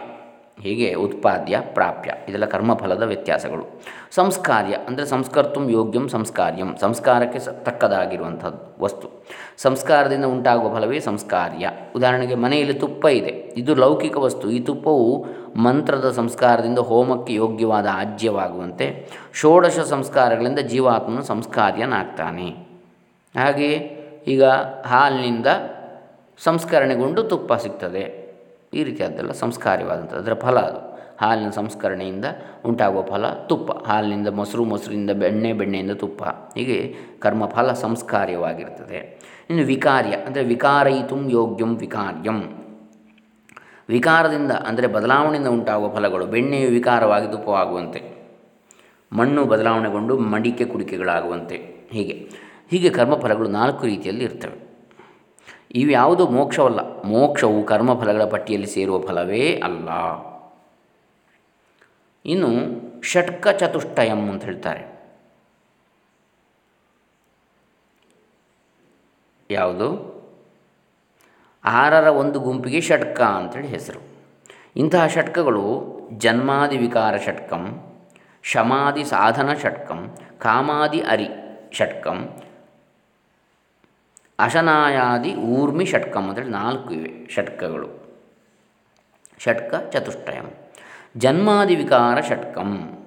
ಹೀಗೆ 0.59 0.95
ಉತ್ಪಾದ್ಯ, 0.95 1.61
ಪ್ರಾಪ್ಯ, 1.61 2.11
ಇದೆಲ್ಲ 2.29 2.45
ಕರ್ಮಫಲದ 2.45 3.03
ವ್ಯತ್ಯಾಸಗಳು. 3.03 3.83
ಸಂಸ್ಕಾರ್ಯ 4.15 4.75
ಅಂದರೆ 4.89 5.07
ಸಂಸ್ಕರ್ತು 5.07 5.71
ಯೋಗ್ಯಂ 5.71 6.09
ಸಂಸ್ಕಾರ್ಯಂ, 6.09 6.77
ಸಂಸ್ಕಾರಕ್ಕೆ 6.77 7.39
ತಕ್ಕದಾಗಿರುವಂಥದ್ದು 7.39 8.83
ವಸ್ತು. 8.83 9.25
ಸಂಸ್ಕಾರದಿಂದ 9.59 10.25
ಉಂಟಾಗುವ 10.25 10.75
ಫಲವೇ 10.75 11.01
ಸಂಸ್ಕಾರ್ಯ. 11.01 11.71
ಉದಾಹರಣೆಗೆ 11.97 12.35
ಮನೆಯಲ್ಲಿ 12.35 12.75
ತುಪ್ಪ 12.75 13.05
ಇದೆ, 13.07 13.31
ಇದು 13.57 13.75
ಲೌಕಿಕ 13.75 14.17
ವಸ್ತು, 14.17 14.51
ಈ 14.51 14.61
ತುಪ್ಪವು 14.61 15.27
ಮಂತ್ರದ 15.57 16.11
ಸಂಸ್ಕಾರದಿಂದ 16.11 16.79
ಹೋಮಕ್ಕೆ 16.79 17.35
ಯೋಗ್ಯವಾದ 17.35 17.87
ಆಜ್ಯವಾಗುವಂತೆ 17.93 19.09
ಷೋಡಶ 19.35 19.79
ಸಂಸ್ಕಾರಗಳಿಂದ 19.79 20.59
ಜೀವಾತ್ಮನು 20.59 21.23
ಸಂಸ್ಕಾರ್ಯನಾಗ್ತಾನೆ. 21.23 22.51
ಹಾಗೆಯೇ 23.35 23.79
ಈಗ 24.29 24.45
ಹಾಲಿನಿಂದ 24.87 25.47
ಸಂಸ್ಕರಣೆಗೊಂಡು 26.39 27.23
ತುಪ್ಪ 27.23 27.53
ಸಿಗ್ತದೆ. 27.55 28.24
ಈ 28.75 28.85
ರೀತಿಯಾದ್ದೆಲ್ಲ 28.85 29.33
ಸಂಸ್ಕಾರವಾದಂಥ 29.33 30.15
ಅದರ 30.15 30.35
ಫಲ 30.35 30.59
ಅದು. 30.59 30.95
ಹಾಲಿನ 31.21 31.51
ಸಂಸ್ಕರಣೆಯಿಂದ 31.51 32.25
ಉಂಟಾಗುವ 32.65 33.03
ಫಲ 33.03 33.27
ತುಪ್ಪ. 33.27 33.73
ಹಾಲಿನಿಂದ 33.87 34.29
ಮೊಸರು, 34.29 34.65
ಮೊಸರಿನಿಂದ 34.65 35.11
ಬೆಣ್ಣೆ 35.11 35.53
ಬೆಣ್ಣೆಯಿಂದ 35.53 35.91
ತುಪ್ಪ. 35.91 36.23
ಹೀಗೆ 36.25 36.95
ಕರ್ಮಫಲ 37.21 37.73
ಸಂಸ್ಕಾರ್ಯವಾಗಿರ್ತದೆ. 37.73 39.21
ಇನ್ನು 39.51 39.65
ವಿಕಾರ್ಯ, 39.65 40.11
ಅಂದರೆ 40.11 40.45
ವಿಕಾರಯಿತು 40.45 41.31
ಯೋಗ್ಯಂ 41.31 41.77
ವಿಕಾರ್ಯಂ. 41.77 42.39
ವಿಕಾರದಿಂದ, 43.89 44.51
ಅಂದರೆ 44.51 44.87
ಬದಲಾವಣೆಯಿಂದ 44.87 45.49
ಉಂಟಾಗುವ 45.49 45.89
ಫಲಗಳು. 45.95 46.27
ಬೆಣ್ಣೆಯು 46.27 46.71
ವಿಕಾರವಾಗಿ 46.71 47.33
ತುಪ್ಪವಾಗುವಂತೆ. 47.33 48.03
ಮಣ್ಣು 49.13 49.45
ಬದಲಾವಣೆಗೊಂಡು 49.45 50.19
ಮಡಿಕೆ 50.19 50.65
ಕುಡಿಕೆಗಳಾಗುವಂತೆ. 50.65 51.57
ಹೀಗೆ. 51.93 52.15
ಹೀಗೆ 52.71 52.91
ಕರ್ಮಫಲಗಳು 52.91 53.49
ನಾಲ್ಕು 53.49 53.87
ರೀತಿಯಲ್ಲಿ 53.87 54.25
ಇರ್ತವೆ. 54.25 54.74
ಇವು 55.75 55.91
ಯಾವುದು 55.91 56.29
ಮೋಕ್ಷವಲ್ಲ. 56.29 57.03
ಮೋಕ್ಷವು 57.03 57.65
ಕರ್ಮಫಲಗಳ 57.65 58.25
ಪಟ್ಟಿಯಲ್ಲಿ 58.25 58.67
ಸೇರುವ 58.67 59.07
ಫಲವೇ 59.07 59.61
ಅಲ್ಲ. 59.65 59.89
ಇನ್ನು 62.25 62.51
ಷಟ್ಕ 63.03 63.49
ಚತುಷ್ಟಯಂ 63.49 64.31
ಅಂತ 64.31 64.45
ಹೇಳ್ತಾರೆ. 64.45 64.95
ಯಾವುದು? 69.51 70.15
ಆರರ 71.65 72.07
ಒಂದು 72.07 72.41
ಗುಂಪಿಗೆ 72.41 72.81
ಷಟ್ಕ 72.81 73.21
ಅಂತೇಳಿ 73.21 73.69
ಹೆಸರು. 73.69 74.01
ಇಂತಹ 74.77 75.07
ಷಟ್ಕಗಳು 75.07 75.95
ಜನ್ಮಾದಿ 76.13 76.77
ವಿಕಾರ 76.77 77.17
ಷಟ್ಕಂ 77.17 77.91
ಶಮಾದಿ 78.43 79.05
ಸಾಧನ 79.05 79.55
ಷಟ್ಕಂ, 79.55 80.17
ಕಾಮಾದಿ 80.39 81.01
ಅರಿ 81.01 81.29
ಷಟ್ಕಂ 81.73 82.37
ಅಶನಾಯಾದಿ 84.39 85.35
ಊರ್ಮಿ 85.35 85.85
ಷಟ್ಕಂ 85.85 86.29
ಅಂತೇಳಿ 86.29 86.49
ನಾಲ್ಕು 86.49 86.95
ಇವೆ 86.95 87.29
ಷಟ್ಕಗಳು. 87.31 87.89
ಷಟ್ಕ 89.39 89.75
ಚತುಷ್ಟಯಂ. 89.91 90.53
ಜನ್ಮಾದಿ 91.17 91.77
ವಿಕಾರ 91.77 92.21
ಷಟ್ಕಂ. 92.21 92.99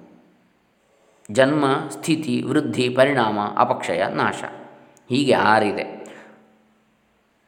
ಜನ್ಮ, 1.30 1.64
ಸ್ಥಿತಿ, 1.90 2.42
ವೃದ್ಧಿ, 2.42 2.88
ಪರಿಣಾಮ, 2.88 3.38
ಅಪಕ್ಷಯ, 3.56 4.04
ನಾಶ. 4.14 4.44
ಹೀಗೆ 5.08 5.32
ಆರಿದೆ. 5.32 5.98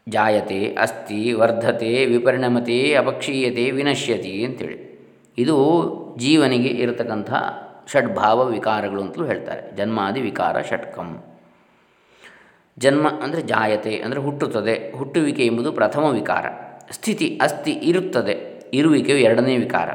ಜಾಯತೆ, 0.09 0.75
ಅಸ್ತಿ, 0.75 1.33
ವರ್ಧತೆ, 1.33 2.07
ವಿಪರಿಣಮತೆ, 2.07 2.95
ಅಪಕ್ಷೀಯತೆ, 2.95 3.71
ವಿನಶ್ಯತಿ 3.71 4.45
ಅಂತೇಳಿ. 4.45 4.91
ಇದು 5.39 5.81
ಜೀವನಿಗೆ 6.19 6.69
ಇರತಕ್ಕಂಥ 6.69 7.33
ಷಡ್ಭಾವ 7.93 8.47
ವಿಕಾರಗಳು 8.47 9.03
ಅಂತಲೂ 9.03 9.27
ಹೇಳ್ತಾರೆ. 9.27 9.77
ಜನ್ಮಾದಿ 9.77 10.21
ವಿಕಾರ 10.21 10.63
ಷಟ್ಕಂ. 10.63 11.23
ಜನ್ಮ 12.81 13.09
ಅಂದರೆ 13.23 13.43
ಜಾಯತೆ 13.43 13.97
ಅಂದರೆ 13.97 14.21
ಹುಟ್ಟುತ್ತದೆ. 14.21 14.93
ಹುಟ್ಟುವಿಕೆ 14.97 15.47
ಎಂಬುದು 15.47 15.73
ಪ್ರಥಮ 15.73 16.05
ವಿಕಾರ. 16.05 16.47
ಸ್ಥಿತಿ 16.91 17.39
ಅಸ್ಥಿ 17.43 17.73
ಇರುತ್ತದೆ. 17.73 18.61
ಇರುವಿಕೆಯು 18.75 19.19
ಎರಡನೇ 19.19 19.57
ವಿಕಾರ. 19.57 19.89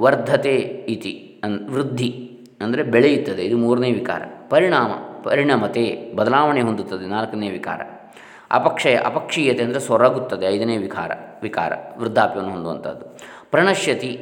ವರ್ಧತೆ 0.00 0.56
ಇತಿ 0.88 1.40
ಅನ್ 1.44 1.70
ವೃದ್ಧಿ 1.70 2.30
ಅಂದರೆ 2.60 2.82
ಬೆಳೆಯುತ್ತದೆ. 2.82 3.44
ಇದು 3.44 3.56
ಮೂರನೇ 3.56 3.92
ವಿಕಾರ. 3.92 4.22
ಪರಿಣಾಮ 4.50 4.92
ಪರಿಣಾಮತೆ 5.22 6.12
ಬದಲಾವಣೆ 6.16 6.60
ಹೊಂದುತ್ತದೆ. 6.60 7.06
ನಾಲ್ಕನೇ 7.06 7.50
ವಿಕಾರ. 7.50 7.80
ಅಪಕ್ಷಯ 8.50 8.96
ಅಪಕ್ಷೀಯತೆ 8.96 9.64
ಅಂದರೆ 9.64 9.80
ಸೊರಗುತ್ತದೆ. 9.80 10.46
ಐದನೇ 10.46 10.76
ವಿಕಾರ 10.76 11.10
ವಿಕಾರ 11.42 11.72
ವೃದ್ಧಾಪ್ಯವನ್ನು 11.96 12.52
ಹೊಂದುವಂಥದ್ದು. 12.52 13.18
ಪ್ರಣಶ್ಯತಿ 13.50 14.12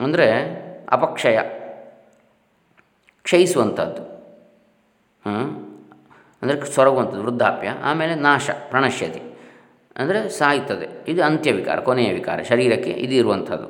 ಅಂದರೆ 0.00 0.28
ಅಪಕ್ಷಯ 0.90 1.38
ಕ್ಷಯಿಸುವಂಥದ್ದು. 3.22 4.11
ಅಂದರೆ 5.26 6.74
ಸೊರಗುವಂಥದ್ದು 6.74 7.22
ವೃದ್ಧಾಪ್ಯ, 7.22 7.68
ಆಮೇಲೆ 7.82 8.14
ನಾಶ, 8.14 8.50
ಪ್ರಣಶ್ಯತಿ. 8.70 9.22
ಅಂದರೆ 9.96 10.28
ಸಾಯ್ತದೆ. 10.28 11.04
ಇದು 11.08 11.24
ಅಂತ್ಯವಿಕಾರ, 11.24 11.80
ಕೊನೆಯ 11.80 12.12
ವಿಕಾರ, 12.12 12.42
ಶರೀರಕ್ಕೆ 12.42 12.90
ಇದು 12.90 13.14
ಇರುವಂಥದ್ದು. 13.14 13.68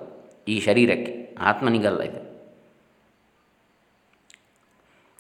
ಈ 0.49 0.61
ಶರೀರಕ್ಕೆ, 0.61 1.37
ಆತ್ಮನಿಗಲ್ಲ 1.41 2.01
ಇದು. 2.01 2.33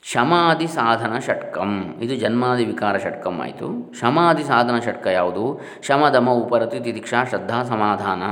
ಶಮಾದಿ 0.04 0.66
ಸಾಧನ 0.66 1.18
ಷಟ್ಕಂ. 1.18 1.98
ಇದು 2.02 2.14
ಜನ್ಮಾದಿ 2.16 2.64
ವಿಕಾರ 2.64 2.98
ಷಟ್ಕಂ 2.98 3.40
ಆಯಿತು. 3.40 3.92
ಶಮಾದಿ 4.00 4.44
ಸಾಧನ 4.44 4.78
ಷಟ್ಕ 4.78 5.06
ಯಾವುದು? 5.06 5.60
ಶಮ 5.82 6.08
ದಮ 6.08 6.30
ಉಪರತಿ 6.30 6.80
ತಿತಿಕ್ಷಾ 6.80 7.24
ಶ್ರದ್ಧಾ 7.24 7.62
ಸಮಾಧಾನ. 7.62 8.22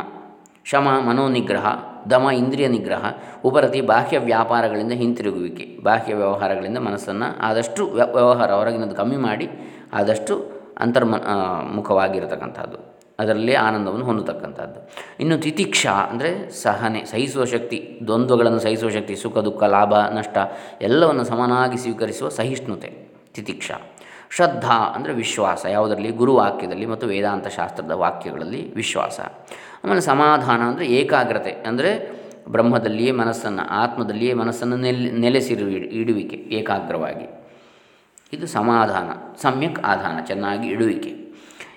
ಶಮ 0.65 1.01
ಮನೋನಿಗ್ರಹ. 1.07 1.67
ದಮ, 2.11 2.27
ಇಂದ್ರಿಯ 2.31 2.69
ನಿಗ್ರಹ, 2.69 3.05
ಉಪರತಿ 3.45 3.81
ಬಾಹ್ಯ 3.81 4.19
ವ್ಯಾಪಾರಗಳಿಂದ 4.19 4.93
ಹಿಂತಿರುಗುವಿಕೆ, 4.93 5.67
ಬಾಹ್ಯ 5.83 6.15
ವ್ಯವಹಾರಗಳಿಂದ 6.15 6.79
ಮನಸ್ಸನ್ನು 6.79 7.39
ಆದಷ್ಟು 7.41 7.85
ವ್ಯವಹಾರ 8.15 8.51
ಹೊರಗಿನದು 8.53 8.97
ಕಮ್ಮಿ 8.97 9.17
ಮಾಡಿ 9.17 9.49
ಆದಷ್ಟು 9.93 10.37
ಅಂತರ್ಮ 10.79 11.15
ಮುಖವಾಗಿರತಕ್ಕಂಥದ್ದು. 11.75 12.79
ಅದರಲ್ಲಿ 13.19 13.55
ಆನಂದವನ್ನು 13.55 14.05
ಹೊಂದತಕ್ಕಂಥದ್ದು. 14.05 14.81
ಇನ್ನು 15.21 15.39
ತಿತಿಕ್ಷ 15.39 15.87
ಅಂದರೆ 15.87 16.51
ಸಹನೆ, 16.51 17.05
ಸಹಿಸುವ 17.05 17.45
ಶಕ್ತಿ, 17.45 18.01
ದ್ವಂದ್ವಗಳನ್ನು 18.07 18.59
ಸಹಿಸುವ 18.59 18.91
ಶಕ್ತಿ, 18.91 19.17
ಸುಖ, 19.17 19.39
ದುಃಖ, 19.39 19.63
ಲಾಭ, 19.63 19.95
ನಷ್ಟ 19.95 20.39
ಎಲ್ಲವನ್ನು 20.81 21.25
ಸಮನಾಗಿ 21.25 21.77
ಸ್ವೀಕರಿಸುವ 21.77 22.29
ಸಹಿಷ್ಣುತೆ, 22.29 22.91
ತಿತಿಕ್ಷ. 23.35 23.71
ಶ್ರದ್ಧಾ 24.37 24.77
ಅಂದರೆ 24.95 25.13
ವಿಶ್ವಾಸ, 25.13 25.67
ಯಾವುದರಲ್ಲಿ? 25.67 26.11
ಗುರುವಾಕ್ಯದಲ್ಲಿ 26.13 26.87
ಮತ್ತು 26.87 27.07
ವೇದಾಂತ 27.07 27.49
ಶಾಸ್ತ್ರದ 27.49 27.91
ವಾಕ್ಯಗಳಲ್ಲಿ 27.91 28.75
ವಿಶ್ವಾಸ. 28.75 29.21
ಆಮೇಲೆ 29.85 30.01
ಸಮಾಧಾನ 30.01 30.61
ಅಂದರೆ 30.63 30.87
ಏಕಾಗ್ರತೆ 30.87 31.51
ಅಂದರೆ 31.51 32.21
ಬ್ರಹ್ಮದಲ್ಲಿಯೇ 32.49 33.11
ಮನಸ್ಸನ್ನು, 33.11 33.69
ಆತ್ಮದಲ್ಲಿಯೇ 33.69 34.35
ಮನಸ್ಸನ್ನು 34.35 34.77
ನೆಲೆ, 34.77 35.11
ನೆಲೆಸಿರು 35.11 35.69
ಇಡುವಿಕೆ 35.69 36.37
ಏಕಾಗ್ರವಾಗಿ. 36.37 37.41
ಇದು 38.33 38.47
ಸಮಾಧಾನ, 38.47 39.37
ಸಮ್ಯಕ್ 39.43 39.81
ಆಧಾನ, 39.85 40.21
ಚೆನ್ನಾಗಿ 40.25 40.69
ಇಡುವಿಕೆ. 40.69 41.21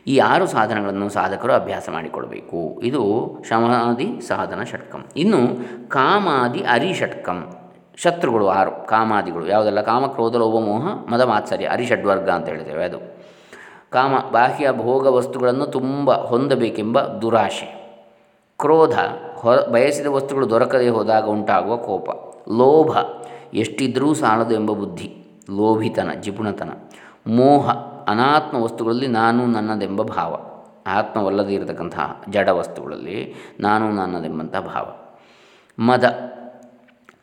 ಈ 0.08 0.18
ಆರು 0.18 0.46
ಸಾಧನಗಳನ್ನು 0.48 1.10
ಸಾಧಕರು 1.10 1.54
ಅಭ್ಯಾಸ 1.54 1.90
ಮಾಡಿಕೊಡಬೇಕು 1.90 2.82
ಇದು 2.84 3.36
ಶಮಾದಿ 3.50 4.22
ಸಾಧನ 4.28 4.64
ಷಟ್ಕಂ. 4.64 5.06
ಇನ್ನು 5.18 5.40
ಕಾಮಾದಿ 5.90 6.60
ಅರಿಷಟ್ಕಂ. 6.60 7.52
ಶತ್ರುಗಳು 7.96 8.48
ಆರು, 8.48 8.88
ಕಾಮಾದಿಗಳು. 8.88 9.48
ಯಾವುದೆಲ್ಲ? 9.48 9.82
ಲೋಭ, 10.38 10.64
ಮೋಹ, 10.64 10.88
ಮದ, 11.10 11.22
ಮಾತ್ಸರ್ಯ, 11.22 11.66
ಅರಿಷಡ್ವರ್ಗ 11.66 12.30
ಅಂತ 12.30 12.48
ಹೇಳ್ತೇವೆ 12.48 12.84
ಅದು. 12.84 13.00
ಕಾಮ, 13.90 14.16
ಬಾಹ್ಯ 14.32 14.72
ಭೋಗ 14.72 15.08
ವಸ್ತುಗಳನ್ನು 15.08 15.66
ತುಂಬ 15.66 16.12
ಹೊಂದಬೇಕೆಂಬ 16.12 17.02
ದುರಾಶೆ. 17.02 17.83
ಕ್ರೋಧ 18.60 19.00
ಹೊರ 19.36 19.58
ಬಯಸಿದ 19.58 20.06
ವಸ್ತುಗಳು 20.06 20.50
ದೊರಕದೇ 20.50 20.90
ಹೋದಾಗ 20.90 21.26
ಉಂಟಾಗುವ 21.26 21.78
ಕೋಪ. 21.78 22.10
ಲೋಭ, 22.50 22.98
ಎಷ್ಟಿದ್ರೂ 23.54 24.14
ಸಾಲದು 24.14 24.54
ಎಂಬ 24.54 24.72
ಬುದ್ಧಿ. 24.72 25.26
ಲೋಭಿತನ, 25.50 26.10
ಜಿಪುಣತನ. 26.22 26.70
ಮೋಹ, 27.28 27.70
ಅನಾತ್ಮ 28.08 28.64
ವಸ್ತುಗಳಲ್ಲಿ 28.64 29.08
ನಾನು 29.08 29.46
ನನ್ನದೆಂಬ 29.46 30.02
ಭಾವ. 30.02 30.40
ಆತ್ಮವಲ್ಲದೇ 30.88 31.54
ಇರತಕ್ಕಂತಹ 31.54 32.22
ಜಡ 32.30 32.50
ವಸ್ತುಗಳಲ್ಲಿ 32.50 33.36
ನಾನು 33.60 33.92
ನನ್ನದೆಂಬಂಥ 33.92 34.56
ಭಾವ. 34.58 34.96
ಮದ, 35.80 36.04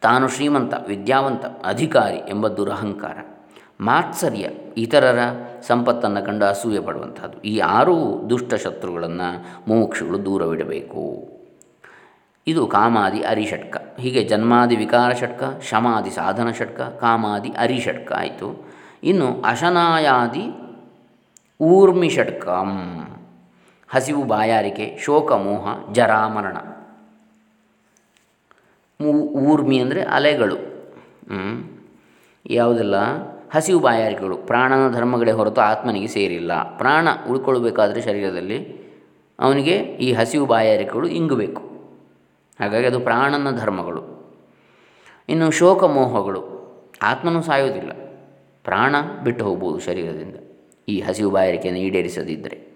ತಾನು 0.00 0.28
ಶ್ರೀಮಂತ, 0.28 0.74
ವಿದ್ಯಾವಂತ, 0.86 1.44
ಅಧಿಕಾರಿ 1.64 2.16
ಎಂಬ 2.16 2.48
ದುರಹಂಕಾರ. 2.48 3.39
ಮಾತ್ಸರ್ಯ, 3.88 4.46
ಇತರರ 4.84 5.20
ಸಂಪತ್ತನ್ನು 5.68 6.20
ಕಂಡು 6.26 6.44
ಅಸೂಯೆ 6.52 6.80
ಪಡುವಂಥದ್ದು 6.88 7.36
ಈ 7.50 7.54
ಆರು 7.76 7.96
ದುಷ್ಟ 8.30 8.52
ಶತ್ರುಗಳನ್ನು 8.64 9.28
ಮುಮುಕ್ಷುಗಳು 9.68 10.18
ದೂರವಿಡಬೇಕು. 10.26 11.04
ಇದು 12.46 12.62
ಕಾಮಾದಿ 12.74 13.20
ಅರಿಷಟ್ಕ 13.32 13.76
ಹೀಗೆ 14.02 14.20
ಜನ್ಮಾದಿ 14.30 14.76
ವಿಕಾರ 14.82 15.10
ಷಟ್ಕ, 15.20 15.42
ಶಮಾದಿ 15.70 16.12
ಸಾಧನ 16.18 16.48
ಷಟ್ಕ, 16.58 16.80
ಕಾಮಾದಿ 17.02 17.50
ಅರಿಷಟ್ಕ 17.64 18.10
ಆಯಿತು. 18.20 18.48
ಇನ್ನು 19.10 19.28
ಅಶನಾಯಾದಿ 19.50 20.44
ಊರ್ಮಿ 21.60 22.10
ಷಟ್ಕಂ, 22.16 22.70
ಹಸಿವು 23.88 24.22
ಬಾಯಾರಿಕೆ, 24.32 24.86
ಶೋಕ 25.04 25.30
ಮೋಹ 25.46 25.74
ಜರಾಮರಣ 25.96 26.56
ಊರ್ಮಿ 29.48 29.76
ಅಂದರೆ 29.84 30.00
ಅಲೆಗಳು. 30.16 30.58
ಯಾವುದೆಲ್ಲ? 32.46 32.96
ಹಸಿವು 33.54 33.80
ಬಾಯಾರಿಕೆಗಳು, 33.80 34.36
ಪ್ರಾಣನ 34.36 34.92
ಧರ್ಮಗಳೇ 34.92 35.30
ಹೊರತು 35.30 35.60
ಆತ್ಮನಿಗೆ 35.60 36.06
ಸೇರಿಲ್ಲ. 36.06 36.78
ಪ್ರಾಣ 36.78 37.08
ಉಳ್ಕೊಳ್ಬೇಕಾದ್ರೆ 37.30 38.02
ಶರೀರದಲ್ಲಿ 38.02 38.80
ಅವನಿಗೆ 39.40 39.76
ಈ 39.76 40.12
ಹಸಿವು 40.12 40.46
ಬಾಯಾರಿಕೆಗಳು 40.46 41.08
ಇಂಗಬೇಕು. 41.08 41.62
ಹಾಗಾಗಿ 42.60 42.86
ಅದು 42.86 43.00
ಪ್ರಾಣನ 43.00 43.58
ಧರ್ಮಗಳು. 43.58 44.20
ಇನ್ನು 45.28 45.50
ಶೋಕ 45.50 45.84
ಮೋಹಗಳು, 45.84 46.60
ಆತ್ಮನೂ 47.02 47.42
ಸಾಯೋದಿಲ್ಲ 47.42 47.92
ಪ್ರಾಣ 48.64 48.96
ಬಿಟ್ಟು 49.24 49.44
ಹೋಗ್ಬೋದು 49.44 49.80
ಶರೀರದಿಂದ 49.80 50.36
ಈ 50.88 51.00
ಹಸಿವು 51.00 51.30
ಬಾಯಾರಿಕೆಯನ್ನು 51.30 51.80
ಈಡೇರಿಸದಿದ್ದರೆ. 51.80 52.70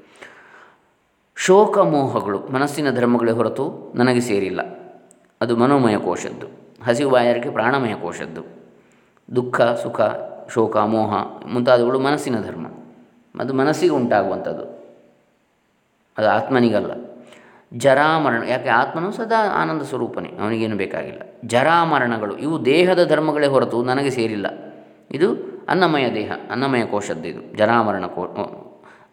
ಶೋಕ 1.37 1.79
ಮೋಹಗಳು, 1.79 2.39
ಮನಸ್ಸಿನ 2.39 2.91
ಧರ್ಮಗಳೇ 2.91 3.33
ಹೊರತು 3.33 3.93
ನನಗೆ 3.95 4.21
ಸೇರಿಲ್ಲ. 4.21 4.61
ಅದು 5.41 5.57
ಮನೋಮಯ 5.57 5.99
ಕೋಶದ್ದು. 5.99 6.47
ಹಸಿವು 6.85 7.11
ಬಾಯಾರಿಕೆ 7.11 7.51
ಪ್ರಾಣಮಯ 7.51 7.95
ಕೋಶದ್ದು. 7.95 8.43
ದುಃಖ, 9.37 9.61
ಸುಖ 9.61 10.01
ಶೋಕ, 10.53 10.77
ಮೋಹ 10.77 11.15
ಮುಂತಾದವುಗಳು 11.47 12.01
ಮನಸ್ಸಿನ 12.01 12.41
ಧರ್ಮ. 12.41 12.67
ಅದು 13.41 13.55
ಮನಸ್ಸಿಗೆ 13.55 13.93
ಉಂಟಾಗುವಂಥದ್ದು. 13.93 14.65
ಅದು 16.19 16.29
ಆತ್ಮನಿಗಲ್ಲ. 16.29 16.91
ಜರಾಮರಣ, 17.75 18.43
ಯಾಕೆ 18.49 18.69
ಆತ್ಮನು 18.69 19.13
ಸದಾ 19.13 19.49
ಆನಂದ 19.49 19.83
ಸ್ವರೂಪನೇ, 19.83 20.29
ಅವನಿಗೇನು 20.29 20.77
ಬೇಕಾಗಿಲ್ಲ. 20.77 21.21
ಜರಾಮರಣಗಳು, 21.45 22.37
ಇವು 22.37 22.65
ದೇಹದ 22.65 23.09
ಧರ್ಮಗಳೇ 23.09 23.47
ಹೊರತು 23.47 23.83
ನನಗೆ 23.83 24.11
ಸೇರಿಲ್ಲ. 24.11 24.47
ಇದು 25.11 25.29
ಅನ್ನಮಯ 25.69 26.15
ದೇಹ, 26.15 26.33
ಅನ್ನಮಯ 26.51 26.85
ಕೋಶದ್ದು 26.85 27.29
ಇದು, 27.29 27.57
ಜರಾಮರಣ 27.57 28.07
ಕೋ 28.07 28.27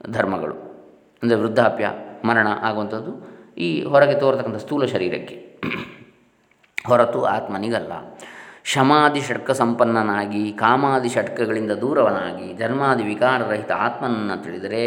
ಧರ್ಮಗಳು. 0.10 0.56
ಅಂದರೆ 1.24 1.38
ವೃದ್ಧಾಪ್ಯ, 1.38 1.92
ಮರಣ 2.26 2.48
ಆಗುವಂಥದ್ದು 2.62 3.32
ಈ 3.58 3.84
ಹೊರಗೆ 3.84 4.20
ತೋರ್ತಕ್ಕಂಥ 4.20 4.56
ಸ್ಥೂಲ 4.56 4.86
ಶರೀರಕ್ಕೆ. 4.86 5.62
ಹೊರತು 6.88 7.26
ಆತ್ಮನಿಗಲ್ಲ. 7.26 7.92
ಶಮಾದಿ 8.64 9.22
ಷಟ್ಕ 9.22 9.52
ಸಂಪನ್ನನಾಗಿ 9.52 10.52
ಕಾಮಾದಿ 10.52 11.10
ಷಟ್ಕಗಳಿಂದ 11.10 11.72
ದೂರವನಾಗಿ, 11.72 12.58
ಧರ್ಮಾದಿ 12.58 13.04
ವಿಕಾರರಹಿತ 13.04 13.72
ಆತ್ಮನನ್ನು 13.72 14.44
ತಿಳಿದರೆ 14.44 14.84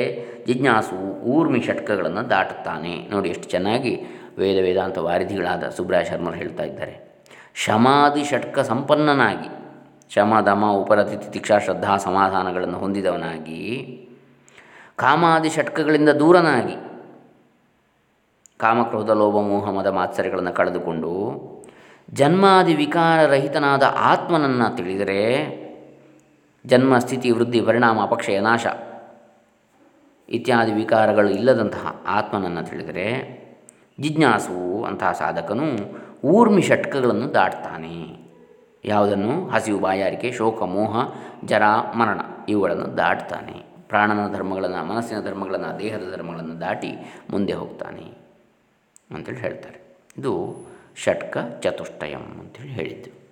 ಜಿಜ್ಞಾಸು 0.46 1.20
ಊರ್ಮಿ 1.20 1.60
ಷಟ್ಕಗಳನ್ನು 1.60 2.30
ದಾಟುತ್ತಾನೆ. 2.30 3.08
ನೋಡಿ 3.10 3.28
ಎಷ್ಟು 3.28 3.48
ಚೆನ್ನಾಗಿ 3.48 4.06
ವೇದ 4.38 4.58
ವೇದಾಂತ 4.62 4.98
ವಾರಿಧಿಗಳಾದ 4.98 5.68
ಸುಬ್ರಾಯ 5.68 6.04
ಶರ್ಮರು 6.04 6.36
ಹೇಳ್ತಾ 6.36 6.64
ಇದ್ದಾರೆ. 6.64 7.24
ಶಮಾದಿ 7.54 8.24
ಷಟ್ಕ 8.24 8.58
ಸಂಪನ್ನನಾಗಿ 8.58 9.48
ಶಮ, 10.14 10.40
ದಮ 10.40 10.64
ಉಪರತಿ 10.70 11.30
ತಿಕ್ಷಾ, 11.30 11.58
ಶ್ರದ್ಧಾ, 11.58 11.96
ಸಮಾಧಾನಗಳನ್ನು 11.96 12.78
ಹೊಂದಿದವನಾಗಿ, 12.78 13.60
ಕಾಮಾದಿ 14.96 15.48
ಷಟ್ಕಗಳಿಂದ 15.48 16.08
ದೂರನಾಗಿ, 16.08 16.76
ಕಾಮಕ್ರೋಧ, 18.58 19.10
ಲೋಭ, 19.10 19.36
ಮೋಹ, 19.40 19.70
ಮದ, 19.70 19.86
ಮಾತ್ಸರ್ಯಗಳನ್ನು 19.86 20.52
ಕಳೆದುಕೊಂಡು 20.52 21.10
ಜನ್ಮಾದಿ 22.12 22.74
ವಿಕಾರರಹಿತನಾದ 22.74 23.82
ಆತ್ಮನನ್ನು 23.82 24.76
ತಿಳಿದರೆ 24.76 25.64
ಜನ್ಮ, 26.66 26.98
ಸ್ಥಿತಿ, 26.98 27.30
ವೃದ್ಧಿ, 27.30 27.60
ಪರಿಣಾಮ, 27.60 28.02
ಅಪಕ್ಷಯ, 28.02 28.40
ನಾಶ 28.40 28.66
ಇತ್ಯಾದಿ 30.28 30.72
ವಿಕಾರಗಳು 30.72 31.30
ಇಲ್ಲದಂತಹ 31.30 32.02
ಆತ್ಮನನ್ನು 32.06 32.62
ತಿಳಿದರೆ 32.62 33.44
ಜಿಜ್ಞಾಸು 34.00 34.84
ಅಂತಹ 34.84 35.12
ಸಾಧಕನು 35.12 35.64
ಊರ್ಮಿ 36.24 36.62
ಷಟ್ಕಗಳನ್ನು 36.62 37.34
ದಾಟ್ತಾನೆ. 37.34 38.24
ಯಾವುದನ್ನು? 38.84 39.48
ಹಸಿವು, 39.48 39.78
ಬಾಯಾರಿಕೆ, 39.78 40.32
ಶೋಕ, 40.32 40.62
ಮೋಹ, 40.62 40.96
ಜರ, 41.44 41.62
ಮರಣ 41.94 42.20
ಇವುಗಳನ್ನು 42.48 42.96
ದಾಟ್ತಾನೆ. 42.96 43.74
ಪ್ರಾಣನ 43.88 44.32
ಧರ್ಮಗಳನ್ನು, 44.32 44.84
ಮನಸ್ಸಿನ 44.84 45.20
ಧರ್ಮಗಳನ್ನು, 45.20 45.78
ದೇಹದ 45.78 46.16
ಧರ್ಮಗಳನ್ನು 46.16 46.60
ದಾಟಿ 46.60 46.96
ಮುಂದೆ 47.30 47.52
ಹೋಗ್ತಾನೆ 47.52 48.18
ಅಂತೇಳಿ 49.14 49.38
ಹೇಳ್ತಾರೆ. 49.38 49.98
ಇದು 50.18 50.56
ಷಟ್ಕ 50.96 51.38
ಚತುಷ್ಟಯಂ 51.60 52.40
ಅಂತೇಳಿ 52.40 52.68
ಹೇಳಿದ್ದು. 52.68 53.24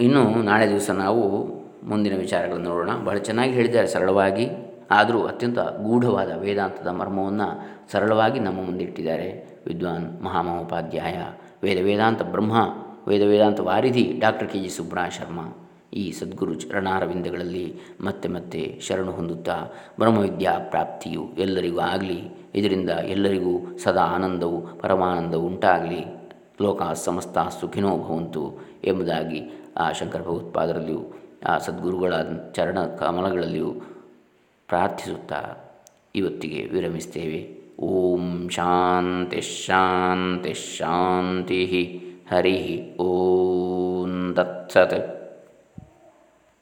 ಇನ್ನು 0.00 0.42
ನಾಳೆ 0.42 0.68
ದಿವಸ 0.68 0.90
ನಾವು 0.90 1.44
ಮುಂದಿನ 1.86 2.16
ವಿಚಾರಗಳನ್ನು 2.16 2.68
ನೋಡೋಣ. 2.70 2.96
ಬಹಳ 2.96 3.18
ಚೆನ್ನಾಗಿ 3.18 3.52
ಹೇಳಿದ್ದಾರೆ, 3.52 3.86
ಸರಳವಾಗಿ. 3.86 4.48
ಆದರೂ 4.90 5.26
ಅತ್ಯಂತ 5.26 5.58
ಗೂಢವಾದ 5.58 6.32
ವೇದಾಂತದ 6.36 6.86
ಮರ್ಮವನ್ನು 6.86 7.48
ಸರಳವಾಗಿ 7.92 8.40
ನಮ್ಮ 8.40 8.64
ಮುಂದೆ 8.64 8.84
ಇಟ್ಟಿದ್ದಾರೆ. 8.84 9.58
ವಿದ್ವಾನ್ 9.66 10.22
ಮಹಾಮಹೋಪಾಧ್ಯಾಯ, 10.22 11.16
ವೇದ 11.62 11.84
ವೇದಾಂತ 11.84 12.22
ಬ್ರಹ್ಮ, 12.22 12.56
ವೇದ 13.08 13.22
ವೇದಾಂತ 13.22 13.60
ವಾರಿಧಿ, 13.60 14.16
ಡಾಕ್ಟರ್ 14.18 14.48
ಕೆ 14.48 14.58
ಜಿ 14.58 14.68
ಸುಬ್ರಹ 14.68 15.08
ಶರ್ಮಾ. 15.08 15.65
ಈ 15.92 16.12
ಸದ್ಗುರು 16.12 16.54
ಚರಣಾರವಿಂದಗಳಲ್ಲಿ 16.54 17.80
ಮತ್ತೆ 18.00 18.28
ಮತ್ತೆ 18.28 18.80
ಶರಣು 18.80 19.12
ಹೊಂದುತ್ತಾ 19.12 19.56
ಬ್ರಹ್ಮವಿದ್ಯಾ 19.98 20.58
ಪ್ರಾಪ್ತಿಯು 20.58 21.28
ಎಲ್ಲರಿಗೂ 21.38 21.78
ಆಗಲಿ, 21.78 22.20
ಇದರಿಂದ 22.54 22.90
ಎಲ್ಲರಿಗೂ 22.90 23.78
ಸದಾ 23.78 24.02
ಆನಂದವು 24.02 24.78
ಪರಮಾನಂದವು 24.78 25.46
ಉಂಟಾಗಲಿ. 25.46 26.04
ಲೋಕ 26.62 26.82
ಸಮಸ್ತ 26.82 27.38
ಸುಖಿನೋ 27.38 27.96
ಭವಂತು 27.96 28.58
ಎಂಬುದಾಗಿ 28.84 29.40
ಆ 29.76 29.92
ಶಂಕರ 29.92 30.20
ಭಗವತ್ಪಾದರಲ್ಲಿಯೂ, 30.20 31.12
ಆ 31.46 31.58
ಸದ್ಗುರುಗಳ 31.58 32.14
ಚರಣ 32.52 32.78
ಕಮಲಗಳಲ್ಲಿಯೂ 32.80 33.70
ಪ್ರಾರ್ಥಿಸುತ್ತಾ 34.68 35.40
ಇವತ್ತಿಗೆ 36.14 36.64
ವಿರಮಿಸ್ತೇವೆ. 36.64 37.56
ಓಂ 37.80 38.48
ಶಾಂತಿ 38.48 39.40
ಶಾಂತಿ 39.40 40.54
ಶಾಂತಿ 40.54 41.62
ಹರಿ 42.30 42.96
ಓಂ 42.98 44.34
ದತ್ಸತ್ 44.36 45.15